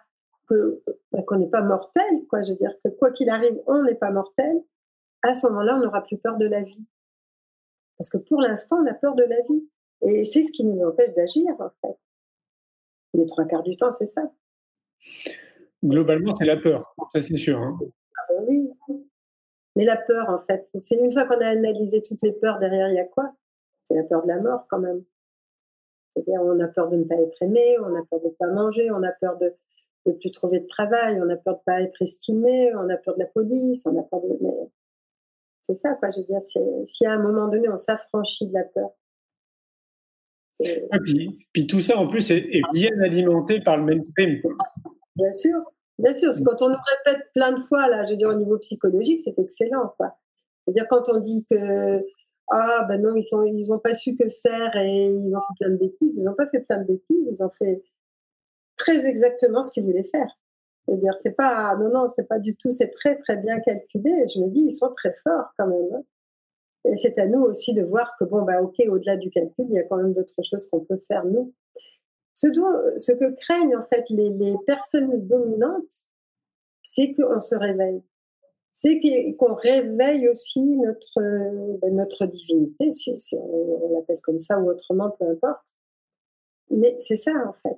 ben, 0.50 1.24
qu'on 1.26 1.38
n'est 1.38 1.50
pas 1.50 1.62
mortel, 1.62 2.26
quoi, 2.30 2.44
je 2.44 2.52
veux 2.52 2.58
dire 2.58 2.74
que 2.84 2.90
quoi 2.90 3.12
qu'il 3.12 3.30
arrive, 3.30 3.60
on 3.66 3.84
n'est 3.84 3.96
pas 3.96 4.12
mortel. 4.12 4.62
À 5.22 5.34
ce 5.34 5.48
moment-là, 5.48 5.78
on 5.78 5.80
n'aura 5.80 6.04
plus 6.04 6.18
peur 6.18 6.38
de 6.38 6.48
la 6.48 6.62
vie. 6.62 6.86
Parce 7.98 8.10
que 8.10 8.18
pour 8.18 8.42
l'instant, 8.42 8.78
on 8.84 8.88
a 8.88 8.94
peur 8.94 9.16
de 9.16 9.24
la 9.24 9.42
vie. 9.50 9.68
Et 10.02 10.24
c'est 10.26 10.42
ce 10.42 10.52
qui 10.52 10.66
nous 10.66 10.84
empêche 10.86 11.14
d'agir, 11.14 11.50
en 11.60 11.70
fait. 11.82 11.98
Les 13.14 13.26
trois 13.26 13.46
quarts 13.46 13.64
du 13.64 13.78
temps, 13.78 13.92
c'est 13.92 14.06
ça. 14.06 14.24
Globalement, 15.84 16.36
c'est 16.36 16.46
la 16.46 16.58
peur, 16.58 16.94
ça 17.14 17.22
c'est 17.22 17.38
sûr. 17.38 17.58
Hein. 17.60 17.78
Ah 18.18 18.22
ben 18.30 18.46
oui. 18.48 18.70
Mais 19.76 19.86
la 19.86 19.98
peur, 19.98 20.30
en 20.30 20.40
fait, 20.40 20.70
c'est 20.82 20.98
une 20.98 21.12
fois 21.12 21.26
qu'on 21.26 21.42
a 21.42 21.48
analysé 21.48 22.02
toutes 22.02 22.22
les 22.22 22.32
peurs, 22.32 22.60
derrière, 22.60 22.90
il 22.90 22.96
y 22.96 23.00
a 23.00 23.06
quoi? 23.06 23.32
C'est 23.84 23.96
la 23.96 24.04
peur 24.04 24.24
de 24.24 24.28
la 24.28 24.40
mort, 24.40 24.66
quand 24.70 24.80
même. 24.80 25.04
C'est-à-dire, 26.16 26.42
on 26.44 26.60
a 26.60 26.68
peur 26.68 26.90
de 26.90 26.98
ne 26.98 27.04
pas 27.04 27.16
être 27.16 27.42
aimé, 27.42 27.78
on 27.80 27.96
a 27.96 28.04
peur 28.10 28.20
de 28.22 28.28
ne 28.28 28.34
pas 28.34 28.48
manger, 28.48 28.92
on 28.92 29.02
a 29.04 29.12
peur 29.12 29.38
de 29.38 29.54
ne 30.06 30.14
plus 30.14 30.32
trouver 30.32 30.60
de 30.60 30.68
travail, 30.68 31.20
on 31.22 31.30
a 31.30 31.36
peur 31.36 31.56
de 31.56 31.60
ne 31.60 31.64
pas 31.66 31.82
être 31.82 32.02
estimé, 32.02 32.74
on 32.76 32.90
a 32.90 32.98
peur 32.98 33.16
de 33.16 33.20
la 33.20 33.26
police, 33.28 33.86
on 33.86 33.98
a 34.00 34.04
peur 34.04 34.22
de. 34.22 34.38
C'est 35.64 35.76
ça, 35.76 35.94
quoi. 35.96 36.12
Je 36.12 36.20
veux 36.20 36.26
dire, 36.26 36.42
si 36.86 37.06
à 37.06 37.14
un 37.14 37.20
moment 37.20 37.48
donné, 37.48 37.70
on 37.70 37.78
s'affranchit 37.78 38.48
de 38.48 38.54
la 38.54 38.64
peur. 38.64 38.90
Et... 40.60 40.84
Ah, 40.92 41.00
puis, 41.00 41.68
tout 41.68 41.80
ça, 41.80 41.98
en 41.98 42.08
plus, 42.08 42.32
est, 42.32 42.62
bien 42.74 42.92
alimenté 43.02 43.62
par 43.62 43.78
le 43.78 43.84
mainstream. 43.86 44.42
Bien 45.16 45.32
sûr. 45.32 45.60
Bien 46.00 46.14
sûr, 46.14 46.32
quand 46.46 46.62
on 46.64 46.70
nous 46.70 46.76
répète 47.06 47.28
plein 47.34 47.52
de 47.54 47.60
fois, 47.60 47.88
là, 47.88 48.04
je 48.06 48.12
veux 48.12 48.18
dire, 48.18 48.30
au 48.30 48.34
niveau 48.34 48.58
psychologique, 48.58 49.22
c'est 49.24 49.38
excellent, 49.38 49.94
quoi. 49.98 50.18
C'est-à-dire, 50.66 50.88
quand 50.88 51.08
on 51.10 51.20
dit 51.20 51.46
que, 51.50 52.04
ah, 52.50 52.86
ben 52.88 53.02
non, 53.02 53.16
ils 53.16 53.24
sont, 53.24 53.44
ils 53.44 53.72
ont 53.72 53.80
pas 53.80 53.94
su 53.94 54.16
que 54.16 54.28
faire 54.30 54.76
et 54.76 55.06
ils 55.06 55.36
ont 55.36 55.40
fait 55.40 55.54
plein 55.60 55.70
de 55.72 55.78
bêtises, 55.78 56.18
ils 56.18 56.24
n'ont 56.24 56.36
pas 56.36 56.48
fait 56.48 56.60
plein 56.62 56.80
de 56.80 56.88
bêtises, 56.88 57.28
ils 57.32 57.44
ont 57.44 57.50
fait 57.50 57.84
très 58.76 59.08
exactement 59.08 59.64
ce 59.64 59.72
qu'ils 59.72 59.84
voulaient 59.84 60.10
faire. 60.12 60.30
C'est-à-dire, 60.86 61.14
c'est 61.22 61.32
pas, 61.32 61.76
non, 61.78 61.90
non, 61.90 62.08
c'est 62.08 62.28
pas 62.28 62.40
du 62.40 62.56
tout, 62.56 62.72
c'est 62.72 62.90
très, 62.90 63.18
très 63.18 63.38
bien 63.38 63.60
calculé. 63.62 64.28
je 64.34 64.40
me 64.42 64.50
dis, 64.50 64.66
ils 64.66 64.74
sont 64.74 64.92
très 64.94 65.14
forts 65.24 65.54
quand 65.58 65.68
même. 65.68 65.88
Hein. 65.94 66.04
Et 66.86 66.96
c'est 66.98 67.18
à 67.18 67.26
nous 67.26 67.42
aussi 67.42 67.74
de 67.74 67.84
voir 67.84 68.16
que, 68.20 68.26
bon, 68.26 68.42
bah, 68.42 68.62
ok, 68.62 68.76
au-delà 68.90 69.16
du 69.16 69.30
calcul, 69.30 69.66
il 69.70 69.76
y 69.76 69.80
a 69.80 69.84
quand 69.84 69.98
même 69.98 70.12
d'autres 70.12 70.44
choses 70.44 70.68
qu'on 70.70 70.82
peut 70.82 71.00
faire, 71.08 71.26
nous. 71.26 71.54
Ce, 72.34 72.48
ce 72.98 73.12
que 73.14 73.32
craignent, 73.36 73.78
en 73.78 73.84
fait, 73.84 74.10
les, 74.10 74.30
les 74.32 74.56
personnes 74.68 75.26
dominantes, 75.26 76.04
c'est 76.82 77.14
qu'on 77.14 77.40
se 77.40 77.56
réveille. 77.56 78.04
C'est 78.74 79.00
qu'on 79.38 79.54
réveille 79.54 80.28
aussi 80.28 80.62
notre, 80.78 81.20
ben, 81.80 81.96
notre 81.96 82.26
divinité, 82.26 82.92
si, 82.92 83.16
on 83.38 83.96
l'appelle 83.96 84.20
comme 84.22 84.40
ça 84.40 84.60
ou 84.60 84.70
autrement, 84.70 85.12
peu 85.12 85.30
importe. 85.30 85.68
Mais 86.72 86.96
c'est 87.00 87.16
ça, 87.16 87.32
en 87.48 87.54
fait. 87.54 87.78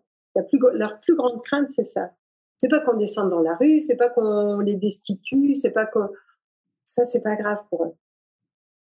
Leur 0.73 0.99
plus 1.01 1.15
grande 1.15 1.43
crainte, 1.43 1.69
c'est 1.75 1.83
ça. 1.83 2.11
C'est 2.57 2.69
pas 2.69 2.79
qu'on 2.79 2.97
descende 2.97 3.29
dans 3.29 3.41
la 3.41 3.55
rue, 3.55 3.81
c'est 3.81 3.97
pas 3.97 4.09
qu'on 4.09 4.59
les 4.59 4.75
destitue, 4.75 5.55
c'est 5.55 5.71
pas 5.71 5.85
qu'on. 5.85 6.07
Ça, 6.85 7.03
c'est 7.03 7.21
pas 7.21 7.35
grave 7.35 7.59
pour 7.69 7.85
eux. 7.85 7.95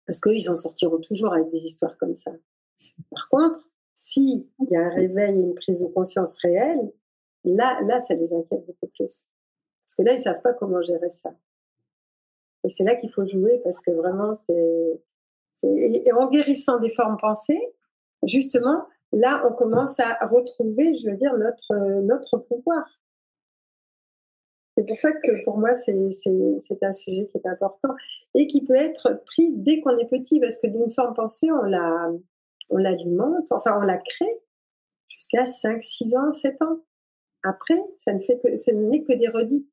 Parce 0.06 0.20
qu'eux, 0.20 0.36
ils 0.36 0.48
en 0.48 0.54
sortiront 0.54 1.00
toujours 1.00 1.34
avec 1.34 1.50
des 1.50 1.64
histoires 1.64 1.96
comme 1.98 2.14
ça. 2.14 2.30
Par 3.10 3.28
contre, 3.28 3.68
s'il 3.94 4.46
y 4.70 4.76
a 4.76 4.82
un 4.82 4.90
réveil 4.90 5.40
et 5.40 5.42
une 5.42 5.54
prise 5.54 5.82
de 5.82 5.88
conscience 5.88 6.36
réelle, 6.40 6.92
là, 7.44 7.80
là, 7.82 7.98
ça 7.98 8.14
les 8.14 8.32
inquiète 8.32 8.64
beaucoup 8.66 8.86
plus. 8.86 9.26
Parce 9.84 9.94
que 9.96 10.02
là, 10.02 10.12
ils 10.12 10.20
savent 10.20 10.42
pas 10.42 10.54
comment 10.54 10.82
gérer 10.82 11.10
ça. 11.10 11.34
Et 12.66 12.68
c'est 12.68 12.82
là 12.82 12.96
qu'il 12.96 13.12
faut 13.12 13.24
jouer 13.24 13.60
parce 13.62 13.80
que 13.80 13.92
vraiment, 13.92 14.32
c'est. 14.34 15.00
Et 15.62 16.12
en 16.12 16.28
guérissant 16.28 16.78
des 16.80 16.90
formes 16.90 17.16
pensées, 17.16 17.60
justement, 18.24 18.86
là, 19.12 19.42
on 19.48 19.54
commence 19.54 20.00
à 20.00 20.26
retrouver, 20.26 20.94
je 20.94 21.08
veux 21.08 21.16
dire, 21.16 21.32
notre, 21.36 22.02
notre 22.02 22.38
pouvoir. 22.38 22.84
C'est 24.76 24.84
pour 24.84 24.98
ça 24.98 25.12
que 25.12 25.44
pour 25.44 25.58
moi, 25.58 25.74
c'est 25.74 25.94
un 25.94 26.92
sujet 26.92 27.26
qui 27.28 27.38
est 27.38 27.46
important 27.46 27.94
et 28.34 28.48
qui 28.48 28.64
peut 28.64 28.74
être 28.74 29.22
pris 29.24 29.50
dès 29.54 29.80
qu'on 29.80 29.96
est 29.96 30.08
petit, 30.08 30.40
parce 30.40 30.58
que 30.58 30.66
d'une 30.66 30.90
forme 30.90 31.14
pensée, 31.14 31.50
on 31.50 31.62
la, 31.62 32.10
on 32.68 32.76
l'alimente, 32.76 33.50
enfin 33.52 33.78
on 33.78 33.82
la 33.82 33.98
crée 33.98 34.40
jusqu'à 35.08 35.46
5, 35.46 35.82
6 35.82 36.16
ans, 36.16 36.34
7 36.34 36.60
ans. 36.62 36.80
Après, 37.44 37.80
ça 37.96 38.12
ne 38.12 38.20
fait 38.20 38.38
que, 38.38 38.56
ce 38.56 38.72
n'est 38.72 39.04
que 39.04 39.14
des 39.14 39.28
redites. 39.28 39.72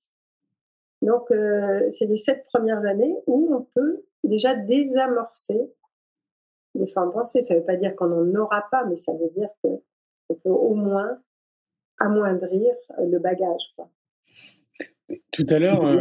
Donc, 1.04 1.30
euh, 1.32 1.90
c'est 1.90 2.06
les 2.06 2.16
sept 2.16 2.46
premières 2.52 2.86
années 2.86 3.14
où 3.28 3.54
on 3.54 3.68
peut 3.76 4.04
déjà 4.24 4.56
désamorcer 4.56 5.60
les 6.76 6.88
formes 6.88 7.12
pensées. 7.12 7.42
Ça 7.42 7.54
ne 7.54 7.60
veut 7.60 7.66
pas 7.66 7.76
dire 7.76 7.96
qu'on 7.96 8.08
n'en 8.08 8.42
aura 8.42 8.66
pas, 8.72 8.86
mais 8.86 8.96
ça 8.96 9.12
veut 9.12 9.30
dire 9.36 9.50
qu'on 9.62 9.82
peut 10.30 10.50
au 10.50 10.74
moins 10.74 11.20
amoindrir 12.00 12.74
le 13.00 13.20
bagage. 13.20 13.62
Quoi. 13.76 13.90
Tout 15.32 15.46
à 15.50 15.60
l'heure, 15.60 15.86
euh, 15.86 16.00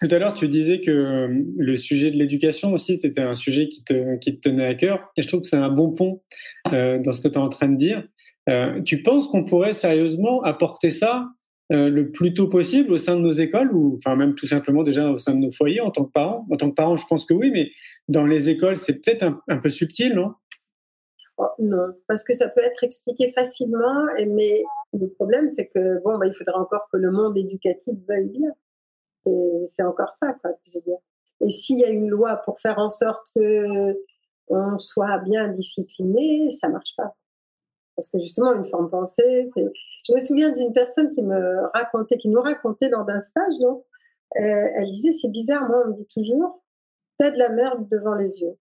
tout 0.00 0.12
à 0.12 0.18
l'heure, 0.18 0.34
tu 0.34 0.48
disais 0.48 0.80
que 0.80 0.90
euh, 0.90 1.44
le 1.56 1.76
sujet 1.76 2.10
de 2.10 2.16
l'éducation 2.16 2.72
aussi, 2.72 2.98
c'était 2.98 3.20
un 3.20 3.36
sujet 3.36 3.68
qui 3.68 3.84
te, 3.84 4.16
qui 4.16 4.38
te 4.38 4.48
tenait 4.48 4.66
à 4.66 4.74
cœur. 4.74 5.12
Et 5.16 5.22
je 5.22 5.28
trouve 5.28 5.42
que 5.42 5.46
c'est 5.46 5.56
un 5.56 5.70
bon 5.70 5.92
pont 5.92 6.22
euh, 6.72 6.98
dans 6.98 7.12
ce 7.12 7.20
que 7.20 7.28
tu 7.28 7.34
es 7.34 7.38
en 7.38 7.48
train 7.48 7.68
de 7.68 7.76
dire. 7.76 8.02
tu 8.84 9.02
penses 9.02 9.28
qu'on 9.28 9.44
pourrait 9.44 9.72
sérieusement 9.72 10.42
apporter 10.42 10.90
ça 10.90 11.28
le 11.70 12.10
plus 12.10 12.34
tôt 12.34 12.48
possible 12.48 12.92
au 12.92 12.98
sein 12.98 13.16
de 13.16 13.22
nos 13.22 13.32
écoles 13.32 13.72
ou 13.72 13.94
enfin 13.94 14.16
même 14.16 14.34
tout 14.34 14.46
simplement 14.46 14.82
déjà 14.82 15.10
au 15.10 15.18
sein 15.18 15.34
de 15.34 15.40
nos 15.40 15.52
foyers 15.52 15.80
en 15.80 15.90
tant 15.90 16.04
que 16.04 16.12
parents 16.12 16.46
En 16.50 16.56
tant 16.56 16.70
que 16.70 16.74
parents, 16.74 16.96
je 16.96 17.06
pense 17.06 17.24
que 17.24 17.34
oui, 17.34 17.50
mais 17.50 17.70
dans 18.08 18.26
les 18.26 18.48
écoles, 18.48 18.76
c'est 18.76 18.94
peut-être 18.94 19.24
un, 19.48 19.58
peu 19.58 19.70
subtil, 19.70 20.14
non? 20.14 20.34
Oh, 21.38 21.46
Non, 21.58 21.94
parce 22.06 22.22
que 22.22 22.34
ça 22.34 22.48
peut 22.48 22.60
être 22.60 22.84
expliqué 22.84 23.32
facilement, 23.32 24.06
mais 24.28 24.62
le 24.92 25.08
problème, 25.08 25.48
c'est 25.48 25.66
que 25.66 26.02
bon, 26.02 26.18
bah, 26.18 26.26
il 26.26 26.34
faudrait 26.34 26.58
encore 26.58 26.88
que 26.92 26.98
le 26.98 27.10
monde 27.10 27.36
éducatif 27.36 27.94
veuille 28.08 28.28
bien. 28.28 28.50
C'est 29.68 29.82
encore 29.82 30.12
ça, 30.20 30.34
quoi, 30.42 30.50
je. 30.66 30.78
Et 31.44 31.48
s'il 31.48 31.78
y 31.78 31.84
a 31.84 31.88
une 31.88 32.08
loi 32.08 32.36
pour 32.44 32.60
faire 32.60 32.78
en 32.78 32.88
sorte 32.88 33.26
que 33.34 33.96
on 34.48 34.78
soit 34.78 35.18
bien 35.18 35.48
discipliné, 35.48 36.50
ça 36.50 36.68
marche 36.68 36.94
pas. 36.96 37.16
Parce 37.96 38.08
que 38.08 38.18
justement, 38.18 38.52
une 38.52 38.64
forme 38.64 38.90
pensée, 38.90 39.50
je 39.56 40.14
me 40.14 40.20
souviens 40.20 40.50
d'une 40.50 40.72
personne 40.72 41.10
qui 41.10 41.22
me 41.22 41.66
racontait, 41.72 42.18
qui 42.18 42.28
nous 42.28 42.40
racontait 42.40 42.88
lors 42.88 43.04
d'un 43.04 43.20
stage, 43.20 43.58
donc, 43.60 43.84
euh, 44.36 44.40
elle 44.40 44.90
disait, 44.90 45.12
c'est 45.12 45.28
bizarre, 45.28 45.68
moi, 45.68 45.84
on 45.86 45.90
me 45.90 45.94
dit 45.94 46.06
toujours, 46.12 46.62
t'as 47.18 47.30
de 47.30 47.38
la 47.38 47.50
merde 47.50 47.88
devant 47.88 48.14
les 48.14 48.40
yeux. 48.40 48.56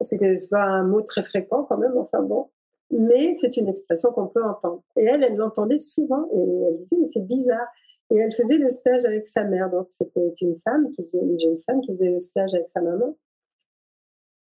C'est 0.00 0.18
pas 0.50 0.62
un 0.62 0.84
mot 0.84 1.02
très 1.02 1.22
fréquent 1.22 1.64
quand 1.64 1.76
même, 1.76 1.96
enfin 1.98 2.22
bon 2.22 2.48
mais 2.90 3.34
c'est 3.34 3.56
une 3.56 3.68
expression 3.68 4.12
qu'on 4.12 4.26
peut 4.26 4.44
entendre. 4.44 4.82
Et 4.96 5.04
elle, 5.04 5.22
elle 5.22 5.36
l'entendait 5.36 5.78
souvent 5.78 6.28
et 6.32 6.40
elle 6.40 6.78
disait, 6.78 6.96
mais 6.98 7.06
c'est 7.06 7.26
bizarre. 7.26 7.66
Et 8.10 8.18
elle 8.18 8.34
faisait 8.34 8.58
le 8.58 8.68
stage 8.70 9.04
avec 9.04 9.28
sa 9.28 9.44
mère. 9.44 9.70
Donc, 9.70 9.86
c'était 9.90 10.34
une 10.40 10.56
femme, 10.56 10.88
une 11.14 11.38
jeune 11.38 11.58
femme 11.58 11.80
qui 11.82 11.92
faisait 11.92 12.10
le 12.10 12.20
stage 12.20 12.52
avec 12.54 12.68
sa 12.68 12.80
maman. 12.80 13.16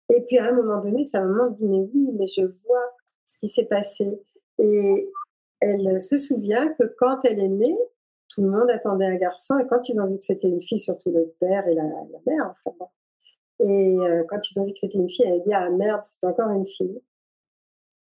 Et 0.10 0.22
puis, 0.22 0.40
à 0.40 0.48
un 0.48 0.54
moment 0.54 0.82
donné, 0.82 1.04
sa 1.06 1.22
maman 1.22 1.52
dit, 1.52 1.68
mais 1.68 1.88
oui, 1.94 2.10
mais 2.14 2.26
je 2.28 2.42
vois 2.42 2.92
ce 3.32 3.40
qui 3.40 3.48
s'est 3.48 3.66
passé. 3.66 4.08
Et 4.60 5.10
elle 5.60 6.00
se 6.02 6.18
souvient 6.18 6.70
que 6.74 6.84
quand 6.98 7.20
elle 7.24 7.40
est 7.40 7.50
née, 7.50 7.78
tout 8.30 8.42
le 8.42 8.50
monde 8.50 8.70
attendait 8.70 9.06
un 9.06 9.16
garçon. 9.16 9.58
Et 9.60 9.68
quand 9.68 9.88
ils 9.90 10.00
ont 10.00 10.08
vu 10.08 10.18
que 10.18 10.26
c'était 10.26 10.48
une 10.48 10.62
fille, 10.62 10.80
surtout 10.80 11.12
le 11.12 11.34
père 11.40 11.68
et 11.68 11.76
la, 11.76 11.84
mère, 12.26 12.54
enfin 12.66 12.86
Et 13.60 13.98
euh, 14.00 14.24
quand 14.30 14.40
ils 14.50 14.60
ont 14.60 14.66
vu 14.66 14.74
que 14.74 14.80
c'était 14.80 14.98
une 14.98 15.10
fille, 15.10 15.26
elle 15.26 15.42
a 15.42 15.44
dit, 15.44 15.54
ah 15.54 15.70
merde, 15.70 16.02
c'est 16.04 16.26
encore 16.26 16.50
une 16.52 16.68
fille. 16.68 17.02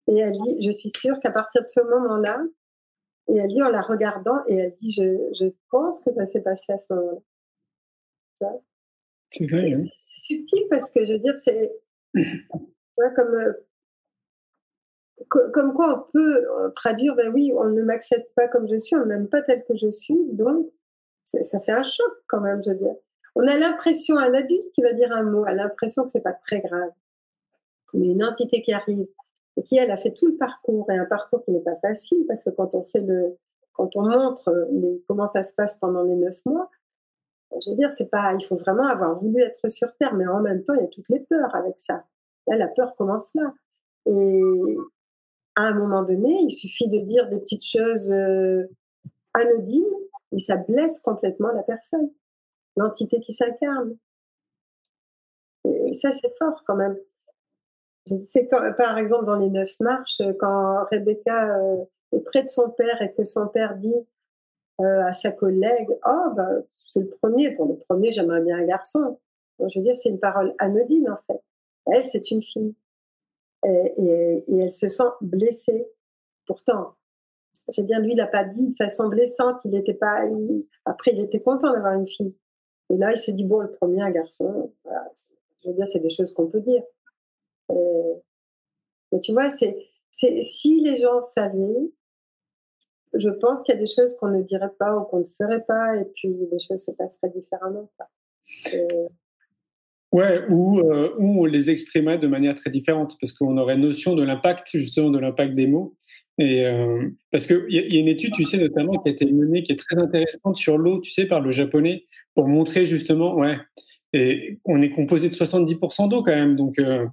Et 0.08 0.18
elle 0.18 0.34
dit, 0.34 0.62
je 0.62 0.72
suis 0.72 0.92
sûre 0.98 1.20
qu'à 1.20 1.32
partir 1.32 1.62
de 1.62 1.70
ce 1.70 1.82
moment-là, 1.82 2.44
et 3.30 3.38
elle 3.38 3.48
dit 3.48 3.64
en 3.64 3.70
la 3.70 3.82
regardant, 3.82 4.38
et 4.48 4.58
elle 4.58 4.76
dit, 4.82 4.94
je, 4.94 5.34
je 5.40 5.48
pense 5.70 6.02
que 6.02 6.12
ça 6.14 6.26
s'est 6.26 6.42
passé 6.42 6.74
à 6.74 6.78
ce 6.78 6.94
moment-là. 6.94 7.20
C'est 9.30 9.50
vrai. 9.50 9.74
Hein. 9.74 9.86
C'est 9.96 10.36
subtil 10.36 10.64
parce 10.70 10.92
que 10.92 11.06
je 11.06 11.14
veux 11.14 11.20
dire, 11.20 11.36
c'est 11.44 11.80
comme, 13.16 13.36
euh, 13.36 13.54
comme 15.30 15.74
quoi 15.74 16.08
on 16.08 16.12
peut 16.12 16.46
traduire, 16.76 17.16
ben 17.16 17.32
oui, 17.34 17.54
on 17.56 17.66
ne 17.66 17.82
m'accepte 17.82 18.34
pas 18.36 18.48
comme 18.48 18.68
je 18.68 18.80
suis, 18.80 18.96
on 18.96 19.02
ne 19.02 19.06
m'aime 19.06 19.28
pas 19.28 19.42
tel 19.42 19.64
que 19.64 19.76
je 19.76 19.90
suis, 19.90 20.18
donc 20.32 20.68
ça 21.24 21.60
fait 21.62 21.72
un 21.72 21.84
choc 21.84 22.12
quand 22.28 22.42
même, 22.42 22.62
je 22.64 22.72
veux 22.72 22.78
dire. 22.78 22.96
On 23.36 23.48
a 23.48 23.58
l'impression, 23.58 24.18
un 24.18 24.34
adulte 24.34 24.72
qui 24.74 24.82
va 24.82 24.94
dire 24.94 25.12
un 25.12 25.24
mot, 25.24 25.44
a 25.46 25.54
l'impression 25.54 26.04
que 26.04 26.10
c'est 26.12 26.22
pas 26.22 26.34
très 26.34 26.62
grave. 26.62 26.92
Mais 27.94 28.08
une 28.08 28.24
entité 28.24 28.62
qui 28.62 28.74
arrive, 28.74 29.08
et 29.58 29.64
qui 29.64 29.78
elle 29.78 29.92
a 29.92 29.98
fait 29.98 30.14
tout 30.14 30.28
le 30.28 30.36
parcours 30.36 30.90
et 30.92 30.98
un 30.98 31.06
parcours 31.06 31.44
qui 31.44 31.52
n'est 31.52 31.62
pas 31.62 31.76
facile 31.82 32.26
parce 32.28 32.44
que 32.44 32.50
quand 32.50 32.74
on 32.74 32.84
fait 32.84 33.02
le, 33.02 33.38
quand 33.74 33.96
on 33.96 34.08
montre 34.08 34.52
comment 35.08 35.28
ça 35.28 35.44
se 35.44 35.54
passe 35.54 35.78
pendant 35.78 36.04
les 36.04 36.16
neuf 36.16 36.38
mois, 36.46 36.70
je 37.64 37.70
veux 37.70 37.76
dire, 37.76 37.90
pas, 38.12 38.34
il 38.34 38.44
faut 38.46 38.56
vraiment 38.56 38.88
avoir 38.88 39.16
voulu 39.16 39.42
être 39.42 39.70
sur 39.70 39.96
terre, 39.98 40.16
mais 40.16 40.26
en 40.26 40.42
même 40.42 40.64
temps, 40.64 40.74
il 40.74 40.82
y 40.82 40.84
a 40.84 40.88
toutes 40.88 41.10
les 41.10 41.20
peurs 41.20 41.54
avec 41.56 41.76
ça. 41.78 42.04
Là, 42.48 42.58
la 42.58 42.68
peur 42.68 42.96
commence 42.96 43.36
là. 43.36 43.54
Et 44.08 44.42
à 45.56 45.64
un 45.64 45.74
moment 45.74 46.04
donné, 46.04 46.40
il 46.42 46.52
suffit 46.52 46.88
de 46.88 47.00
dire 47.00 47.30
des 47.30 47.40
petites 47.40 47.66
choses 47.66 48.12
euh, 48.12 48.68
anodines, 49.34 49.84
et 50.32 50.40
ça 50.40 50.58
blesse 50.58 51.00
complètement 51.00 51.52
la 51.52 51.64
personne, 51.64 52.10
l'entité 52.76 53.20
qui 53.20 53.34
s'incarne. 53.34 53.96
Et 55.66 55.94
ça, 55.94 56.12
c'est 56.12 56.34
fort 56.40 56.64
quand 56.66 56.76
même. 56.76 56.98
C'est 58.28 58.50
par 58.78 58.98
exemple 58.98 59.26
dans 59.26 59.38
les 59.38 59.50
neuf 59.50 59.80
marches, 59.80 60.22
quand 60.40 60.86
Rebecca 60.92 61.58
euh, 61.58 61.86
est 62.12 62.20
près 62.20 62.44
de 62.44 62.50
son 62.50 62.70
père 62.70 63.02
et 63.02 63.14
que 63.14 63.24
son 63.24 63.48
père 63.48 63.78
dit 63.78 64.06
euh, 64.82 65.04
à 65.04 65.14
sa 65.14 65.32
collègue 65.32 65.90
Oh, 66.06 66.32
bah, 66.36 66.50
c'est 66.80 67.00
le 67.00 67.10
premier. 67.10 67.52
Pour 67.52 67.68
le 67.68 67.78
premier, 67.78 68.12
j'aimerais 68.12 68.42
bien 68.42 68.58
un 68.58 68.66
garçon. 68.66 69.20
je 69.60 69.80
veux 69.80 69.86
dire, 69.86 69.96
c'est 69.96 70.10
une 70.10 70.20
parole 70.20 70.54
anodine 70.60 71.10
en 71.12 71.18
fait. 71.28 71.42
Elle, 71.92 72.06
c'est 72.06 72.32
une 72.32 72.42
fille. 72.42 72.76
Et, 73.66 74.44
elle 74.48 74.72
se 74.72 74.88
sent 74.88 75.04
blessée. 75.22 75.88
Pourtant, 76.46 76.96
j'ai 77.70 77.84
bien 77.84 78.00
lui, 78.00 78.12
il 78.12 78.18
n'a 78.18 78.28
pas 78.28 78.44
dit 78.44 78.70
de 78.70 78.76
façon 78.76 79.08
blessante. 79.08 79.62
Il 79.66 79.76
était 79.76 79.94
pas. 79.94 80.22
après, 80.86 81.12
il 81.14 81.22
était 81.22 81.42
content 81.42 81.72
d'avoir 81.72 81.94
une 81.94 82.08
fille. 82.08 82.36
Et 82.90 82.98
là, 82.98 83.12
il 83.12 83.18
se 83.18 83.32
dit 83.32 83.46
bon, 83.46 83.60
le 83.60 83.72
premier, 83.72 84.12
garçon. 84.12 84.74
Je 85.64 85.70
veux 85.70 85.76
dire, 85.76 85.88
c'est 85.88 86.00
des 86.00 86.10
choses 86.10 86.34
qu'on 86.34 86.48
peut 86.48 86.60
dire. 86.60 86.84
Euh, 87.72 88.14
mais 89.12 89.20
tu 89.20 89.32
vois, 89.32 89.50
c'est, 89.50 89.78
si 90.12 90.82
les 90.82 90.98
gens 90.98 91.22
savaient, 91.22 91.92
je 93.14 93.30
pense 93.30 93.62
qu'il 93.64 93.76
y 93.76 93.78
a 93.78 93.80
des 93.80 93.88
choses 93.88 94.16
qu'on 94.18 94.30
ne 94.30 94.42
dirait 94.42 94.74
pas 94.78 94.98
ou 94.98 95.04
qu'on 95.04 95.20
ne 95.20 95.26
ferait 95.26 95.64
pas, 95.64 95.96
et 95.98 96.06
puis 96.06 96.36
les 96.52 96.60
choses 96.60 96.84
se 96.84 96.92
passeraient 96.92 97.30
différemment. 97.30 97.90
Ouais, 100.14 100.46
ou, 100.50 100.80
euh, 100.80 101.10
ou 101.18 101.42
on 101.42 101.46
les 101.46 101.72
exprimerait 101.72 102.20
de 102.20 102.28
manière 102.28 102.54
très 102.54 102.70
différente, 102.70 103.18
parce 103.20 103.34
qu'on 103.34 103.58
aurait 103.58 103.78
notion 103.78 104.16
de 104.16 104.24
l'impact, 104.24 104.68
justement, 104.78 105.10
de 105.10 105.18
l'impact 105.18 105.56
des 105.56 105.68
mots. 105.68 105.96
Et 106.38 106.66
euh, 106.66 107.10
parce 107.32 107.48
qu'il 107.48 107.66
y, 107.70 107.94
y, 107.94 107.98
a 107.98 108.00
une 108.00 108.08
étude, 108.08 108.34
tu 108.34 108.44
sais, 108.44 108.58
notamment, 108.58 108.94
qui 108.94 109.10
a 109.10 109.12
été 109.12 109.26
menée, 109.26 109.64
qui 109.64 109.72
est 109.72 109.76
très 109.76 109.98
intéressante 109.98 110.56
sur 110.56 110.78
l'eau, 110.78 111.02
tu 111.02 111.12
sais, 111.12 111.26
par 111.26 111.42
le 111.42 111.52
japonais, 111.52 112.06
pour 112.36 112.48
montrer 112.48 112.86
justement, 112.86 113.36
ouais, 113.36 113.58
et 114.14 114.60
on 114.66 114.82
est 114.82 114.92
composé 114.92 115.30
de 115.30 115.34
70% 115.34 116.08
d'eau 116.08 116.22
quand 116.22 116.32
même, 116.32 116.56
donc 116.56 116.78
euh, 116.78 117.06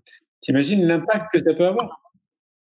t'imagines 0.42 0.86
l'impact 0.86 1.32
que 1.32 1.38
ça 1.38 1.54
peut 1.54 1.66
avoir. 1.66 2.02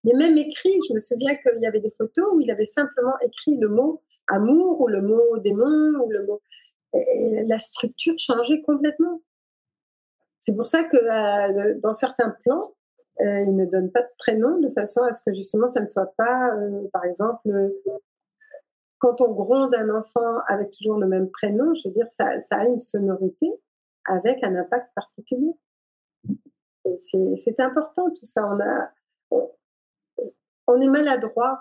A 0.09 0.17
même 0.17 0.37
écrit, 0.37 0.73
je 0.87 0.93
me 0.93 0.99
souviens 0.99 1.35
qu'il 1.35 1.61
y 1.61 1.65
avait 1.65 1.81
des 1.81 1.91
photos 1.97 2.25
où 2.33 2.39
il 2.39 2.49
avait 2.49 2.65
simplement 2.65 3.13
écrit 3.21 3.57
le 3.59 3.67
mot 3.67 4.01
amour 4.27 4.79
ou 4.79 4.87
le 4.87 5.01
mot 5.01 5.37
démon 5.43 5.99
ou 6.05 6.09
le 6.09 6.25
mot. 6.25 6.41
La 7.47 7.59
structure 7.59 8.15
changeait 8.17 8.61
complètement. 8.61 9.21
C'est 10.49 10.55
pour 10.55 10.65
ça 10.65 10.83
que 10.83 10.97
euh, 10.97 11.79
dans 11.83 11.93
certains 11.93 12.31
plans, 12.43 12.73
euh, 13.21 13.41
il 13.41 13.55
ne 13.55 13.65
donne 13.65 13.91
pas 13.91 14.01
de 14.01 14.09
prénom 14.17 14.59
de 14.59 14.71
façon 14.71 15.03
à 15.03 15.11
ce 15.11 15.21
que 15.23 15.31
justement 15.31 15.67
ça 15.67 15.79
ne 15.79 15.85
soit 15.85 16.11
pas, 16.17 16.55
euh, 16.55 16.87
par 16.91 17.05
exemple, 17.05 17.47
quand 18.97 19.21
on 19.21 19.31
gronde 19.31 19.75
un 19.75 19.95
enfant 19.95 20.39
avec 20.47 20.71
toujours 20.71 20.97
le 20.97 21.05
même 21.05 21.29
prénom, 21.29 21.75
je 21.75 21.87
veux 21.87 21.93
dire, 21.93 22.07
ça, 22.09 22.31
a 22.49 22.65
une 22.65 22.79
sonorité 22.79 23.47
avec 24.05 24.43
un 24.43 24.55
impact 24.55 24.89
particulier. 24.95 25.53
C'est 26.97 27.59
important 27.59 28.09
tout 28.09 28.25
ça. 28.25 28.49
On 29.29 30.81
est 30.81 30.87
maladroit, 30.87 31.59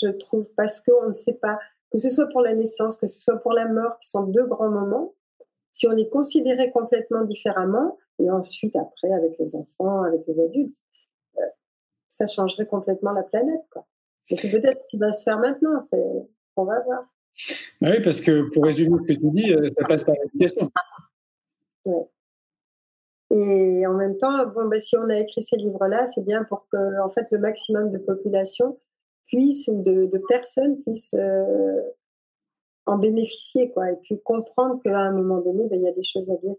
je 0.00 0.10
trouve, 0.10 0.48
parce 0.56 0.80
qu'on 0.80 1.08
ne 1.08 1.12
sait 1.12 1.38
pas, 1.42 1.58
que 1.90 1.98
ce 1.98 2.08
soit 2.08 2.28
pour 2.28 2.42
la 2.42 2.54
naissance, 2.54 2.98
que 2.98 3.08
ce 3.08 3.18
soit 3.18 3.38
pour 3.38 3.52
la 3.52 3.66
mort, 3.66 3.98
qui 3.98 4.10
sont 4.10 4.22
deux 4.22 4.46
grands 4.46 4.70
moments, 4.70 5.12
si 5.72 5.88
on 5.88 5.96
est 5.96 6.08
considéré 6.08 6.70
complètement 6.70 7.24
différemment, 7.24 7.98
et 8.22 8.30
ensuite 8.30 8.76
après 8.76 9.12
avec 9.12 9.38
les 9.38 9.56
enfants, 9.56 10.02
avec 10.02 10.26
les 10.26 10.40
adultes, 10.40 10.76
euh, 11.38 11.42
ça 12.08 12.26
changerait 12.26 12.66
complètement 12.66 13.12
la 13.12 13.22
planète. 13.22 13.62
Quoi. 13.70 13.86
Et 14.28 14.36
c'est 14.36 14.50
peut-être 14.50 14.80
ce 14.80 14.86
qui 14.88 14.98
va 14.98 15.12
se 15.12 15.24
faire 15.24 15.38
maintenant, 15.38 15.80
c'est, 15.90 16.04
on 16.56 16.64
va 16.64 16.80
voir. 16.80 17.04
Bah 17.80 17.88
oui, 17.90 18.02
parce 18.02 18.20
que 18.20 18.50
pour 18.52 18.64
résumer 18.64 18.98
ce 19.02 19.14
que 19.14 19.18
tu 19.18 19.30
dis, 19.30 19.52
euh, 19.52 19.70
ça 19.78 19.86
passe 19.86 20.04
par 20.04 20.14
l'éducation. 20.22 20.70
Ouais. 21.84 22.06
Et 23.34 23.86
en 23.86 23.94
même 23.94 24.18
temps, 24.18 24.46
bon, 24.46 24.68
bah, 24.68 24.78
si 24.78 24.96
on 24.96 25.08
a 25.08 25.18
écrit 25.18 25.42
ces 25.42 25.56
livres-là, 25.56 26.04
c'est 26.06 26.24
bien 26.24 26.44
pour 26.44 26.68
que 26.70 27.02
en 27.02 27.08
fait, 27.08 27.26
le 27.30 27.38
maximum 27.38 27.90
de 27.90 27.98
population 27.98 28.78
puisse, 29.26 29.68
ou 29.68 29.82
de, 29.82 30.06
de 30.06 30.22
personnes 30.28 30.80
puissent 30.82 31.14
euh, 31.14 31.80
en 32.84 32.98
bénéficier, 32.98 33.70
quoi, 33.70 33.90
et 33.90 33.96
puis 34.02 34.20
comprendre 34.22 34.80
qu'à 34.82 34.98
un 34.98 35.12
moment 35.12 35.40
donné, 35.40 35.66
ben, 35.66 35.78
il 35.78 35.84
y 35.84 35.88
a 35.88 35.92
des 35.92 36.04
choses 36.04 36.28
à 36.30 36.36
dire, 36.36 36.54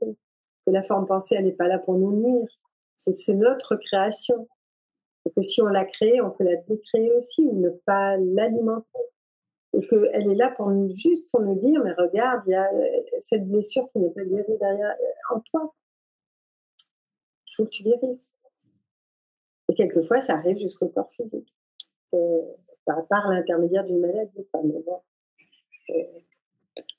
que 0.66 0.72
la 0.72 0.84
forme 0.84 1.06
pensée, 1.06 1.36
elle 1.38 1.46
n'est 1.46 1.52
pas 1.52 1.68
là 1.68 1.80
pour 1.80 1.98
nous 1.98 2.12
nuire. 2.12 2.50
C'est 2.98 3.34
notre 3.34 3.76
création. 3.76 4.48
Et 5.26 5.32
que 5.32 5.42
si 5.42 5.62
on 5.62 5.68
l'a 5.68 5.86
créée, 5.86 6.22
on 6.22 6.32
peut 6.32 6.44
la 6.44 6.58
décréer 6.58 7.12
aussi, 7.14 7.46
ou 7.46 7.60
ne 7.60 7.70
pas 7.70 8.18
l'alimenter. 8.18 9.00
Et 9.74 9.86
qu'elle 9.88 10.32
est 10.32 10.36
là 10.36 10.52
pour 10.56 10.70
nous, 10.70 10.90
juste 10.96 11.30
pour 11.32 11.42
nous 11.42 11.56
dire, 11.56 11.82
mais 11.84 11.94
regarde, 11.94 12.44
il 12.46 12.52
y 12.52 12.56
a 12.56 12.72
euh, 12.72 13.02
cette 13.20 13.48
blessure 13.48 13.90
qui 13.92 14.00
n'est 14.00 14.12
pas 14.12 14.24
guérie 14.24 14.58
derrière 14.60 14.92
euh, 14.92 15.36
en 15.36 15.40
toi. 15.40 15.74
Il 17.48 17.56
faut 17.56 17.66
que 17.66 17.70
tu 17.70 17.84
guérisses. 17.84 18.32
Et 19.70 19.76
quelquefois, 19.76 20.22
ça 20.22 20.36
arrive 20.36 20.58
jusqu'au 20.58 20.90
corps 20.90 21.12
physique. 21.14 21.54
Euh, 22.14 22.42
par 22.86 23.30
l'intermédiaire 23.30 23.86
d'une 23.86 24.00
maladie. 24.00 24.46
Mais 24.64 24.84
bon, 24.86 25.02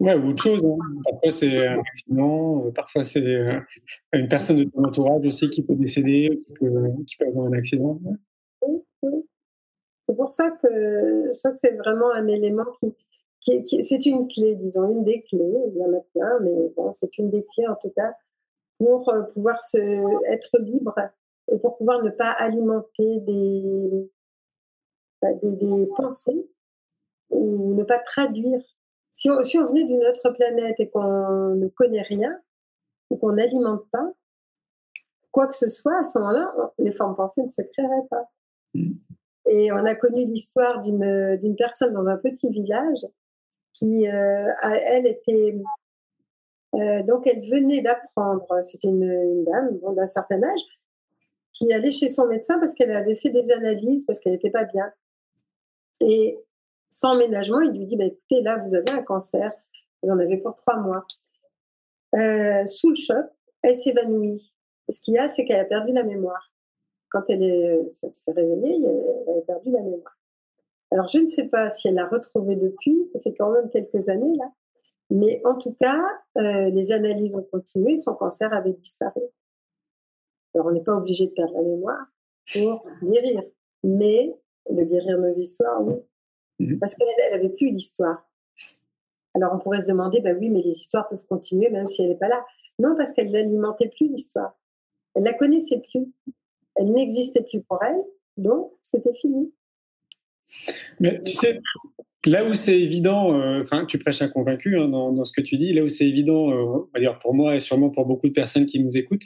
Ouais, 0.01 0.15
ou 0.15 0.29
autre 0.29 0.43
chose. 0.43 0.63
Hein. 0.65 0.79
Parfois, 1.05 1.33
c'est 1.33 1.67
un 1.67 1.81
accident. 1.81 2.71
Parfois, 2.75 3.05
c'est 3.05 3.25
une 4.13 4.29
personne 4.29 4.57
de 4.57 4.65
ton 4.65 4.85
entourage 4.85 5.27
aussi 5.27 5.49
qui 5.51 5.63
peut 5.63 5.77
décéder, 5.77 6.43
qui 6.47 6.53
peut, 6.55 6.91
qui 7.07 7.17
peut 7.17 7.27
avoir 7.27 7.47
un 7.47 7.53
accident. 7.53 7.99
Oui. 8.63 8.83
C'est 10.07 10.17
pour 10.17 10.33
ça 10.33 10.51
que 10.51 10.69
je 10.69 11.39
crois 11.39 11.53
que 11.53 11.59
c'est 11.59 11.77
vraiment 11.77 12.13
un 12.13 12.27
élément 12.27 12.67
qui, 13.41 13.65
qui, 13.65 13.85
c'est 13.85 14.05
une 14.07 14.29
clé, 14.29 14.55
disons, 14.57 14.91
une 14.91 15.05
des 15.05 15.23
clés. 15.23 15.55
Il 15.69 15.77
y 15.77 15.83
en 15.83 15.93
a 15.93 16.01
plein, 16.15 16.41
mais 16.41 16.69
bon, 16.77 16.93
c'est 16.95 17.17
une 17.19 17.31
des 17.31 17.45
clés 17.55 17.67
en 17.69 17.77
tout 17.77 17.91
cas 17.91 18.15
pour 18.79 19.13
pouvoir 19.33 19.63
se, 19.63 19.79
être 20.27 20.59
libre 20.59 20.95
et 21.51 21.59
pour 21.59 21.77
pouvoir 21.77 22.03
ne 22.03 22.11
pas 22.11 22.31
alimenter 22.31 23.21
des, 23.21 24.11
des, 25.43 25.57
des 25.57 25.87
pensées 25.97 26.47
ou 27.31 27.75
ne 27.75 27.85
pas 27.85 27.99
traduire 27.99 28.61
si 29.15 29.31
on, 29.31 29.43
si 29.43 29.59
on 29.59 29.65
venait 29.65 29.85
d'une 29.85 30.05
autre 30.05 30.29
planète 30.31 30.79
et 30.81 30.91
qu'on 30.91 31.55
ne 31.55 31.69
connaît 31.69 32.03
rien, 32.03 32.37
et 33.11 33.19
qu'on 33.19 33.33
n'alimente 33.33 33.89
pas, 33.91 34.11
quoi 35.31 35.47
que 35.47 35.55
ce 35.55 35.69
soit, 35.69 35.99
à 36.01 36.05
ce 36.05 36.19
moment-là, 36.19 36.53
les 36.79 36.93
formes 36.93 37.15
pensées 37.15 37.43
ne 37.43 37.49
se 37.49 37.63
créeraient 37.63 38.09
pas. 38.11 38.29
Mm. 38.75 38.93
Et 39.47 39.73
on 39.73 39.85
a 39.85 39.95
connu 39.95 40.25
l'histoire 40.27 40.81
d'une 40.81 41.55
personne 41.57 41.95
dans 41.95 42.07
un 42.07 42.17
petit 42.17 42.49
village 42.49 43.07
qui, 43.75 44.09
euh, 44.09 44.49
elle, 44.63 45.07
était. 45.07 45.57
Euh, 46.75 47.03
donc, 47.05 47.27
elle 47.27 47.49
venait 47.49 47.83
d'apprendre, 47.83 48.47
c'était 48.63 48.89
une, 48.89 49.05
une, 49.05 49.45
dame 49.45 49.79
bon, 49.79 49.93
d'un 49.93 50.07
certain 50.07 50.43
âge, 50.43 50.61
qui 51.53 51.73
allait 51.73 51.93
chez 51.93 52.09
son 52.09 52.27
médecin 52.27 52.59
parce 52.59 52.75
qu'elle 52.75 52.91
avait 52.91 53.15
fait 53.15 53.31
des 53.31 53.53
analyses, 53.53 54.05
parce 54.07 54.19
qu'elle 54.19 54.33
n'était 54.33 54.51
pas 54.51 54.65
bien. 54.65 54.91
Et 56.01 56.39
sans 56.95 57.17
ménagement, 57.17 57.61
il 57.61 57.77
lui 57.77 57.87
dit 57.87 57.97
bah, 57.97 58.05
écoutez, 58.05 58.41
là, 58.43 58.57
vous 58.59 58.77
avez 58.77 58.91
un 58.91 59.03
cancer, 59.03 59.51
vous 60.01 60.11
en 60.11 60.19
avez 60.21 60.37
pour 60.37 60.55
trois 60.55 60.77
mois. 60.77 61.05
Euh, 62.15 62.65
sous 62.67 62.91
le 62.91 62.95
choc, 62.95 63.27
elle 63.63 63.75
s'évanouit. 63.75 64.55
Ce 64.89 65.01
qu'il 65.01 65.15
y 65.15 65.19
a, 65.19 65.27
c'est 65.27 65.45
qu'elle 65.45 65.59
a 65.59 65.65
perdu 65.65 65.93
la 65.93 66.05
mémoire. 66.05 66.53
Quand 67.11 67.25
elle 67.29 67.89
s'est 67.93 68.31
réveillée, 68.31 68.87
elle 69.27 69.39
a 69.39 69.43
perdu 69.45 69.73
la 69.73 69.81
mémoire. 69.81 70.17
Alors, 70.93 71.09
je 71.09 71.19
ne 71.19 71.27
sais 71.27 71.49
pas 71.49 71.69
si 71.69 71.89
elle 71.89 71.95
l'a 71.95 72.07
retrouvée 72.07 72.55
depuis, 72.55 73.11
ça 73.13 73.19
fait 73.19 73.35
quand 73.35 73.51
même 73.51 73.69
quelques 73.71 74.09
années 74.09 74.37
là. 74.37 74.53
Mais 75.11 75.43
en 75.45 75.57
tout 75.57 75.75
cas, 75.81 76.01
euh, 76.39 76.71
les 76.71 76.93
analyses 76.93 77.35
ont 77.35 77.43
continué, 77.43 77.97
son 77.97 78.15
cancer 78.15 78.53
avait 78.53 78.73
disparu. 78.73 79.23
Alors, 80.55 80.69
on 80.69 80.71
n'est 80.71 80.85
pas 80.85 80.95
obligé 80.95 81.27
de 81.27 81.33
perdre 81.33 81.55
la 81.55 81.63
mémoire 81.63 82.07
pour 82.53 82.87
guérir, 83.03 83.43
mais 83.83 84.33
de 84.71 84.85
guérir 84.85 85.19
nos 85.19 85.33
histoires, 85.33 85.83
oui. 85.83 85.97
Mmh 86.61 86.77
parce 86.79 86.95
qu'elle 86.95 87.09
n'avait 87.33 87.49
plus 87.49 87.71
l'histoire. 87.71 88.29
Alors 89.35 89.53
on 89.55 89.59
pourrait 89.59 89.81
se 89.81 89.89
demander, 89.89 90.21
bah 90.21 90.31
oui, 90.39 90.49
mais 90.49 90.63
les 90.63 90.71
histoires 90.71 91.09
peuvent 91.09 91.25
continuer 91.29 91.69
même 91.71 91.89
si 91.89 92.03
elle 92.03 92.11
n'est 92.11 92.15
pas 92.15 92.29
là. 92.29 92.45
Non, 92.79 92.95
parce 92.97 93.13
qu'elle 93.13 93.31
n'alimentait 93.31 93.89
plus 93.89 94.09
l'histoire. 94.09 94.57
Elle 95.15 95.25
la 95.25 95.35
connaissait 95.35 95.81
plus. 95.91 96.07
Elle 96.77 96.93
n'existait 96.93 97.43
plus 97.43 97.61
pour 97.63 97.83
elle, 97.83 98.01
donc 98.37 98.73
c'était 98.83 99.15
fini. 99.15 99.53
Mais 101.01 101.23
tu 101.23 101.33
sais, 101.33 101.61
là 102.27 102.45
où 102.45 102.53
c'est 102.53 102.79
évident, 102.79 103.39
euh, 103.39 103.61
enfin, 103.61 103.87
tu 103.87 103.99
prêches 103.99 104.23
un 104.23 104.29
convaincu 104.29 104.79
hein, 104.79 104.89
dans, 104.89 105.13
dans, 105.13 105.25
ce 105.25 105.33
que 105.33 105.41
tu 105.41 105.57
dis, 105.57 105.73
là 105.73 105.83
où 105.83 105.89
c'est 105.89 106.07
évident, 106.07 106.51
euh, 106.51 106.99
dire 106.99 107.19
pour 107.21 107.35
moi 107.35 107.57
et 107.57 107.61
sûrement 107.61 107.91
pour 107.91 108.07
beaucoup 108.07 108.29
de 108.29 108.33
personnes 108.33 108.67
qui 108.67 108.83
nous 108.83 108.97
écoutent, 108.97 109.25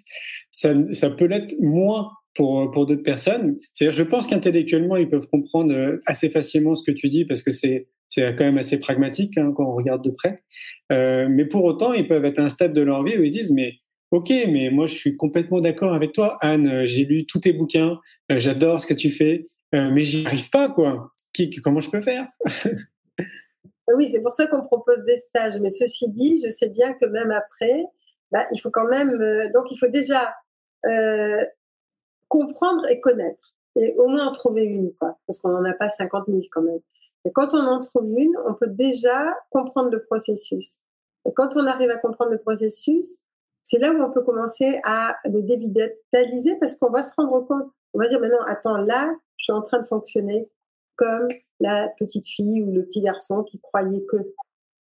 ça, 0.50 0.74
ça 0.92 1.10
peut 1.10 1.26
l'être 1.26 1.54
moins 1.60 2.12
pour, 2.38 2.70
pour 2.70 2.86
d'autres 2.86 3.02
personnes. 3.02 3.56
C'est-à-dire, 3.74 3.92
je 3.92 4.02
pense 4.02 4.26
qu'intellectuellement, 4.26 4.96
ils 4.96 5.10
peuvent 5.10 5.28
comprendre 5.28 5.74
euh, 5.74 5.98
assez 6.06 6.30
facilement 6.30 6.74
ce 6.74 6.82
que 6.82 6.92
tu 6.92 7.10
dis 7.10 7.26
parce 7.26 7.42
que 7.42 7.52
c'est 7.52 7.88
quand 8.16 8.40
même 8.40 8.56
assez 8.56 8.78
pragmatique 8.78 9.36
hein, 9.36 9.52
quand 9.54 9.66
on 9.66 9.74
regarde 9.74 10.02
de 10.02 10.10
près. 10.10 10.42
Euh, 10.92 11.28
mais 11.28 11.44
pour 11.44 11.64
autant, 11.64 11.92
ils 11.92 12.06
peuvent 12.06 12.24
être 12.24 12.38
à 12.38 12.44
un 12.44 12.48
stade 12.48 12.72
de 12.72 12.80
leur 12.80 13.04
vie 13.04 13.18
où 13.18 13.22
ils 13.22 13.28
se 13.28 13.32
disent, 13.32 13.52
mais 13.52 13.74
ok, 14.10 14.30
mais 14.48 14.70
moi 14.70 14.86
je 14.86 14.94
suis 14.94 15.16
complètement 15.16 15.60
d'accord 15.60 15.92
avec 15.92 16.12
toi, 16.12 16.38
Anne. 16.40 16.66
Euh, 16.66 16.86
j'ai 16.86 17.04
lu 17.04 17.26
tous 17.26 17.40
tes 17.40 17.52
bouquins, 17.52 17.98
euh, 18.32 18.40
j'adore 18.40 18.80
ce 18.80 18.86
que 18.86 18.94
tu 18.94 19.10
fais, 19.10 19.46
euh, 19.74 19.90
mais 19.92 20.02
j'y 20.02 20.26
arrive 20.26 20.48
pas, 20.50 20.68
quoi. 20.68 21.10
Qui, 21.32 21.50
comment 21.56 21.80
je 21.80 21.90
peux 21.90 22.00
faire? 22.00 22.26
Oui, 23.96 24.06
c'est 24.12 24.20
pour 24.20 24.34
ça 24.34 24.46
qu'on 24.46 24.66
propose 24.66 25.02
des 25.06 25.16
stages. 25.16 25.58
Mais 25.62 25.70
ceci 25.70 26.10
dit, 26.10 26.38
je 26.44 26.50
sais 26.50 26.68
bien 26.68 26.92
que 26.92 27.06
même 27.06 27.30
après, 27.30 27.86
bah, 28.30 28.46
il 28.52 28.58
faut 28.58 28.68
quand 28.68 28.86
même. 28.86 29.08
donc, 29.54 29.64
il 29.70 29.78
faut 29.78 29.88
déjà 29.88 30.28
comprendre 32.28 32.86
et 32.88 33.00
connaître. 33.00 33.54
Et 33.76 33.94
au 33.96 34.08
moins 34.08 34.28
en 34.28 34.32
trouver 34.32 34.64
une, 34.64 34.92
quoi. 34.94 35.18
Parce 35.26 35.38
qu'on 35.38 35.50
n'en 35.50 35.64
a 35.64 35.72
pas 35.72 35.88
50 35.88 36.26
000 36.26 36.40
quand 36.50 36.62
même. 36.62 36.80
Et 37.24 37.32
quand 37.32 37.54
on 37.54 37.60
en 37.66 37.80
trouve 37.80 38.08
une, 38.16 38.36
on 38.46 38.54
peut 38.54 38.68
déjà 38.68 39.36
comprendre 39.50 39.90
le 39.90 40.02
processus. 40.02 40.78
Et 41.26 41.32
quand 41.32 41.56
on 41.56 41.66
arrive 41.66 41.90
à 41.90 41.98
comprendre 41.98 42.30
le 42.30 42.38
processus, 42.38 43.16
c'est 43.62 43.78
là 43.78 43.92
où 43.92 44.02
on 44.02 44.10
peut 44.10 44.22
commencer 44.22 44.80
à 44.84 45.16
le 45.26 45.42
dévitaliser 45.42 46.56
parce 46.58 46.74
qu'on 46.76 46.90
va 46.90 47.02
se 47.02 47.12
rendre 47.16 47.40
compte. 47.46 47.70
On 47.92 47.98
va 47.98 48.08
dire 48.08 48.20
maintenant, 48.20 48.42
attends, 48.46 48.78
là, 48.78 49.14
je 49.36 49.44
suis 49.44 49.52
en 49.52 49.62
train 49.62 49.80
de 49.80 49.86
fonctionner 49.86 50.48
comme 50.96 51.28
la 51.60 51.88
petite 51.98 52.26
fille 52.26 52.62
ou 52.62 52.72
le 52.72 52.84
petit 52.84 53.02
garçon 53.02 53.44
qui 53.44 53.60
croyait 53.60 54.04
que. 54.06 54.16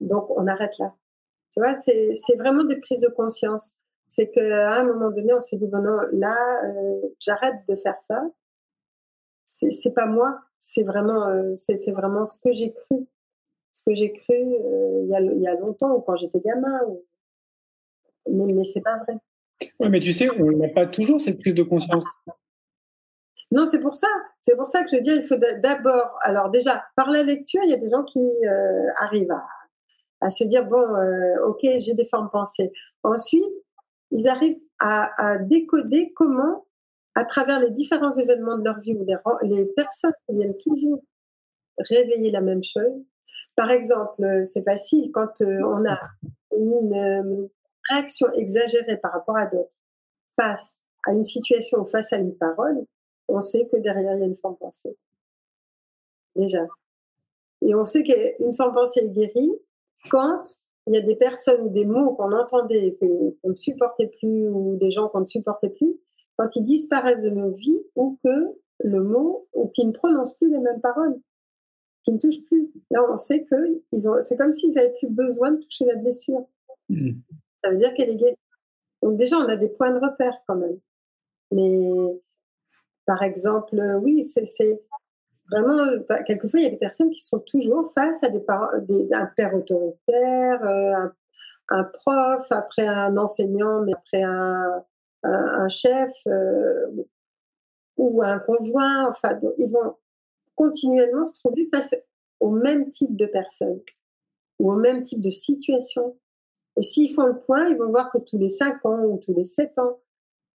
Donc, 0.00 0.30
on 0.30 0.46
arrête 0.46 0.78
là. 0.78 0.94
Tu 1.52 1.60
vois, 1.60 1.80
c'est 1.80 2.36
vraiment 2.36 2.64
des 2.64 2.76
prises 2.76 3.00
de 3.00 3.08
conscience 3.08 3.74
c'est 4.10 4.30
qu'à 4.30 4.74
un 4.74 4.84
moment 4.84 5.10
donné, 5.10 5.32
on 5.32 5.40
s'est 5.40 5.56
dit, 5.56 5.66
bon, 5.66 5.78
non, 5.78 5.98
là, 6.12 6.36
euh, 6.64 7.00
j'arrête 7.20 7.54
de 7.68 7.76
faire 7.76 7.98
ça. 8.00 8.22
C'est 9.44 9.94
pas 9.94 10.06
moi, 10.06 10.38
c'est 10.58 10.82
vraiment, 10.82 11.28
euh, 11.28 11.54
c'est 11.56 11.92
vraiment 11.92 12.26
ce 12.26 12.38
que 12.38 12.52
j'ai 12.52 12.72
cru. 12.72 13.06
Ce 13.72 13.82
que 13.84 13.94
j'ai 13.94 14.12
cru 14.12 14.34
euh, 14.34 15.02
il, 15.04 15.08
y 15.08 15.14
a, 15.14 15.20
il 15.20 15.40
y 15.40 15.46
a 15.46 15.54
longtemps, 15.54 15.94
ou 15.94 16.00
quand 16.00 16.16
j'étais 16.16 16.40
gamin. 16.40 16.80
Ou... 16.88 17.04
Mais, 18.28 18.52
mais 18.52 18.64
c'est 18.64 18.82
pas 18.82 18.98
vrai. 18.98 19.16
Oui, 19.78 19.88
mais 19.90 20.00
tu 20.00 20.12
sais, 20.12 20.28
on 20.38 20.50
n'a 20.52 20.68
pas 20.68 20.86
toujours 20.86 21.20
cette 21.20 21.38
prise 21.38 21.54
de 21.54 21.62
conscience. 21.62 22.04
Non, 23.52 23.66
c'est 23.66 23.80
pour 23.80 23.94
ça. 23.94 24.08
C'est 24.40 24.56
pour 24.56 24.68
ça 24.68 24.82
que 24.82 24.90
je 24.90 25.00
dis, 25.00 25.10
il 25.10 25.22
faut 25.22 25.36
d'abord, 25.36 26.18
alors 26.22 26.50
déjà, 26.50 26.84
par 26.96 27.10
la 27.10 27.22
lecture, 27.22 27.62
il 27.64 27.70
y 27.70 27.74
a 27.74 27.78
des 27.78 27.90
gens 27.90 28.04
qui 28.04 28.28
euh, 28.46 28.86
arrivent 28.96 29.34
à, 30.20 30.30
se 30.30 30.44
dire, 30.44 30.64
bon, 30.66 30.82
euh, 30.96 31.46
ok, 31.46 31.60
j'ai 31.78 31.94
des 31.94 32.06
formes 32.06 32.30
pensées. 32.30 32.72
Ensuite, 33.02 33.44
ils 34.10 34.28
arrivent 34.28 34.60
à, 34.78 35.38
décoder 35.38 36.12
comment, 36.14 36.66
à 37.14 37.24
travers 37.24 37.60
les 37.60 37.70
différents 37.70 38.12
événements 38.12 38.58
de 38.58 38.64
leur 38.64 38.80
vie, 38.80 38.94
où 38.94 39.04
les, 39.42 39.66
personnes 39.76 40.12
viennent 40.28 40.56
toujours 40.58 41.02
réveiller 41.78 42.30
la 42.30 42.40
même 42.40 42.64
chose. 42.64 43.04
Par 43.56 43.70
exemple, 43.70 44.22
euh, 44.24 44.44
c'est 44.44 44.62
facile 44.62 45.10
quand 45.12 45.42
on 45.42 45.84
a 45.86 46.00
une 46.56 47.48
réaction 47.88 48.30
exagérée 48.32 48.96
par 48.96 49.12
rapport 49.12 49.36
à 49.36 49.46
d'autres 49.46 49.76
face 50.40 50.78
à 51.06 51.12
une 51.12 51.24
situation 51.24 51.80
ou 51.80 51.86
face 51.86 52.12
à 52.12 52.18
une 52.18 52.36
parole, 52.36 52.84
on 53.28 53.40
sait 53.40 53.68
que 53.70 53.76
derrière, 53.78 54.14
il 54.14 54.20
y 54.20 54.22
a 54.22 54.26
une 54.26 54.36
forme 54.36 54.56
pensée. 54.56 54.96
Déjà. 56.36 56.66
Et 57.62 57.74
on 57.74 57.84
sait 57.84 58.02
qu'une 58.02 58.52
forme 58.54 58.72
pensée 58.72 59.00
est 59.00 59.10
guérie 59.10 59.50
quand 60.10 60.44
il 60.90 60.96
y 60.96 60.98
a 60.98 61.02
des 61.02 61.14
personnes 61.14 61.60
ou 61.60 61.68
des 61.68 61.84
mots 61.84 62.14
qu'on 62.16 62.32
entendait 62.32 62.88
et 62.88 62.96
qu'on 62.96 63.36
ne 63.44 63.54
supportait 63.54 64.10
plus, 64.18 64.48
ou 64.48 64.76
des 64.76 64.90
gens 64.90 65.08
qu'on 65.08 65.20
ne 65.20 65.26
supportait 65.26 65.68
plus, 65.68 65.94
quand 66.36 66.48
ils 66.56 66.64
disparaissent 66.64 67.22
de 67.22 67.30
nos 67.30 67.52
vies, 67.52 67.80
ou 67.94 68.18
que 68.24 68.56
le 68.80 69.00
mot, 69.00 69.46
ou 69.54 69.68
qu'ils 69.68 69.86
ne 69.86 69.92
prononcent 69.92 70.34
plus 70.34 70.50
les 70.50 70.58
mêmes 70.58 70.80
paroles, 70.80 71.16
qu'ils 72.02 72.14
ne 72.14 72.18
touchent 72.18 72.42
plus. 72.46 72.72
Là, 72.90 73.06
on 73.08 73.16
sait 73.16 73.44
que 73.44 73.80
c'est 74.22 74.36
comme 74.36 74.50
s'ils 74.50 74.74
n'avaient 74.74 74.94
plus 74.98 75.10
besoin 75.10 75.52
de 75.52 75.58
toucher 75.58 75.84
la 75.84 75.94
blessure. 75.94 76.44
Mmh. 76.88 77.10
Ça 77.62 77.70
veut 77.70 77.76
dire 77.76 77.94
qu'elle 77.94 78.10
est 78.10 78.16
guérie. 78.16 78.34
Donc 79.00 79.16
déjà, 79.16 79.36
on 79.36 79.48
a 79.48 79.56
des 79.56 79.68
points 79.68 79.92
de 79.92 80.00
repère 80.04 80.34
quand 80.48 80.56
même. 80.56 80.80
Mais 81.52 81.78
par 83.06 83.22
exemple, 83.22 83.80
oui, 84.02 84.24
c'est 84.24 84.82
vraiment, 85.50 85.84
bah, 86.08 86.22
quelquefois, 86.22 86.60
il 86.60 86.64
y 86.64 86.66
a 86.66 86.70
des 86.70 86.76
personnes 86.76 87.10
qui 87.10 87.20
sont 87.20 87.40
toujours 87.40 87.92
face 87.92 88.22
à 88.22 88.28
des, 88.28 88.44
des 88.82 89.08
un 89.12 89.26
père 89.26 89.54
autoritaire, 89.54 90.62
euh, 90.64 91.08
un, 91.68 91.84
prof, 91.84 92.46
après 92.50 92.86
un 92.86 93.16
enseignant, 93.16 93.80
mais 93.82 93.92
après 93.92 94.22
un, 94.22 94.84
un, 95.22 95.68
chef 95.68 96.12
euh, 96.26 96.86
ou 97.96 98.22
un 98.22 98.38
conjoint. 98.38 99.08
Enfin, 99.08 99.38
ils 99.58 99.70
vont 99.70 99.96
continuellement 100.54 101.24
se 101.24 101.34
trouver 101.34 101.68
face 101.72 101.94
au 102.40 102.50
même 102.50 102.90
type 102.90 103.16
de 103.16 103.26
personnes 103.26 103.80
ou 104.58 104.72
au 104.72 104.76
même 104.76 105.02
type 105.04 105.20
de 105.20 105.30
situation. 105.30 106.16
Et 106.76 106.82
s'ils 106.82 107.12
font 107.12 107.26
le 107.26 107.38
point, 107.38 107.68
ils 107.68 107.76
vont 107.76 107.90
voir 107.90 108.10
que 108.10 108.18
tous 108.18 108.38
les 108.38 108.48
5 108.48 108.84
ans 108.86 109.04
ou 109.04 109.18
tous 109.18 109.34
les 109.34 109.44
7 109.44 109.78
ans, 109.78 109.98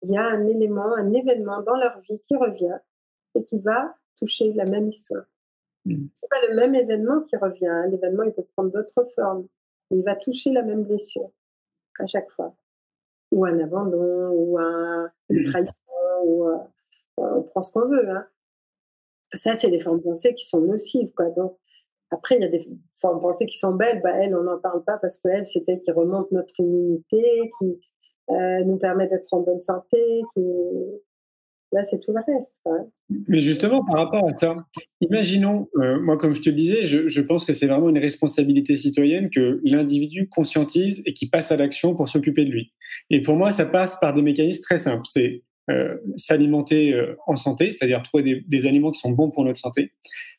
il 0.04 0.12
y 0.12 0.18
a 0.18 0.26
un 0.26 0.48
élément, 0.48 0.94
un 0.96 1.14
événement 1.14 1.62
dans 1.62 1.76
leur 1.76 2.00
vie 2.02 2.22
qui 2.28 2.36
revient 2.36 2.78
et 3.36 3.44
qui 3.44 3.60
va 3.60 3.96
toucher 4.18 4.54
la 4.54 4.66
même 4.66 4.90
histoire. 4.90 5.26
Mmh. 5.86 6.08
C'est 6.14 6.30
pas 6.30 6.48
le 6.48 6.56
même 6.56 6.76
événement 6.76 7.22
qui 7.22 7.36
revient. 7.36 7.68
Hein. 7.68 7.88
L'événement, 7.88 8.24
il 8.24 8.34
peut 8.34 8.46
prendre 8.56 8.72
d'autres 8.72 9.06
formes. 9.16 9.48
Il 9.92 10.04
va 10.04 10.16
toucher 10.16 10.52
la 10.52 10.64
même 10.64 10.84
blessure 10.84 11.32
à 12.00 12.08
chaque 12.08 12.30
fois. 12.32 12.56
Ou 13.32 13.46
un 13.46 13.60
abandon, 13.60 14.30
ou 14.32 14.58
un, 14.58 15.10
une 15.30 15.48
mmh. 15.48 15.52
trahison, 15.52 15.74
ou 16.24 16.48
euh, 16.48 16.58
on 17.18 17.44
prend 17.44 17.62
ce 17.62 17.72
qu'on 17.72 17.88
veut. 17.88 18.10
Hein. 18.10 18.26
Ça, 19.34 19.54
c'est 19.54 19.70
des 19.70 19.80
formes 19.80 20.00
de 20.00 20.04
pensée 20.04 20.34
qui 20.34 20.46
sont 20.46 20.62
nocives. 20.62 21.12
Quoi. 21.14 21.30
Donc, 21.32 21.58
après, 22.12 22.36
il 22.36 22.42
y 22.42 22.46
a 22.46 22.50
des 22.50 22.68
formes 22.94 23.18
de 23.18 23.22
pensée 23.22 23.46
qui 23.46 23.58
sont 23.58 23.74
belles. 23.74 24.02
Bah, 24.02 24.12
elles, 24.12 24.36
on 24.36 24.44
n'en 24.44 24.60
parle 24.60 24.84
pas 24.84 24.98
parce 24.98 25.18
qu'elles, 25.20 25.44
c'est 25.44 25.64
elles 25.68 25.82
qui 25.82 25.92
remontent 25.92 26.30
notre 26.32 26.60
immunité, 26.60 27.52
qui, 27.60 27.80
euh, 28.30 28.64
nous 28.64 28.78
permet 28.78 29.08
d'être 29.08 29.34
en 29.34 29.42
bonne 29.42 29.62
santé. 29.62 30.24
Qui... 30.34 30.42
C'est 31.84 32.00
tout 32.00 32.12
le 32.14 32.22
reste. 32.26 32.52
Mais 33.28 33.42
justement, 33.42 33.84
par 33.84 33.98
rapport 33.98 34.28
à 34.28 34.34
ça, 34.34 34.56
imaginons, 35.02 35.68
euh, 35.78 36.00
moi, 36.00 36.18
comme 36.18 36.34
je 36.34 36.42
te 36.42 36.50
le 36.50 36.56
disais, 36.56 36.86
je, 36.86 37.22
pense 37.22 37.46
que 37.46 37.54
c'est 37.54 37.68
vraiment 37.68 37.90
une 37.90 37.98
responsabilité 37.98 38.76
citoyenne 38.76 39.30
que 39.30 39.60
l'individu 39.64 40.30
conscientise 40.30 41.02
et 41.06 41.14
qui 41.14 41.28
passe 41.28 41.52
à 41.52 41.58
l'action 41.58 41.96
pour 41.96 42.08
s'occuper 42.08 42.46
de 42.46 42.52
lui. 42.52 42.72
Et 43.10 43.22
pour 43.22 43.36
moi, 43.36 43.52
ça 43.52 43.66
passe 43.66 43.98
par 44.00 44.14
des 44.14 44.22
mécanismes 44.22 44.62
très 44.62 44.80
simples. 44.80 45.06
C'est 45.06 45.44
euh, 45.70 45.96
s'alimenter 46.16 46.94
euh, 46.94 47.16
en 47.28 47.36
santé, 47.36 47.72
c'est-à-dire 47.72 48.04
trouver 48.04 48.24
des, 48.24 48.44
des, 48.48 48.68
aliments 48.68 48.92
qui 48.92 49.00
sont 49.00 49.12
bons 49.12 49.32
pour 49.32 49.44
notre 49.44 49.60
santé, 49.60 49.92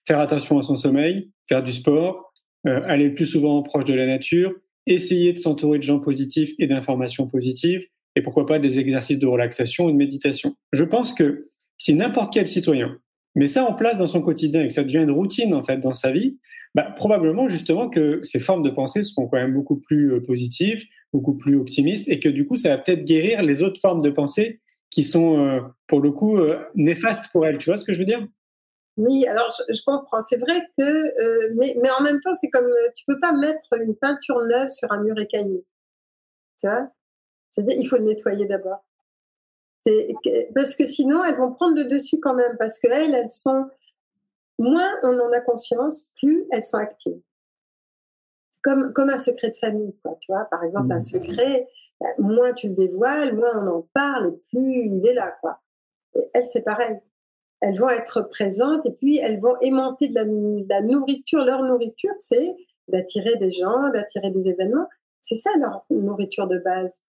faire 0.06 0.20
attention 0.20 0.58
à 0.58 0.62
son 0.62 0.76
sommeil, 0.76 1.30
faire 1.48 1.62
du 1.62 1.72
sport, 1.72 2.32
aller 2.64 3.04
le 3.04 3.14
plus 3.14 3.26
souvent 3.26 3.62
proche 3.62 3.84
de 3.84 3.94
la 3.94 4.06
nature, 4.06 4.52
essayer 4.86 5.32
de 5.32 5.38
s'entourer 5.38 5.78
de 5.78 5.84
gens 5.84 6.00
positifs 6.00 6.52
et 6.58 6.66
d'informations 6.66 7.28
positives, 7.28 7.86
et 8.16 8.22
pourquoi 8.22 8.46
pas 8.46 8.58
des 8.58 8.80
exercices 8.80 9.18
de 9.18 9.26
relaxation 9.26 9.84
ou 9.84 9.92
de 9.92 9.96
méditation. 9.96 10.56
Je 10.72 10.82
pense 10.82 11.12
que 11.12 11.50
si 11.76 11.94
n'importe 11.94 12.32
quel 12.32 12.48
citoyen 12.48 12.98
met 13.34 13.46
ça 13.46 13.64
en 13.64 13.74
place 13.74 13.98
dans 13.98 14.06
son 14.06 14.22
quotidien 14.22 14.62
et 14.62 14.68
que 14.68 14.72
ça 14.72 14.82
devient 14.82 15.02
une 15.02 15.10
routine 15.10 15.54
en 15.54 15.62
fait 15.62 15.76
dans 15.76 15.92
sa 15.92 16.10
vie, 16.10 16.38
bah, 16.74 16.90
probablement 16.96 17.48
justement 17.48 17.88
que 17.88 18.20
ces 18.24 18.40
formes 18.40 18.62
de 18.62 18.70
pensée 18.70 19.02
seront 19.02 19.28
quand 19.28 19.36
même 19.36 19.52
beaucoup 19.52 19.76
plus 19.76 20.14
euh, 20.14 20.22
positives, 20.22 20.84
beaucoup 21.12 21.36
plus 21.36 21.56
optimistes, 21.56 22.08
et 22.08 22.18
que 22.18 22.28
du 22.28 22.46
coup 22.46 22.56
ça 22.56 22.70
va 22.70 22.78
peut-être 22.78 23.04
guérir 23.04 23.42
les 23.42 23.62
autres 23.62 23.80
formes 23.80 24.00
de 24.00 24.10
pensée 24.10 24.60
qui 24.90 25.02
sont 25.02 25.38
euh, 25.38 25.60
pour 25.86 26.00
le 26.00 26.10
coup 26.10 26.38
euh, 26.38 26.58
néfastes 26.74 27.26
pour 27.32 27.46
elles. 27.46 27.58
Tu 27.58 27.68
vois 27.68 27.76
ce 27.76 27.84
que 27.84 27.92
je 27.92 27.98
veux 27.98 28.04
dire? 28.06 28.26
Oui, 28.96 29.26
alors 29.26 29.54
je, 29.68 29.80
comprends. 29.84 30.22
C'est 30.22 30.38
vrai 30.38 30.62
que, 30.78 31.54
mais, 31.54 31.76
mais, 31.82 31.90
en 31.90 32.02
même 32.02 32.18
temps, 32.20 32.34
c'est 32.34 32.48
comme 32.48 32.68
tu 32.94 33.04
peux 33.06 33.20
pas 33.20 33.32
mettre 33.32 33.78
une 33.78 33.94
peinture 33.94 34.40
neuve 34.46 34.70
sur 34.70 34.90
un 34.90 35.02
mur 35.02 35.18
écaillé. 35.18 35.66
Tu 36.58 36.66
vois? 36.66 36.88
Je 37.56 37.62
Il 37.78 37.86
faut 37.86 37.96
le 37.96 38.04
nettoyer 38.04 38.46
d'abord. 38.46 38.84
Parce 40.54 40.74
que 40.74 40.84
sinon, 40.84 41.24
elles 41.24 41.36
vont 41.36 41.52
prendre 41.52 41.76
le 41.76 41.84
dessus 41.84 42.18
quand 42.20 42.34
même. 42.34 42.56
Parce 42.58 42.78
qu'elles, 42.78 43.14
elles 43.14 43.28
sont. 43.28 43.66
Moins 44.58 44.90
on 45.02 45.18
en 45.20 45.32
a 45.32 45.40
conscience, 45.40 46.10
plus 46.16 46.46
elles 46.50 46.64
sont 46.64 46.78
actives. 46.78 47.20
Comme, 48.62 48.92
comme 48.94 49.10
un 49.10 49.18
secret 49.18 49.50
de 49.50 49.56
famille, 49.56 49.94
quoi, 50.02 50.16
tu 50.20 50.32
vois. 50.32 50.46
Par 50.46 50.64
exemple, 50.64 50.90
un 50.92 50.96
mmh. 50.96 51.00
secret, 51.00 51.68
bah, 52.00 52.08
moins 52.18 52.54
tu 52.54 52.68
le 52.68 52.74
dévoiles, 52.74 53.34
moins 53.34 53.62
on 53.62 53.66
en 53.68 53.88
parle, 53.92 54.28
et 54.28 54.42
plus 54.48 54.86
il 54.86 55.06
est 55.06 55.12
là, 55.12 55.36
quoi. 55.42 55.60
Et 56.14 56.30
elles, 56.32 56.46
c'est 56.46 56.62
pareil 56.62 56.98
elles 57.60 57.78
vont 57.78 57.88
être 57.88 58.22
présentes 58.22 58.84
et 58.86 58.92
puis 58.92 59.18
elles 59.18 59.40
vont 59.40 59.58
aimanter 59.60 60.08
de 60.08 60.66
la, 60.68 60.80
nourriture. 60.82 61.44
Leur 61.44 61.62
nourriture, 61.62 62.14
c'est 62.18 62.56
d'attirer 62.88 63.36
des 63.36 63.50
gens, 63.50 63.90
d'attirer 63.90 64.30
des 64.30 64.48
événements. 64.48 64.86
C'est 65.22 65.36
ça 65.36 65.50
leur 65.58 65.84
nourriture 65.90 66.46
de 66.46 66.58
base. 66.58 67.00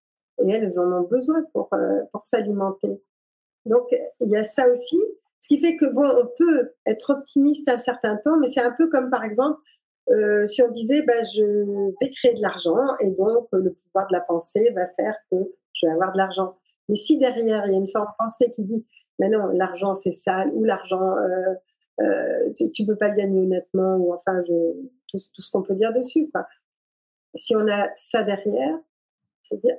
Et 0.46 0.50
elles 0.50 0.80
en 0.80 0.92
ont 0.92 1.08
besoin 1.08 1.44
pour, 1.54 1.70
euh, 1.74 2.02
pour 2.12 2.26
s'alimenter. 2.26 3.02
Donc, 3.66 3.88
il 4.20 4.30
y 4.30 4.38
a 4.38 4.44
ça 4.44 4.70
aussi. 4.70 5.00
Ce 5.40 5.48
qui 5.48 5.60
fait 5.60 5.78
que, 5.78 5.86
bon, 5.86 6.06
on 6.06 6.28
peut 6.38 6.72
être 6.86 7.12
optimiste 7.12 7.70
un 7.70 7.78
certain 7.78 8.18
temps, 8.18 8.38
mais 8.38 8.48
c'est 8.48 8.62
un 8.62 8.72
peu 8.72 8.90
comme, 8.90 9.10
par 9.10 9.24
exemple, 9.24 9.60
euh, 10.10 10.46
si 10.46 10.62
on 10.62 10.72
disait, 10.72 11.02
bah, 11.02 11.24
je 11.24 11.44
vais 12.02 12.12
créer 12.12 12.34
de 12.34 12.42
l'argent 12.42 12.98
et 13.02 13.12
donc 13.12 13.48
le 13.52 13.74
pouvoir 13.74 14.08
de 14.08 14.14
la 14.14 14.22
pensée 14.22 14.72
va 14.74 14.88
faire 14.88 15.16
que 15.30 15.38
je 15.74 15.86
vais 15.86 15.92
avoir 15.92 16.14
de 16.14 16.18
l'argent. 16.18 16.56
Mais 16.88 16.96
si 16.96 17.18
derrière, 17.18 17.66
il 17.66 17.74
y 17.74 17.76
a 17.76 17.78
une 17.78 17.90
forme 17.90 18.06
de 18.06 18.16
pensée 18.18 18.54
qui 18.56 18.64
dit, 18.64 18.86
mais 19.20 19.30
non, 19.30 19.48
l'argent 19.48 19.96
c'est 19.96 20.14
sale 20.14 20.50
ou 20.54 20.64
l'argent 20.64 21.18
euh, 21.18 21.54
euh, 22.00 22.54
tu, 22.56 22.84
ne 22.84 22.88
peux 22.88 22.96
pas 22.96 23.10
le 23.10 23.16
gagner 23.16 23.42
honnêtement 23.42 23.96
ou 23.98 24.14
enfin 24.14 24.42
je, 24.48 24.54
tout, 25.08 25.20
ce 25.20 25.52
qu'on 25.52 25.64
peut 25.64 25.76
dire 25.76 25.94
dessus. 25.94 26.30
Quoi. 26.32 26.48
Si 27.34 27.56
on 27.56 27.68
a 27.68 27.90
ça 27.96 28.24
derrière, 28.24 28.78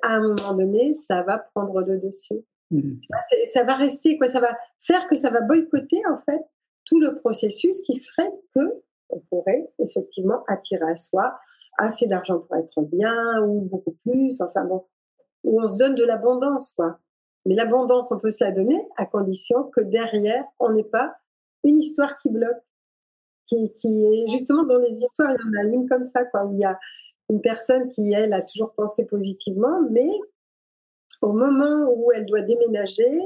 à 0.03 0.15
un 0.15 0.21
moment 0.21 0.55
donné, 0.55 0.93
ça 0.93 1.23
va 1.23 1.39
prendre 1.39 1.81
le 1.81 1.99
dessus. 1.99 2.45
Mmh. 2.71 3.01
Ça 3.45 3.65
va 3.65 3.75
rester 3.75 4.19
quoi, 4.19 4.29
ça 4.29 4.41
va 4.41 4.57
faire 4.81 5.09
que 5.09 5.17
ça 5.17 5.31
va 5.31 5.41
boycotter 5.41 6.03
en 6.11 6.17
fait 6.19 6.43
tout 6.85 7.01
le 7.01 7.17
processus 7.17 7.81
qui 7.83 7.99
ferait 7.99 8.33
que 8.55 8.83
on 9.09 9.21
pourrait 9.31 9.71
effectivement 9.79 10.45
attirer 10.49 10.91
à 10.91 10.97
soi 10.97 11.39
assez 11.79 12.07
d'argent 12.07 12.41
pour 12.41 12.57
être 12.57 12.83
bien 12.83 13.43
ou 13.43 13.63
beaucoup 13.63 13.97
plus, 14.05 14.41
enfin 14.43 14.65
bon, 14.65 14.85
où 15.45 15.63
on 15.63 15.69
se 15.69 15.79
donne 15.79 15.95
de 15.95 16.05
l'abondance 16.05 16.73
quoi. 16.73 16.99
Mais 17.47 17.55
l'abondance, 17.55 18.13
on 18.13 18.19
peut 18.19 18.31
se 18.31 18.45
la 18.45 18.53
donner 18.53 18.87
à 18.97 19.07
condition 19.07 19.65
que 19.75 19.81
derrière, 19.81 20.45
on 20.59 20.71
n'ait 20.73 20.85
pas 20.85 21.17
une 21.65 21.79
histoire 21.79 22.19
qui 22.19 22.29
bloque. 22.29 22.63
Qui, 23.47 23.73
qui, 23.81 24.05
est 24.05 24.31
justement 24.31 24.65
dans 24.65 24.77
les 24.77 24.95
histoires, 24.95 25.33
il 25.33 25.41
y 25.41 25.49
en 25.49 25.63
a 25.63 25.65
une 25.65 25.89
comme 25.89 26.05
ça, 26.05 26.27
quoi, 26.27 26.45
où 26.45 26.53
il 26.53 26.61
y 26.61 26.65
a 26.67 26.79
une 27.29 27.41
personne 27.41 27.91
qui, 27.91 28.13
elle, 28.13 28.33
a 28.33 28.43
toujours 28.43 28.73
pensé 28.75 29.07
positivement, 29.07 29.83
mais 29.91 30.11
au 31.21 31.33
moment 31.33 31.91
où 31.95 32.11
elle 32.13 32.27
doit 32.27 32.43
déménager, 32.43 33.21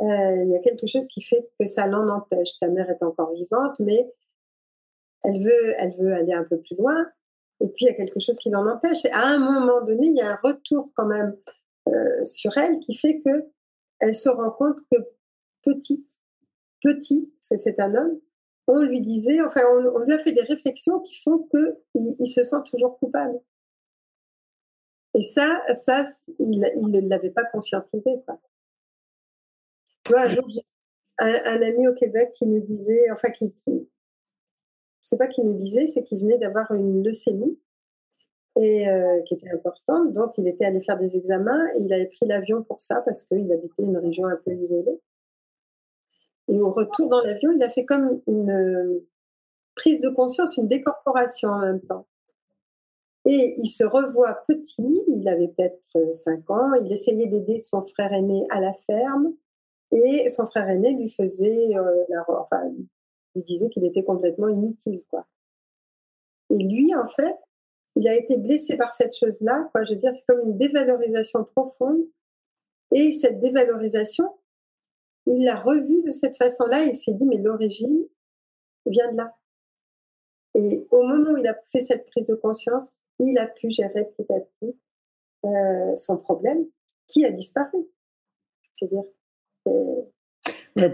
euh, 0.00 0.42
il 0.44 0.50
y 0.50 0.56
a 0.56 0.60
quelque 0.60 0.86
chose 0.86 1.06
qui 1.08 1.22
fait 1.22 1.48
que 1.58 1.66
ça 1.66 1.86
l'en 1.86 2.08
empêche. 2.08 2.50
Sa 2.50 2.68
mère 2.68 2.90
est 2.90 3.02
encore 3.02 3.32
vivante, 3.32 3.78
mais 3.78 4.12
elle 5.24 5.42
veut, 5.42 5.74
elle 5.78 5.94
veut 5.98 6.14
aller 6.14 6.32
un 6.32 6.44
peu 6.44 6.58
plus 6.58 6.76
loin. 6.76 7.06
Et 7.60 7.68
puis, 7.68 7.84
il 7.84 7.88
y 7.88 7.90
a 7.90 7.94
quelque 7.94 8.18
chose 8.20 8.36
qui 8.38 8.50
l'en 8.50 8.68
empêche. 8.68 9.04
Et 9.04 9.10
à 9.12 9.26
un 9.26 9.38
moment 9.38 9.82
donné, 9.82 10.08
il 10.08 10.16
y 10.16 10.20
a 10.20 10.32
un 10.32 10.38
retour 10.42 10.90
quand 10.96 11.06
même 11.06 11.36
euh, 11.88 12.24
sur 12.24 12.56
elle 12.58 12.78
qui 12.80 12.94
fait 12.96 13.20
que 13.20 13.46
elle 14.00 14.14
se 14.16 14.28
rend 14.28 14.50
compte 14.50 14.78
que 14.90 14.98
petit, 15.62 16.04
que 16.82 17.00
c'est 17.40 17.78
un 17.78 17.94
homme, 17.94 18.20
on 18.66 18.78
lui 18.82 19.00
disait, 19.00 19.40
enfin, 19.42 19.60
on, 19.70 19.98
lui 20.00 20.14
a 20.14 20.18
fait 20.18 20.32
des 20.32 20.42
réflexions 20.42 21.00
qui 21.00 21.20
font 21.20 21.46
qu'il 21.50 22.16
il 22.18 22.28
se 22.28 22.44
sent 22.44 22.62
toujours 22.70 22.98
coupable. 22.98 23.40
Et 25.14 25.22
ça, 25.22 25.62
ça 25.74 26.04
il 26.38 26.60
ne 26.60 27.08
l'avait 27.08 27.30
pas 27.30 27.44
conscientisé. 27.44 28.10
Quoi. 28.24 28.40
Un 30.16 30.28
jour, 30.28 30.46
un, 31.18 31.62
ami 31.62 31.86
au 31.86 31.94
Québec 31.94 32.32
qui 32.38 32.46
nous 32.46 32.60
disait, 32.60 33.10
enfin, 33.10 33.30
qui, 33.30 33.52
qui 33.66 33.88
sais 35.12 35.18
pas 35.18 35.28
qui 35.28 35.42
nous 35.42 35.54
disait, 35.54 35.86
c'est 35.86 36.02
qu'il 36.04 36.18
venait 36.18 36.38
d'avoir 36.38 36.72
une 36.72 37.04
leucémie 37.04 37.58
et 38.56 38.88
euh, 38.88 39.20
qui 39.22 39.34
était 39.34 39.50
importante. 39.50 40.12
Donc, 40.14 40.32
il 40.38 40.48
était 40.48 40.64
allé 40.64 40.80
faire 40.80 40.98
des 40.98 41.16
examens 41.16 41.66
et 41.74 41.82
il 41.82 41.92
avait 41.92 42.06
pris 42.06 42.26
l'avion 42.26 42.62
pour 42.62 42.80
ça 42.80 43.02
parce 43.04 43.24
qu'il 43.24 43.50
habitait 43.52 43.82
une 43.82 43.98
région 43.98 44.26
un 44.26 44.38
peu 44.44 44.52
isolée. 44.54 45.00
Et 46.48 46.60
au 46.60 46.70
retour 46.70 47.08
dans 47.08 47.20
l'avion, 47.20 47.52
il 47.52 47.62
a 47.62 47.70
fait 47.70 47.84
comme 47.84 48.20
une 48.26 48.50
euh, 48.50 49.06
prise 49.74 50.00
de 50.00 50.08
conscience, 50.08 50.56
une 50.56 50.68
décorporation 50.68 51.50
en 51.50 51.60
même 51.60 51.80
temps. 51.80 52.06
Et 53.24 53.54
il 53.58 53.68
se 53.68 53.84
revoit 53.84 54.44
petit, 54.48 55.02
il 55.06 55.28
avait 55.28 55.48
peut-être 55.48 56.12
5 56.12 56.50
ans, 56.50 56.74
il 56.74 56.92
essayait 56.92 57.28
d'aider 57.28 57.60
son 57.60 57.82
frère 57.82 58.12
aîné 58.12 58.44
à 58.50 58.60
la 58.60 58.72
ferme, 58.74 59.32
et 59.92 60.28
son 60.28 60.46
frère 60.46 60.68
aîné 60.68 60.94
lui 60.94 61.08
faisait, 61.08 61.76
euh, 61.76 62.04
la, 62.08 62.24
enfin, 62.28 62.68
lui 63.36 63.42
disait 63.42 63.68
qu'il 63.68 63.84
était 63.84 64.02
complètement 64.02 64.48
inutile, 64.48 65.02
quoi. 65.08 65.26
Et 66.50 66.58
lui, 66.58 66.94
en 66.94 67.06
fait, 67.06 67.36
il 67.96 68.08
a 68.08 68.14
été 68.14 68.38
blessé 68.38 68.76
par 68.76 68.92
cette 68.92 69.16
chose-là, 69.16 69.68
quoi. 69.70 69.84
Je 69.84 69.94
veux 69.94 70.00
dire, 70.00 70.12
c'est 70.12 70.24
comme 70.26 70.48
une 70.48 70.58
dévalorisation 70.58 71.44
profonde. 71.44 72.00
Et 72.92 73.12
cette 73.12 73.40
dévalorisation, 73.40 74.28
il 75.26 75.44
l'a 75.44 75.60
revue 75.60 76.02
de 76.02 76.12
cette 76.12 76.36
façon-là 76.36 76.84
et 76.84 76.88
il 76.88 76.94
s'est 76.94 77.14
dit, 77.14 77.24
mais 77.24 77.38
l'origine 77.38 78.04
vient 78.86 79.10
de 79.12 79.16
là. 79.16 79.34
Et 80.54 80.86
au 80.90 81.02
moment 81.02 81.32
où 81.32 81.36
il 81.36 81.46
a 81.46 81.56
fait 81.70 81.80
cette 81.80 82.06
prise 82.06 82.26
de 82.26 82.34
conscience, 82.34 82.92
il 83.18 83.38
a 83.38 83.46
pu 83.46 83.70
gérer 83.70 84.06
petit 84.16 84.32
à 84.32 84.40
petit 84.40 84.76
euh, 85.46 85.96
son 85.96 86.18
problème 86.18 86.66
qui 87.08 87.24
a 87.24 87.32
disparu. 87.32 87.78
Je 88.80 88.86
veux 88.86 88.90
dire, 88.90 89.04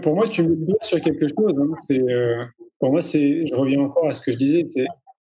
pour 0.01 0.15
moi, 0.15 0.27
tu 0.27 0.43
me 0.43 0.55
dis 0.55 0.75
sur 0.81 0.99
quelque 1.01 1.27
chose. 1.27 1.53
Hein. 1.57 1.71
Euh, 1.91 2.45
pour 2.79 2.91
moi, 2.91 3.01
je 3.01 3.55
reviens 3.55 3.81
encore 3.81 4.07
à 4.07 4.13
ce 4.13 4.21
que 4.21 4.31
je 4.31 4.37
disais. 4.37 4.65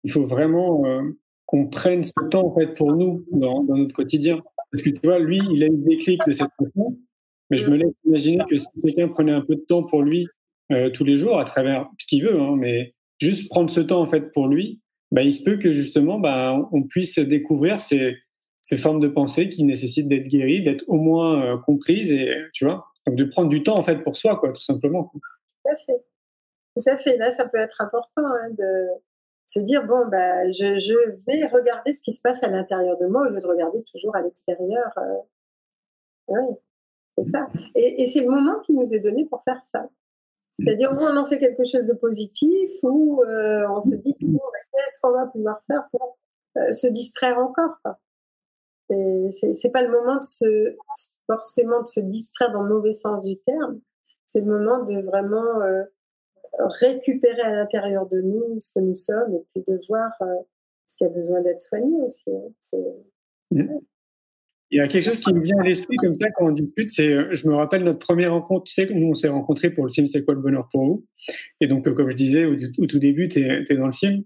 Il 0.05 0.13
faut 0.13 0.27
vraiment 0.27 0.85
euh, 0.85 1.03
qu'on 1.47 1.69
prenne 1.69 2.03
ce 2.03 2.13
temps 2.31 2.47
en 2.47 2.55
fait 2.55 2.75
pour 2.75 2.95
nous 2.95 3.25
dans, 3.33 3.63
dans, 3.63 3.77
notre 3.77 3.95
quotidien. 3.95 4.41
Parce 4.71 4.83
que 4.83 4.91
tu 4.91 5.01
vois, 5.05 5.19
lui, 5.19 5.41
il 5.53 5.63
a 5.63 5.67
eu 5.67 5.77
des 5.77 5.97
déclic 5.97 6.21
de 6.27 6.33
cette 6.33 6.51
façon, 6.59 6.97
mais 7.53 7.59
je 7.59 7.69
me 7.69 7.77
laisse 7.77 7.93
imaginer 8.07 8.43
que 8.49 8.57
si 8.57 8.67
quelqu'un 8.83 9.09
prenait 9.09 9.33
un 9.33 9.43
peu 9.43 9.57
de 9.57 9.61
temps 9.61 9.83
pour 9.83 10.03
lui 10.03 10.27
euh, 10.73 10.89
tous 10.89 11.05
les 11.05 11.17
jours 11.17 11.39
à 11.39 11.45
travers 11.45 11.87
ce 11.99 12.07
qu'il 12.07 12.25
veut, 12.25 12.41
hein, 12.41 12.57
mais 12.57 12.95
juste 13.21 13.51
prendre 13.51 13.69
ce 13.69 13.81
temps 13.81 14.01
en 14.01 14.07
fait 14.07 14.33
pour 14.33 14.49
lui, 14.49 14.81
bah, 15.11 15.23
il 15.23 15.35
se 15.35 15.45
peut 15.45 15.59
que 15.59 15.75
justement, 15.75 16.19
bah, 16.19 16.59
on 16.73 16.83
puisse 16.83 17.19
découvrir 17.19 17.83
ces, 17.83 18.17
ces 18.63 18.79
formes 18.79 19.01
de 19.01 19.09
pensée 19.09 19.51
qui 19.51 19.65
nécessitent 19.65 20.09
d'être 20.09 20.29
guéries, 20.29 20.63
d'être 20.63 20.85
au 20.89 20.97
moins 20.97 21.59
comprises 21.59 22.11
et 22.11 22.35
tu 22.55 22.65
vois. 22.65 22.87
Donc 23.07 23.17
de 23.17 23.25
prendre 23.25 23.51
du 23.51 23.63
temps 23.63 23.77
en 23.77 23.83
fait 23.83 24.03
pour 24.03 24.17
soi, 24.17 24.39
quoi, 24.39 24.51
tout 24.55 24.63
simplement. 24.63 25.11
Tout 25.13 25.71
à 25.71 25.77
fait. 25.77 26.03
Tout 26.75 26.85
à 26.87 26.97
fait. 26.97 27.19
Là, 27.19 27.31
ça 27.31 27.47
peut 27.47 27.59
être 27.59 27.83
important 27.83 28.25
hein, 28.25 28.49
de 28.57 28.87
se 29.47 29.61
dire 29.61 29.87
bon, 29.87 30.07
bah, 30.11 30.51
je, 30.53 30.79
je, 30.79 30.95
vais 31.27 31.47
regarder 31.49 31.93
ce 31.93 32.01
qui 32.01 32.13
se 32.13 32.23
passe 32.23 32.43
à 32.43 32.49
l'intérieur 32.49 32.97
de 32.97 33.07
moi 33.09 33.27
au 33.27 33.31
lieu 33.31 33.41
de 33.41 33.47
regarder 33.47 33.85
toujours 33.93 34.17
à 34.17 34.23
l'extérieur. 34.23 34.91
Euh... 36.31 36.35
c'est 37.23 37.31
ça. 37.31 37.49
Et, 37.75 38.03
et 38.03 38.07
c'est 38.07 38.23
le 38.23 38.31
moment 38.31 38.61
qui 38.61 38.73
nous 38.73 38.95
est 38.95 39.01
donné 39.01 39.25
pour 39.27 39.43
faire 39.45 39.61
ça. 39.65 39.89
C'est-à-dire 40.59 40.93
où 40.93 41.03
on 41.03 41.17
en 41.17 41.25
fait 41.25 41.39
quelque 41.39 41.65
chose 41.65 41.85
de 41.85 41.95
positif, 41.95 42.71
ou 42.83 43.23
euh, 43.23 43.67
on 43.69 43.81
se 43.81 43.97
dit 43.97 44.17
bah, 44.21 44.39
qu'est-ce 44.73 45.01
qu'on 45.01 45.13
va 45.13 45.27
pouvoir 45.27 45.63
faire 45.67 45.89
pour 45.91 46.19
euh, 46.59 46.73
se 46.73 46.87
distraire 46.87 47.39
encore. 47.39 47.77
C'est 48.89 49.73
pas 49.73 49.83
le 49.83 49.91
moment 49.91 50.17
de 50.17 50.25
se 50.25 50.77
forcément 51.27 51.81
de 51.81 51.87
se 51.87 52.01
distraire 52.01 52.53
dans 52.53 52.63
le 52.63 52.75
mauvais 52.75 52.93
sens 52.93 53.25
du 53.25 53.39
terme. 53.39 53.81
C'est 54.27 54.41
le 54.41 54.47
moment 54.47 54.85
de 54.85 55.01
vraiment 55.01 55.63
euh, 55.63 55.85
récupérer 56.59 57.41
à 57.41 57.51
l'intérieur 57.51 58.07
de 58.07 58.21
nous 58.21 58.61
ce 58.61 58.71
que 58.75 58.81
nous 58.81 58.97
sommes 58.97 59.35
et 59.35 59.47
puis 59.53 59.65
de 59.67 59.81
voir 59.89 60.13
ce 60.87 60.97
qui 60.99 61.05
a 61.07 61.09
besoin 61.09 61.41
d'être 61.41 61.63
soigné 61.63 62.03
aussi. 62.03 62.31
Hein. 63.57 63.81
Il 64.73 64.79
y 64.79 64.81
a 64.81 64.89
quelque 64.89 65.05
chose 65.05 65.21
qui 65.21 65.35
me 65.35 65.43
vient 65.43 65.59
à 65.59 65.65
l'esprit 65.65 65.97
comme 65.97 66.15
ça 66.15 66.31
quand 66.31 66.47
on 66.47 66.51
discute, 66.51 66.89
c'est, 66.89 67.13
euh, 67.13 67.29
je 67.33 67.47
me 67.47 67.55
rappelle 67.55 67.85
notre 67.85 67.99
première 67.99 68.33
rencontre, 68.33 68.65
tu 68.65 68.73
sais, 68.73 68.89
nous 68.91 69.09
on 69.09 69.15
s'est 69.15 69.29
rencontrés 69.29 69.69
pour 69.69 69.85
le 69.85 69.93
film 69.93 70.07
C'est 70.07 70.25
quoi 70.25 70.33
le 70.33 70.41
bonheur 70.41 70.67
pour 70.73 70.87
vous? 70.87 71.07
Et 71.61 71.67
donc, 71.67 71.85
comme 71.95 72.09
je 72.09 72.17
disais 72.17 72.47
au, 72.47 72.57
tout 72.57 72.99
début, 72.99 73.29
tu 73.29 73.41
es, 73.41 73.77
dans 73.77 73.87
le 73.87 73.93
film. 73.93 74.23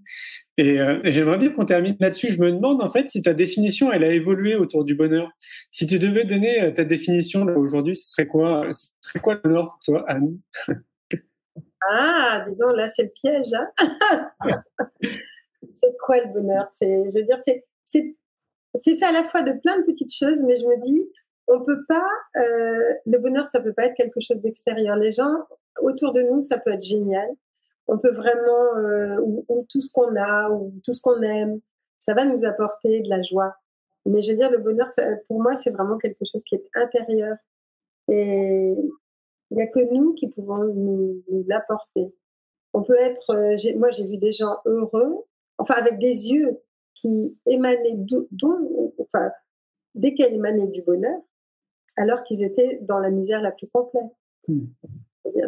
Et, 0.57 0.81
euh, 0.81 1.01
et 1.03 1.13
j'aimerais 1.13 1.39
bien 1.39 1.51
qu'on 1.51 1.65
termine 1.65 1.97
là-dessus. 1.99 2.31
Je 2.31 2.41
me 2.41 2.53
demande 2.53 2.81
en 2.81 2.93
fait 2.93 3.09
si 3.09 3.23
ta 3.23 3.35
définition, 3.35 3.91
elle 3.91 4.05
a 4.05 4.13
évolué 4.13 4.55
autour 4.55 4.85
du 4.85 4.95
bonheur. 4.95 5.33
Si 5.73 5.85
tu 5.89 5.99
devais 5.99 6.25
donner 6.25 6.63
euh, 6.63 6.71
ta 6.71 6.85
définition 6.85 7.45
aujourd'hui, 7.57 7.97
ce 7.97 8.13
serait 8.13 8.29
quoi, 8.29 8.73
ce 8.73 8.91
serait 9.01 9.19
quoi 9.19 9.35
le 9.35 9.41
bonheur 9.43 9.69
pour 9.69 9.79
toi, 9.85 10.05
Anne? 10.09 10.39
Ah, 11.89 12.45
dis 12.49 12.57
donc, 12.57 12.77
là 12.77 12.89
c'est 12.89 13.05
le 13.05 13.11
piège. 13.11 13.47
Hein? 13.53 14.59
C'est 15.75 15.97
quoi 16.05 16.17
le 16.25 16.33
bonheur? 16.33 16.67
C'est, 16.73 16.87
je 16.87 17.19
veux 17.19 17.27
dire, 17.27 17.37
c'est, 17.85 18.17
c'est 18.81 18.97
fait 18.99 19.05
à 19.05 19.13
la 19.13 19.25
fois 19.25 19.43
de 19.43 19.53
plein 19.53 19.79
de 19.79 19.85
petites 19.85 20.15
choses, 20.15 20.41
mais 20.43 20.57
je 20.59 20.65
me 20.65 20.85
dis, 20.85 21.03
on 21.49 21.61
peut 21.61 21.85
pas, 21.89 22.09
euh, 22.37 22.95
le 23.07 23.19
bonheur, 23.19 23.47
ça 23.47 23.61
peut 23.61 23.73
pas 23.73 23.87
être 23.87 23.95
quelque 23.95 24.21
chose 24.21 24.39
d'extérieur. 24.39 24.97
Les 24.97 25.13
gens 25.13 25.33
autour 25.81 26.13
de 26.13 26.23
nous, 26.23 26.43
ça 26.43 26.59
peut 26.59 26.71
être 26.71 26.83
génial. 26.83 27.29
On 27.87 27.99
peut 27.99 28.11
vraiment, 28.11 28.77
euh, 28.79 29.21
ou, 29.21 29.67
tout 29.71 29.81
ce 29.81 29.93
qu'on 29.93 30.17
a, 30.17 30.51
ou 30.51 30.73
tout 30.85 30.93
ce 30.93 31.01
qu'on 31.01 31.23
aime, 31.23 31.61
ça 31.99 32.15
va 32.15 32.25
nous 32.25 32.45
apporter 32.45 33.01
de 33.01 33.09
la 33.09 33.23
joie. 33.23 33.55
Mais 34.07 34.23
je 34.23 34.31
veux 34.33 34.37
dire, 34.37 34.51
le 34.51 34.59
bonheur, 34.59 34.89
pour 35.29 35.41
moi, 35.41 35.55
c'est 35.55 35.71
vraiment 35.71 35.99
quelque 35.99 36.25
chose 36.25 36.43
qui 36.45 36.57
est 36.57 36.65
intérieur. 36.75 37.37
Et 38.09 38.75
il 39.51 39.57
n'y 39.57 39.63
a 39.63 39.67
que 39.67 39.95
nous 39.95 40.15
qui 40.15 40.29
pouvons 40.29 40.59
nous, 40.65 41.23
l'apporter. 41.47 42.13
On 42.73 42.83
peut 42.83 42.99
être, 42.99 43.31
euh, 43.31 43.79
moi, 43.79 43.91
j'ai 43.91 44.07
vu 44.07 44.17
des 44.19 44.33
gens 44.33 44.59
heureux, 44.67 45.25
enfin, 45.59 45.75
avec 45.75 45.99
des 45.99 46.31
yeux 46.31 46.61
qui 47.01 47.39
émanaient 47.47 47.95
d'où, 47.97 48.29
enfin, 48.99 49.31
dès 49.95 50.15
qu'elle 50.15 50.35
émanait 50.35 50.69
du 50.69 50.83
bonheur, 50.83 51.21
alors 51.97 52.23
qu'ils 52.23 52.45
étaient 52.45 52.79
dans 52.83 52.99
la 52.99 53.11
misère 53.11 53.41
la 53.41 53.53
plus 53.53 53.69
complète. 53.69 54.13
Hmm. 54.49 54.67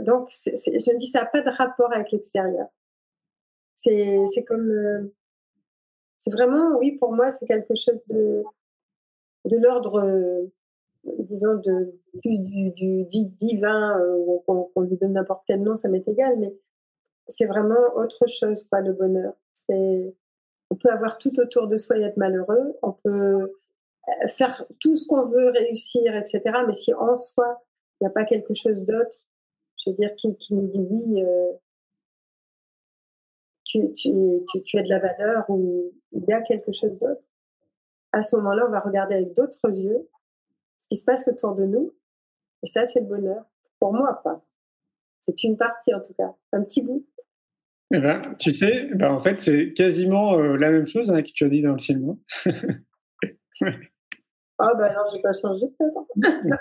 Donc, 0.01 0.29
je 0.31 0.93
me 0.93 0.99
dis, 0.99 1.07
ça 1.07 1.21
n'a 1.21 1.27
pas 1.27 1.43
de 1.43 1.51
rapport 1.51 1.93
avec 1.93 2.11
l'extérieur. 2.11 2.67
C'est 3.77 4.45
comme. 4.47 4.71
Euh, 4.71 5.15
c'est 6.19 6.33
vraiment, 6.33 6.77
oui, 6.79 6.93
pour 6.99 7.13
moi, 7.13 7.31
c'est 7.31 7.47
quelque 7.47 7.77
chose 7.77 8.03
de, 8.09 8.43
de 9.45 9.57
l'ordre, 9.57 10.01
euh, 10.01 10.47
disons, 11.05 11.55
de 11.55 11.95
plus 12.21 12.43
du, 12.43 12.73
du, 12.73 13.25
divin, 13.25 14.01
euh, 14.01 14.39
qu'on 14.47 14.81
lui 14.83 14.97
donne 14.97 15.13
n'importe 15.13 15.45
quel 15.47 15.63
nom, 15.63 15.77
ça 15.77 15.89
m'est 15.89 16.07
égal, 16.09 16.37
mais 16.41 16.53
c'est 17.29 17.47
vraiment 17.47 17.95
autre 17.95 18.27
chose, 18.27 18.65
quoi, 18.65 18.81
le 18.81 18.95
bonheur. 18.95 19.33
C'est 19.69 20.13
on 20.71 20.77
peut 20.77 20.91
avoir 20.91 21.19
tout 21.19 21.39
autour 21.41 21.69
de 21.69 21.77
soi 21.77 21.99
et 21.99 22.03
être 22.03 22.17
malheureux. 22.17 22.77
On 22.83 22.93
peut 22.93 23.55
euh, 24.09 24.29
faire 24.29 24.65
tout 24.81 24.97
ce 24.97 25.07
qu'on 25.07 25.27
veut, 25.27 25.51
réussir, 25.51 26.15
etc. 26.17 26.43
Mais 26.67 26.75
si 26.75 26.93
en 26.95 27.17
soi, 27.19 27.63
il 28.01 28.05
n'y 28.05 28.09
a 28.09 28.13
pas 28.13 28.25
quelque 28.25 28.55
chose 28.55 28.85
d'autre, 28.85 29.19
je 29.85 29.91
veux 29.91 29.97
dire, 29.97 30.15
qui, 30.17 30.37
nous 30.51 30.67
dit 30.69 30.87
oui, 30.91 31.23
euh, 31.23 31.53
tu, 33.65 34.79
as 34.79 34.83
de 34.83 34.89
la 34.89 34.99
valeur 34.99 35.45
ou 35.49 35.93
il 36.13 36.25
y 36.25 36.33
a 36.33 36.43
quelque 36.43 36.73
chose 36.73 36.97
d'autre, 36.99 37.23
à 38.13 38.23
ce 38.23 38.37
moment-là, 38.37 38.65
on 38.67 38.71
va 38.71 38.81
regarder 38.81 39.17
avec 39.17 39.35
d'autres 39.35 39.69
yeux 39.69 40.09
ce 40.79 40.89
qui 40.89 40.97
se 40.97 41.05
passe 41.05 41.29
autour 41.29 41.55
de 41.55 41.65
nous. 41.65 41.93
Et 42.63 42.67
ça, 42.67 42.87
c'est 42.87 43.01
le 43.01 43.07
bonheur. 43.07 43.45
Pour 43.79 43.93
moi, 43.93 44.21
pas. 44.25 44.43
C'est 45.21 45.45
une 45.45 45.57
partie, 45.57 45.95
en 45.95 46.01
tout 46.01 46.15
cas. 46.15 46.35
Un 46.53 46.63
petit 46.63 46.81
bout. 46.81 47.05
Eh 47.95 48.01
ben, 48.01 48.23
tu 48.39 48.53
sais, 48.53 48.91
ben, 48.95 49.13
en 49.13 49.21
fait, 49.21 49.41
c'est 49.41 49.73
quasiment 49.73 50.39
euh, 50.39 50.57
la 50.57 50.71
même 50.71 50.87
chose 50.87 51.11
hein, 51.11 51.23
que 51.23 51.31
tu 51.35 51.45
as 51.45 51.49
dit 51.49 51.63
dans 51.63 51.73
le 51.73 51.79
film. 51.79 52.11
Hein. 52.11 53.71
Ah, 54.61 54.75
bah 54.77 54.87
alors, 54.87 55.09
j'ai 55.15 55.23
pas 55.23 55.31
changé 55.33 55.67
peut-être. 55.79 56.59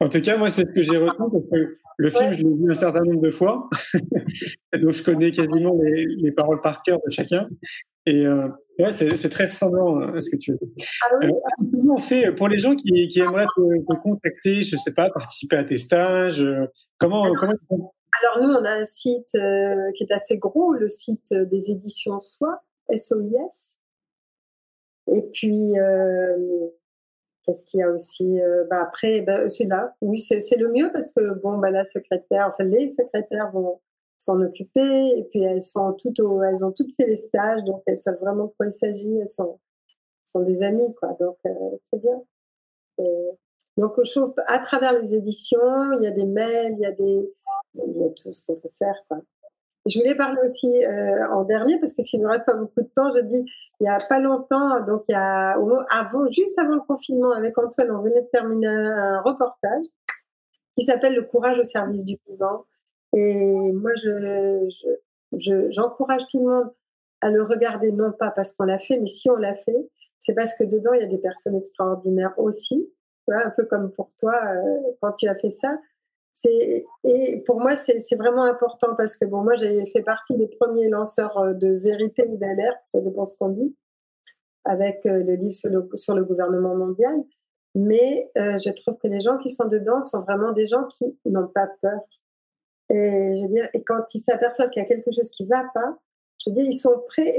en 0.00 0.08
tout 0.08 0.20
cas, 0.20 0.36
moi, 0.36 0.48
c'est 0.48 0.64
ce 0.64 0.70
que 0.70 0.82
j'ai 0.82 0.96
retenu 0.96 1.26
parce 1.32 1.44
que 1.50 1.76
le 1.98 2.10
film, 2.10 2.32
je 2.32 2.38
l'ai 2.38 2.54
vu 2.54 2.70
un 2.70 2.74
certain 2.76 3.00
nombre 3.00 3.20
de 3.20 3.32
fois. 3.32 3.68
donc, 4.80 4.92
je 4.92 5.02
connais 5.02 5.32
quasiment 5.32 5.76
les, 5.82 6.06
les, 6.06 6.30
paroles 6.30 6.60
par 6.60 6.82
cœur 6.82 7.00
de 7.04 7.10
chacun. 7.10 7.48
Et 8.06 8.24
euh, 8.24 8.46
ouais, 8.78 8.92
c'est 8.92 9.28
très 9.28 9.46
ressemblant 9.46 10.00
hein, 10.00 10.14
à 10.14 10.20
ce 10.20 10.30
que 10.30 10.36
tu 10.36 10.52
as 10.52 10.54
dit. 10.54 10.84
Ah, 11.02 11.14
oui. 11.20 11.26
euh, 11.26 11.94
on 11.96 11.98
fait 11.98 12.32
pour 12.32 12.46
les 12.46 12.58
gens 12.58 12.76
qui, 12.76 13.08
qui 13.08 13.18
aimeraient 13.18 13.46
te, 13.56 13.60
te, 13.60 14.00
contacter, 14.00 14.62
je 14.62 14.76
sais 14.76 14.92
pas, 14.92 15.10
participer 15.10 15.56
à 15.56 15.64
tes 15.64 15.78
stages 15.78 16.46
Comment, 17.00 17.32
comment 17.68 17.92
alors 18.16 18.42
nous, 18.42 18.52
on 18.54 18.64
a 18.64 18.72
un 18.72 18.84
site 18.84 19.34
euh, 19.34 19.92
qui 19.92 20.04
est 20.04 20.12
assez 20.12 20.38
gros, 20.38 20.72
le 20.72 20.88
site 20.88 21.32
des 21.32 21.70
éditions 21.70 22.20
Soi, 22.20 22.62
SOIS. 22.94 23.74
Et 25.14 25.22
puis, 25.32 25.78
euh, 25.78 26.68
qu'est-ce 27.44 27.64
qu'il 27.64 27.80
y 27.80 27.82
a 27.82 27.90
aussi 27.90 28.40
euh, 28.40 28.64
bah 28.70 28.80
Après, 28.82 29.20
bah, 29.22 29.48
c'est 29.48 29.64
là. 29.64 29.94
Oui, 30.00 30.20
c'est 30.20 30.56
le 30.56 30.70
mieux 30.70 30.90
parce 30.92 31.12
que 31.12 31.34
bon, 31.40 31.58
bah, 31.58 31.70
la 31.70 31.84
secrétaire, 31.84 32.48
enfin 32.48 32.64
les 32.64 32.88
secrétaires 32.88 33.50
vont 33.52 33.80
s'en 34.18 34.40
occuper. 34.40 35.18
Et 35.18 35.24
puis 35.30 35.42
elles 35.42 35.62
sont 35.62 35.92
toutes, 35.94 36.20
elles 36.20 36.64
ont 36.64 36.72
toutes 36.72 36.94
fait 36.96 37.06
les 37.06 37.16
stages, 37.16 37.62
donc 37.64 37.82
elles 37.86 37.98
savent 37.98 38.20
vraiment 38.20 38.46
de 38.46 38.52
quoi 38.56 38.66
il 38.66 38.72
s'agit. 38.72 39.18
Elles 39.18 39.30
sont, 39.30 39.60
sont 40.24 40.40
des 40.40 40.62
amis, 40.62 40.94
quoi. 40.96 41.16
Donc, 41.20 41.38
c'est 41.90 42.00
bien. 42.00 42.20
donc, 43.76 43.94
je 44.02 44.10
trouve, 44.18 44.34
à 44.46 44.58
travers 44.58 44.92
les 44.92 45.14
éditions, 45.14 45.92
il 45.92 46.02
y 46.02 46.06
a 46.06 46.10
des 46.10 46.26
mails, 46.26 46.74
il 46.78 46.80
y 46.80 46.86
a 46.86 46.92
des, 46.92 47.32
tout 48.14 48.32
ce 48.32 48.44
qu'on 48.46 48.56
peut 48.56 48.70
faire, 48.78 48.96
quoi. 49.08 49.18
Je 49.86 49.98
voulais 49.98 50.16
parler 50.16 50.38
aussi 50.44 50.84
euh, 50.84 51.28
en 51.30 51.44
dernier 51.44 51.78
parce 51.80 51.94
que 51.94 52.02
s'il 52.02 52.20
ne 52.20 52.26
reste 52.26 52.44
pas 52.44 52.56
beaucoup 52.56 52.82
de 52.82 52.90
temps, 52.94 53.10
je 53.14 53.20
dis 53.20 53.44
il 53.80 53.84
y 53.84 53.88
a 53.88 53.96
pas 54.08 54.18
longtemps, 54.18 54.80
donc 54.84 55.04
il 55.08 55.12
y 55.12 55.14
a 55.14 55.52
avant, 55.90 56.30
juste 56.30 56.58
avant 56.58 56.74
le 56.74 56.80
confinement, 56.80 57.32
avec 57.32 57.56
Antoine, 57.56 57.90
on 57.92 58.02
venait 58.02 58.20
de 58.20 58.28
terminer 58.30 58.66
un 58.66 59.22
reportage 59.22 59.84
qui 60.76 60.84
s'appelle 60.84 61.14
Le 61.14 61.22
courage 61.22 61.58
au 61.58 61.64
service 61.64 62.04
du 62.04 62.18
vivant. 62.28 62.64
Et 63.16 63.72
moi, 63.72 63.92
je, 63.96 64.68
j'encourage 65.70 66.22
tout 66.30 66.40
le 66.40 66.52
monde 66.52 66.70
à 67.20 67.30
le 67.30 67.42
regarder, 67.42 67.90
non 67.90 68.12
pas 68.12 68.30
parce 68.30 68.52
qu'on 68.52 68.64
l'a 68.64 68.78
fait, 68.78 68.98
mais 68.98 69.08
si 69.08 69.30
on 69.30 69.36
l'a 69.36 69.54
fait, 69.54 69.88
c'est 70.18 70.34
parce 70.34 70.56
que 70.56 70.64
dedans, 70.64 70.92
il 70.92 71.00
y 71.00 71.04
a 71.04 71.08
des 71.08 71.18
personnes 71.18 71.56
extraordinaires 71.56 72.34
aussi. 72.36 72.88
Un 73.30 73.50
peu 73.50 73.64
comme 73.64 73.92
pour 73.92 74.10
toi, 74.18 74.34
euh, 74.46 74.78
quand 75.00 75.12
tu 75.12 75.28
as 75.28 75.34
fait 75.34 75.50
ça. 75.50 75.78
Et 76.44 77.42
pour 77.46 77.60
moi, 77.60 77.76
c'est 77.76 78.16
vraiment 78.16 78.44
important 78.44 78.94
parce 78.96 79.16
que 79.16 79.24
bon, 79.24 79.42
moi, 79.42 79.56
j'ai 79.56 79.86
fait 79.86 80.02
partie 80.02 80.36
des 80.36 80.46
premiers 80.46 80.88
lanceurs 80.88 81.36
euh, 81.38 81.52
de 81.52 81.68
vérité 81.68 82.26
ou 82.28 82.36
d'alerte, 82.36 82.78
ça 82.84 83.00
dépend 83.00 83.24
ce 83.24 83.36
qu'on 83.36 83.50
dit, 83.50 83.74
avec 84.64 85.04
euh, 85.06 85.22
le 85.24 85.34
livre 85.34 85.54
sur 85.94 86.14
le, 86.14 86.24
gouvernement 86.24 86.76
mondial. 86.76 87.16
Mais 87.74 88.30
je 88.34 88.70
trouve 88.70 88.96
que 88.96 89.06
les 89.08 89.20
gens 89.20 89.38
qui 89.38 89.50
sont 89.50 89.68
dedans 89.68 90.00
sont 90.00 90.22
vraiment 90.22 90.52
des 90.52 90.66
gens 90.66 90.88
qui 90.96 91.16
n'ont 91.26 91.46
pas 91.46 91.68
peur. 91.80 92.00
Et 92.90 93.84
quand 93.86 94.02
ils 94.14 94.20
s'aperçoivent 94.20 94.70
qu'il 94.70 94.82
y 94.82 94.84
a 94.84 94.88
quelque 94.88 95.12
chose 95.12 95.28
qui 95.30 95.44
ne 95.44 95.50
va 95.50 95.64
pas, 95.74 95.96
je 96.40 96.50
veux 96.50 96.56
dire, 96.56 96.64
ils 96.64 96.78
sont 96.78 97.04
prêts 97.06 97.32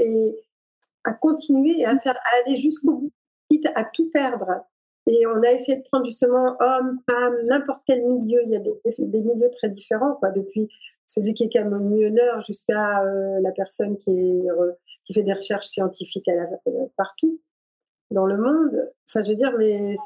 à 1.04 1.12
continuer 1.12 1.80
et 1.80 1.84
à 1.84 1.94
aller 2.44 2.56
jusqu'au 2.56 2.92
bout, 2.92 3.12
quitte 3.50 3.68
à 3.74 3.84
tout 3.84 4.10
perdre. 4.12 4.64
Et 5.12 5.26
on 5.26 5.42
a 5.42 5.50
essayé 5.50 5.78
de 5.78 5.82
prendre 5.82 6.04
justement 6.04 6.56
hommes, 6.60 7.00
femmes, 7.04 7.36
n'importe 7.48 7.82
quel 7.84 8.00
milieu. 8.06 8.42
Il 8.44 8.52
y 8.52 8.56
a 8.56 8.60
des, 8.60 9.22
milieux 9.22 9.50
très 9.56 9.68
différents, 9.68 10.14
quoi, 10.14 10.30
depuis 10.30 10.68
celui 11.06 11.34
qui 11.34 11.44
est 11.44 11.48
camionneur 11.48 12.40
jusqu'à 12.42 13.02
euh, 13.02 13.40
la 13.40 13.50
personne 13.50 13.96
qui, 13.96 14.46
qui 15.04 15.12
fait 15.12 15.24
des 15.24 15.32
recherches 15.32 15.66
scientifiques 15.66 16.28
euh, 16.28 16.86
partout 16.96 17.40
dans 18.12 18.24
le 18.24 18.36
monde. 18.36 18.88
Enfin, 19.08 19.24
je 19.24 19.30
veux 19.30 19.36
dire, 19.36 19.52
mais 19.58 19.96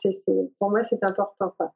pour 0.59 0.71
moi, 0.71 0.83
c'est 0.83 1.05
important. 1.05 1.53
Quoi. 1.59 1.75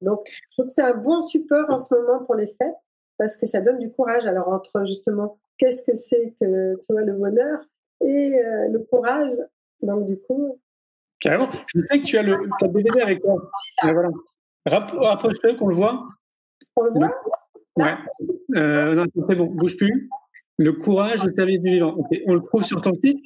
Donc, 0.00 0.20
je 0.26 0.40
trouve 0.52 0.66
que 0.66 0.72
c'est 0.72 0.82
un 0.82 0.96
bon 0.96 1.20
support 1.20 1.68
en 1.70 1.78
ce 1.78 1.92
moment 1.96 2.24
pour 2.26 2.36
les 2.36 2.46
fêtes 2.46 2.76
parce 3.16 3.36
que 3.36 3.46
ça 3.46 3.60
donne 3.60 3.80
du 3.80 3.90
courage. 3.90 4.24
Alors, 4.24 4.46
entre 4.46 4.84
justement, 4.86 5.40
qu'est-ce 5.58 5.82
que 5.82 5.96
c'est 5.96 6.32
que, 6.40 6.76
tu 6.76 6.92
vois, 6.92 7.02
le 7.02 7.14
bonheur 7.14 7.58
et 8.04 8.38
euh, 8.38 8.68
le 8.68 8.78
courage. 8.78 9.34
Donc, 9.82 10.06
du 10.06 10.16
coup. 10.20 10.60
Carrément. 11.20 11.48
Je 11.74 11.80
sais 11.90 12.00
que 12.00 12.04
tu 12.04 12.18
as 12.18 12.22
le 12.22 12.48
DVD 12.68 13.00
avec 13.00 13.20
toi. 13.20 13.50
voilà. 13.82 14.10
Rapproche-le 14.66 15.54
qu'on 15.54 15.68
le 15.68 15.74
voit. 15.74 16.06
On 16.76 16.82
le 16.82 16.90
voit? 16.92 17.10
Ouais. 17.76 17.94
Euh, 18.56 18.94
non, 18.94 19.04
c'est 19.28 19.36
bon, 19.36 19.46
bouge 19.46 19.76
plus. 19.76 20.10
Le 20.58 20.72
courage 20.72 21.24
au 21.24 21.30
service 21.30 21.60
du 21.60 21.70
vivant. 21.70 21.96
On 22.26 22.34
le 22.34 22.42
trouve 22.42 22.64
sur 22.64 22.82
ton 22.82 22.92
site? 23.02 23.24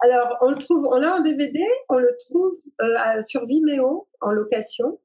Alors, 0.00 0.36
on 0.42 0.50
le 0.50 0.56
trouve, 0.56 0.86
on 0.92 0.98
l'a 0.98 1.16
en 1.16 1.20
DVD, 1.20 1.64
on 1.88 1.98
le 1.98 2.14
trouve 2.28 2.52
euh, 2.82 3.22
sur 3.22 3.44
Vimeo 3.46 4.06
en 4.20 4.30
location, 4.30 5.00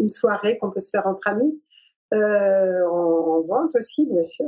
une 0.00 0.08
soirée 0.08 0.56
qu'on 0.58 0.70
peut 0.70 0.80
se 0.80 0.88
faire 0.88 1.06
entre 1.06 1.28
amis, 1.28 1.60
euh, 2.14 2.86
en, 2.88 3.42
vente 3.42 3.74
aussi, 3.74 4.08
bien 4.08 4.22
sûr. 4.22 4.46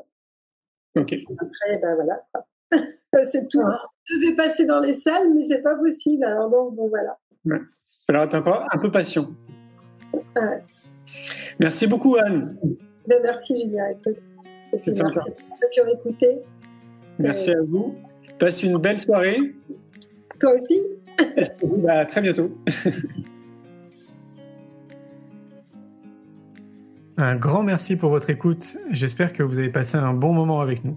Ok. 0.96 1.14
Après, 1.38 1.78
ben 1.82 1.94
voilà. 1.96 2.22
c'est 3.30 3.46
tout. 3.48 3.62
Je 4.08 4.16
devais 4.16 4.36
passer 4.36 4.64
dans 4.64 4.80
les 4.80 4.94
salles, 4.94 5.34
mais 5.34 5.42
c'est 5.42 5.62
pas 5.62 5.74
possible. 5.76 6.24
Alors 6.24 6.50
donc, 6.50 6.74
bon, 6.74 6.88
voilà. 6.88 7.18
Ouais. 7.44 7.60
Alors, 8.08 8.22
attends 8.22 8.38
encore 8.38 8.66
un 8.72 8.78
peu 8.78 8.90
patient. 8.90 9.28
Merci 11.60 11.86
beaucoup, 11.86 12.16
Anne. 12.16 12.56
Ben, 13.06 13.20
merci, 13.22 13.54
Julien. 13.56 13.84
Merci 14.72 14.90
à 14.90 14.94
tous 14.94 15.50
ceux 15.50 15.68
qui 15.72 15.80
ont 15.80 15.88
écouté. 15.88 16.38
Merci 17.18 17.50
à 17.50 17.60
vous. 17.62 17.96
Passe 18.38 18.62
une 18.62 18.78
belle 18.78 19.00
soirée. 19.00 19.38
Toi 20.40 20.54
aussi. 20.54 20.80
bah, 21.78 21.98
à 21.98 22.06
très 22.06 22.20
bientôt. 22.22 22.50
Un 27.16 27.34
grand 27.34 27.64
merci 27.64 27.96
pour 27.96 28.10
votre 28.10 28.30
écoute. 28.30 28.76
J'espère 28.90 29.32
que 29.32 29.42
vous 29.42 29.58
avez 29.58 29.70
passé 29.70 29.96
un 29.96 30.14
bon 30.14 30.32
moment 30.32 30.60
avec 30.60 30.84
nous. 30.84 30.96